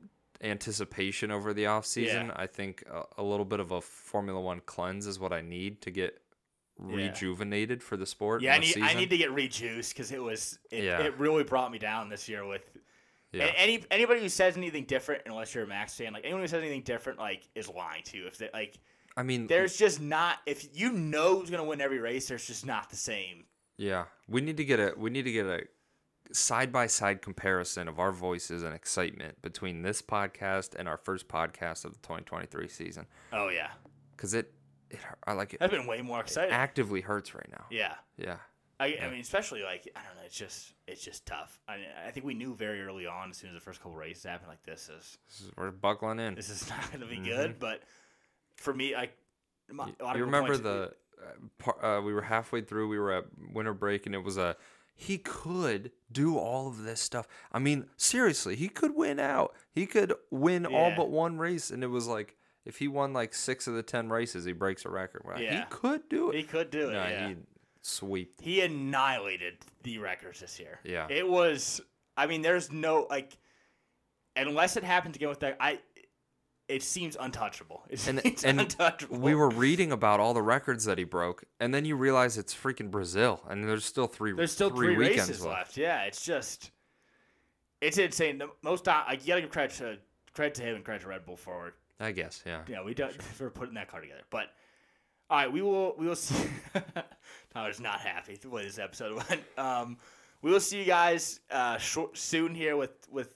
anticipation 0.43 1.31
over 1.31 1.53
the 1.53 1.67
off 1.67 1.85
season. 1.87 2.27
Yeah. 2.27 2.35
I 2.37 2.47
think 2.47 2.85
a, 2.91 3.03
a 3.19 3.23
little 3.23 3.45
bit 3.45 3.61
of 3.61 3.71
a 3.73 3.81
Formula 3.81 4.41
One 4.41 4.61
cleanse 4.67 5.07
is 5.07 5.19
what 5.19 5.33
I 5.33 5.41
need 5.41 5.81
to 5.83 5.91
get 5.91 6.21
Yeah. 6.81 6.97
rejuvenated 6.97 7.83
for 7.83 7.97
the 7.97 8.07
sport. 8.07 8.43
yeah, 8.43 8.55
I 8.55 8.59
need. 8.59 8.79
I 8.81 8.95
need 8.95 9.11
to 9.11 9.19
get 9.19 9.33
rejuiced 9.33 9.93
because 9.95 10.13
it 10.13 10.23
was. 10.23 10.59
It, 10.71 10.85
Yeah. 10.85 11.01
it 11.03 11.19
really 11.19 11.45
brought 11.45 11.71
me 11.73 11.79
down 11.79 12.09
this 12.09 12.29
year 12.29 12.47
with. 12.47 12.71
Yeah. 13.33 13.53
Any 13.57 13.85
anybody 13.91 14.21
who 14.21 14.29
says 14.31 14.57
anything 14.57 14.85
different, 14.85 15.23
unless 15.27 15.55
you're 15.55 15.65
a 15.65 15.67
Max 15.67 15.95
fan, 15.95 16.15
like 16.15 16.25
anyone 16.25 16.41
who 16.41 16.49
says 16.49 16.63
anything 16.63 16.81
different, 16.83 17.19
like 17.19 17.43
is 17.55 17.69
lying 17.69 18.03
to 18.05 18.17
you. 18.17 18.27
If 18.27 18.39
they 18.39 18.49
like, 18.55 18.79
I 19.19 19.23
mean, 19.25 19.47
there's 19.49 19.77
just 19.77 20.01
not. 20.01 20.39
If 20.47 20.77
you 20.79 20.93
know 20.93 21.41
who's 21.41 21.51
gonna 21.51 21.65
win 21.65 21.81
every 21.81 21.99
race, 21.99 22.29
there's 22.29 22.47
just 22.47 22.65
not 22.65 22.89
the 22.91 22.97
same. 22.97 23.45
Yeah, 23.77 24.05
we 24.29 24.41
need 24.41 24.57
to 24.59 24.65
get 24.65 24.79
a 24.81 24.95
we 24.97 25.11
need 25.11 25.25
to 25.25 25.33
get 25.33 25.47
a 25.47 25.63
side 26.33 26.71
by 26.73 26.87
side 26.87 27.23
comparison 27.23 27.89
of 27.89 27.99
our 27.99 28.13
voices 28.13 28.63
and 28.63 28.75
excitement 28.75 29.41
between 29.43 29.83
this 29.83 30.03
podcast 30.03 30.75
and 30.79 30.87
our 30.89 30.99
first 30.99 31.27
podcast 31.27 31.85
of 31.85 31.93
the 31.95 31.99
2023 32.01 32.69
season 32.69 33.07
Oh 33.33 33.49
yeah, 33.49 33.71
because 34.17 34.35
it 34.35 34.53
it 34.91 34.99
I 35.27 35.33
like 35.33 35.55
it 35.55 35.63
I've 35.63 35.71
been 35.71 35.87
way 35.87 36.03
more 36.03 36.21
excited. 36.21 36.53
actively 36.53 37.01
hurts 37.01 37.35
right 37.35 37.49
now. 37.51 37.65
yeah. 37.71 37.95
Yeah, 38.19 38.37
I, 38.79 38.99
I 39.03 39.11
mean, 39.11 39.21
especially 39.21 39.63
like 39.63 39.89
I 39.97 40.01
don't 40.07 40.17
know, 40.17 40.23
it's 40.27 40.37
just 40.37 40.75
it's 40.87 41.03
just 41.05 41.25
tough. 41.27 41.59
I, 41.69 41.77
mean, 41.77 41.87
I 42.07 42.11
think 42.11 42.27
we 42.27 42.35
knew 42.35 42.55
very 42.55 42.83
early 42.83 43.07
on, 43.07 43.31
as 43.31 43.37
soon 43.39 43.51
as 43.51 43.55
the 43.55 43.61
first 43.61 43.81
couple 43.81 43.97
races 43.97 44.25
happened, 44.25 44.49
like 44.51 44.63
this 44.65 44.91
is 44.91 45.19
This 45.29 45.41
is- 45.41 45.53
we're 45.57 45.71
buckling 45.71 46.19
in. 46.21 46.35
this 46.35 46.51
is 46.51 46.69
not 46.71 46.89
going 46.93 47.01
to 47.01 47.07
be 47.07 47.17
good. 47.17 47.51
Mm-hmm. 47.53 47.59
But 47.61 47.83
for 48.59 48.75
me, 48.75 48.95
I 48.95 49.11
my. 49.71 49.93
You 50.15 50.25
remember 50.25 50.57
the 50.57 50.93
uh, 51.67 51.87
uh, 51.87 52.01
we 52.03 52.13
were 52.13 52.23
halfway 52.23 52.61
through. 52.61 52.89
We 52.89 52.99
were 52.99 53.13
at 53.13 53.25
winter 53.53 53.75
break, 53.75 54.07
and 54.07 54.15
it 54.15 54.23
was 54.23 54.37
a 54.37 54.57
he 54.95 55.17
could 55.17 55.93
do 56.11 56.37
all 56.37 56.69
of 56.69 56.83
this 56.83 57.01
stuff. 57.01 57.29
I 57.53 57.61
mean, 57.61 57.87
seriously, 57.97 58.57
he 58.57 58.69
could 58.69 58.97
win 58.97 59.21
out. 59.21 59.55
He 59.71 59.87
could 59.87 60.13
win 60.31 60.67
all 60.67 60.93
but 60.97 61.11
one 61.11 61.39
race, 61.39 61.71
and 61.71 61.85
it 61.85 61.89
was 61.89 62.07
like 62.07 62.37
if 62.65 62.79
he 62.79 62.89
won 62.89 63.13
like 63.13 63.33
six 63.33 63.67
of 63.67 63.75
the 63.75 63.83
ten 63.83 64.09
races, 64.09 64.45
he 64.45 64.53
breaks 64.53 64.85
a 64.85 64.91
record. 64.91 65.23
We're 65.25 65.39
Yeah. 65.39 65.61
He 65.61 65.65
could 65.71 66.09
do 66.09 66.31
it. 66.31 66.37
he 66.37 66.43
could 66.43 66.71
do 66.71 66.89
it. 66.89 66.93
No, 66.93 67.03
yeah. 67.05 67.29
he 67.29 67.37
sweep. 67.81 68.41
he 68.41 68.61
annihilated 68.61 69.59
the 69.85 69.99
records 69.99 70.41
this 70.41 70.59
year. 70.59 70.81
Yeah. 70.85 71.07
It 71.09 71.27
was 71.27 71.81
I 72.17 72.27
mean, 72.27 72.43
there's 72.43 72.73
no 72.73 73.07
like 73.09 73.39
unless 74.35 74.77
it 74.77 74.85
happens 74.85 75.17
again 75.17 75.29
with 75.29 75.41
that 75.41 75.57
I 75.61 75.79
it 76.69 76.83
seems 76.83 77.17
untouchable. 77.19 77.83
It 77.89 78.07
And 78.07 78.21
seems 78.21 78.45
and 78.45 78.61
untouchable. 78.61 79.19
we 79.19 79.35
were 79.35 79.49
reading 79.51 79.91
about 79.93 80.21
all 80.21 80.35
the 80.35 80.43
records 80.43 80.85
that 80.85 80.99
he 80.99 81.05
broke, 81.05 81.45
and 81.61 81.73
then 81.75 81.85
you 81.85 81.97
realize 81.97 82.37
it's 82.39 82.55
freaking 82.55 82.91
Brazil, 82.91 83.43
and 83.49 83.67
there's 83.69 83.85
still 83.85 84.07
three. 84.07 84.33
There's 84.33 84.53
still 84.53 84.71
three, 84.71 84.95
three, 84.95 85.09
races 85.09 85.45
left. 85.45 85.77
Yeah, 85.77 86.03
it's 86.03 86.25
just 86.25 86.71
it's 87.81 87.99
insane. 87.99 88.39
The 88.39 88.49
most 88.63 88.87
like 88.87 89.23
you 89.23 89.29
gotta 89.29 89.41
give 89.43 89.51
credit 89.51 89.77
to 89.79 89.97
credit 90.35 90.55
to 90.57 90.63
him 90.63 90.77
and 90.77 90.85
credit 90.85 91.03
to 91.03 91.09
Red 91.09 91.25
Bull 91.25 91.37
for 91.37 91.75
I 92.01 92.13
guess, 92.13 92.43
yeah. 92.47 92.61
yeah 92.69 92.83
we 92.83 92.95
don't 92.95 93.13
for 93.23 93.51
putting 93.51 93.75
that 93.75 93.89
car 93.89 94.01
together. 94.01 94.23
But 94.31 94.49
all 95.31 95.39
right, 95.39 95.53
we 95.53 95.63
will 95.63 95.95
we 95.99 96.07
will 96.07 96.17
see. 96.17 96.49
Tyler's 97.53 97.81
not 97.81 98.01
happy 98.01 98.33
with 98.33 98.43
the 98.43 98.51
way 98.51 98.65
this 98.65 98.79
episode 98.79 99.17
went. 99.29 99.43
Um, 99.57 99.97
we 100.43 100.51
will 100.53 100.61
see 100.61 100.79
you 100.81 100.85
guys 100.85 101.41
uh, 101.51 101.79
short, 101.79 102.17
soon 102.17 102.55
here 102.55 102.77
with 102.77 102.93
with 103.11 103.35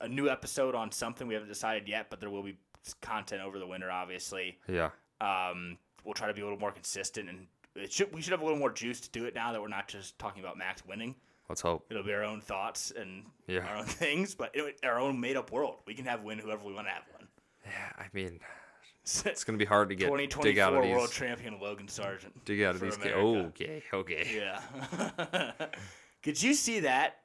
a 0.00 0.08
new 0.08 0.28
episode 0.28 0.74
on 0.74 0.90
something 0.92 1.26
we 1.26 1.34
haven't 1.34 1.48
decided 1.48 1.88
yet, 1.88 2.06
but 2.10 2.20
there 2.20 2.30
will 2.30 2.42
be 2.42 2.56
content 3.00 3.42
over 3.42 3.58
the 3.58 3.66
winter, 3.66 3.90
obviously. 3.90 4.58
Yeah. 4.68 4.90
Um, 5.20 5.78
we'll 6.04 6.14
try 6.14 6.26
to 6.28 6.34
be 6.34 6.40
a 6.40 6.44
little 6.44 6.58
more 6.58 6.72
consistent, 6.72 7.28
and 7.28 7.46
it 7.76 7.92
should, 7.92 8.12
we 8.14 8.20
should 8.22 8.32
have 8.32 8.40
a 8.40 8.44
little 8.44 8.58
more 8.58 8.72
juice 8.72 9.00
to 9.00 9.10
do 9.10 9.24
it 9.24 9.34
now 9.34 9.52
that 9.52 9.60
we're 9.60 9.68
not 9.68 9.88
just 9.88 10.18
talking 10.18 10.42
about 10.42 10.56
Max 10.58 10.84
winning. 10.84 11.14
Let's 11.48 11.60
hope. 11.60 11.86
It'll 11.90 12.02
be 12.04 12.12
our 12.14 12.24
own 12.24 12.40
thoughts 12.40 12.92
and 12.96 13.24
Yeah. 13.46 13.66
our 13.68 13.76
own 13.78 13.84
things, 13.86 14.34
but 14.34 14.50
it, 14.54 14.78
our 14.84 14.98
own 15.00 15.20
made 15.20 15.36
up 15.36 15.50
world. 15.52 15.76
We 15.86 15.94
can 15.94 16.04
have 16.06 16.22
win 16.22 16.38
whoever 16.38 16.64
we 16.64 16.72
want 16.72 16.86
to 16.86 16.92
have 16.92 17.02
win. 17.18 17.28
Yeah, 17.64 17.92
I 17.98 18.06
mean, 18.12 18.40
it's 19.04 19.44
gonna 19.44 19.58
be 19.58 19.64
hard 19.64 19.88
to 19.90 19.94
get 19.94 20.06
dig 20.16 20.30
2024 20.30 20.62
out 20.64 20.74
of 20.84 20.90
world 20.90 21.08
these. 21.10 21.16
champion 21.16 21.60
Logan 21.60 21.86
Sargeant. 21.86 22.32
Dig 22.44 22.62
out 22.62 22.74
of 22.76 22.80
these. 22.80 22.96
Ga- 22.96 23.12
America. 23.12 23.48
okay, 23.48 23.82
okay. 23.92 24.26
Yeah. 24.34 25.66
Could 26.22 26.40
you 26.42 26.54
see 26.54 26.80
that 26.80 27.16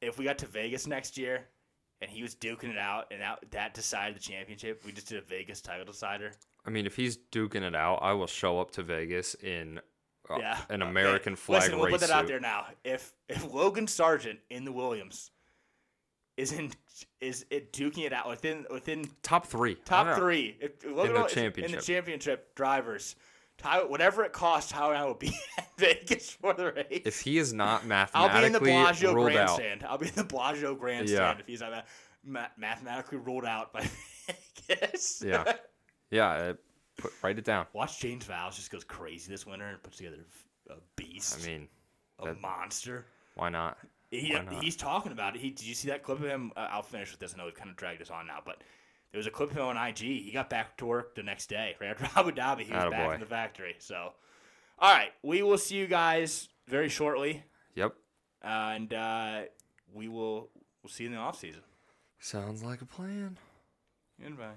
if 0.00 0.18
we 0.18 0.24
got 0.24 0.38
to 0.38 0.46
Vegas 0.46 0.86
next 0.86 1.16
year 1.18 1.46
and 2.04 2.12
he 2.12 2.22
was 2.22 2.34
duking 2.34 2.70
it 2.70 2.78
out 2.78 3.06
and 3.10 3.20
that, 3.22 3.38
that 3.50 3.72
decided 3.74 4.14
the 4.14 4.20
championship? 4.20 4.82
We 4.84 4.92
just 4.92 5.08
did 5.08 5.18
a 5.18 5.22
Vegas 5.26 5.60
title 5.62 5.86
decider. 5.86 6.32
I 6.66 6.70
mean, 6.70 6.84
if 6.86 6.94
he's 6.96 7.16
duking 7.32 7.62
it 7.62 7.74
out, 7.74 7.96
I 8.02 8.12
will 8.12 8.26
show 8.26 8.60
up 8.60 8.70
to 8.72 8.82
Vegas 8.82 9.34
in 9.36 9.80
uh, 10.30 10.36
Yeah. 10.38 10.58
an 10.68 10.82
Okay. 10.82 10.90
American 10.90 11.34
flag 11.36 11.62
Listen, 11.62 11.78
we'll 11.78 11.90
put 11.90 12.00
that 12.00 12.10
out 12.10 12.26
there 12.26 12.40
now. 12.40 12.66
If 12.84 13.12
if 13.28 13.52
Logan 13.52 13.86
Sargeant 13.86 14.38
in 14.50 14.64
the 14.64 14.72
Williams 14.72 15.30
is 16.36 16.52
in 16.52 16.70
is 17.20 17.46
it 17.50 17.72
duking 17.72 18.04
it 18.06 18.12
out 18.12 18.28
within 18.28 18.66
within 18.70 19.08
Top 19.22 19.46
three. 19.46 19.76
Top 19.84 20.16
three 20.16 20.56
if, 20.60 20.84
Logan 20.84 21.14
the 21.14 21.24
is 21.24 21.32
in 21.32 21.42
championship. 21.42 21.80
the 21.80 21.86
championship 21.86 22.54
drivers. 22.54 23.16
Ty, 23.64 23.84
whatever 23.84 24.24
it 24.24 24.32
costs, 24.32 24.70
how 24.70 24.90
I 24.90 25.02
will 25.04 25.14
be 25.14 25.28
at 25.58 25.68
Vegas 25.78 26.28
for 26.30 26.52
the 26.52 26.72
race. 26.72 27.02
If 27.06 27.20
he 27.22 27.38
is 27.38 27.54
not 27.54 27.86
mathematically 27.86 28.30
I'll 28.34 28.40
be 28.40 28.46
in 28.46 28.52
the 28.52 28.60
Bellagio 28.60 29.14
ruled 29.14 29.28
out, 29.36 29.56
grandstand. 29.56 29.84
I'll 29.88 29.96
be 29.96 30.08
in 30.08 30.14
the 30.14 30.24
Bellagio 30.24 30.74
grandstand 30.74 31.18
Yeah. 31.38 31.40
if 31.40 31.46
he's 31.46 31.62
uh, 31.62 31.80
ma- 32.24 32.48
mathematically 32.58 33.16
ruled 33.18 33.46
out 33.46 33.72
by 33.72 33.88
Vegas. 34.68 35.22
Yeah. 35.24 35.54
yeah, 36.10 36.28
uh, 36.30 36.54
put 36.98 37.12
write 37.22 37.38
it 37.38 37.44
down. 37.46 37.64
Watch 37.72 38.00
James 38.00 38.26
Vowles 38.26 38.54
just 38.56 38.70
goes 38.70 38.84
crazy 38.84 39.32
this 39.32 39.46
winter 39.46 39.66
and 39.66 39.82
puts 39.82 39.96
together 39.96 40.18
a 40.68 40.74
beast, 40.96 41.40
I 41.42 41.46
mean, 41.46 41.68
a 42.18 42.26
that- 42.26 42.40
monster. 42.42 43.06
why 43.34 43.48
not? 43.48 43.78
He, 44.10 44.32
Why 44.34 44.44
not? 44.44 44.62
he's 44.62 44.76
talking 44.76 45.10
about 45.10 45.34
it. 45.36 45.40
He, 45.40 45.48
did 45.50 45.66
you 45.66 45.74
see 45.74 45.88
that 45.88 46.02
clip 46.02 46.20
of 46.20 46.26
him? 46.28 46.52
Uh, 46.54 46.68
I'll 46.70 46.82
finish 46.82 47.10
with 47.10 47.18
this. 47.18 47.32
I 47.34 47.38
know 47.38 47.46
we've 47.46 47.54
kind 47.54 47.70
of 47.70 47.76
dragged 47.76 48.00
this 48.00 48.10
on 48.10 48.26
now, 48.28 48.38
but 48.44 48.62
there 49.14 49.18
was 49.20 49.28
a 49.28 49.30
clip 49.30 49.52
of 49.52 49.56
him 49.56 49.62
on 49.62 49.76
IG. 49.76 49.98
He 49.98 50.32
got 50.32 50.50
back 50.50 50.76
to 50.78 50.86
work 50.86 51.14
the 51.14 51.22
next 51.22 51.46
day. 51.48 51.76
Right 51.80 51.90
after 52.02 52.08
Abu 52.18 52.32
Dhabi, 52.32 52.62
he 52.62 52.72
was 52.72 52.90
back 52.90 53.14
in 53.14 53.20
the 53.20 53.26
factory. 53.26 53.76
So, 53.78 54.10
all 54.76 54.92
right, 54.92 55.12
we 55.22 55.40
will 55.44 55.56
see 55.56 55.76
you 55.76 55.86
guys 55.86 56.48
very 56.66 56.88
shortly, 56.88 57.44
Yep. 57.76 57.94
and 58.42 58.92
uh, 58.92 59.42
we 59.92 60.08
will 60.08 60.50
we'll 60.82 60.90
see 60.90 61.04
you 61.04 61.10
in 61.10 61.14
the 61.14 61.20
off 61.20 61.38
season. 61.38 61.60
Sounds 62.18 62.64
like 62.64 62.82
a 62.82 62.86
plan. 62.86 63.38
Goodbye. 64.20 64.54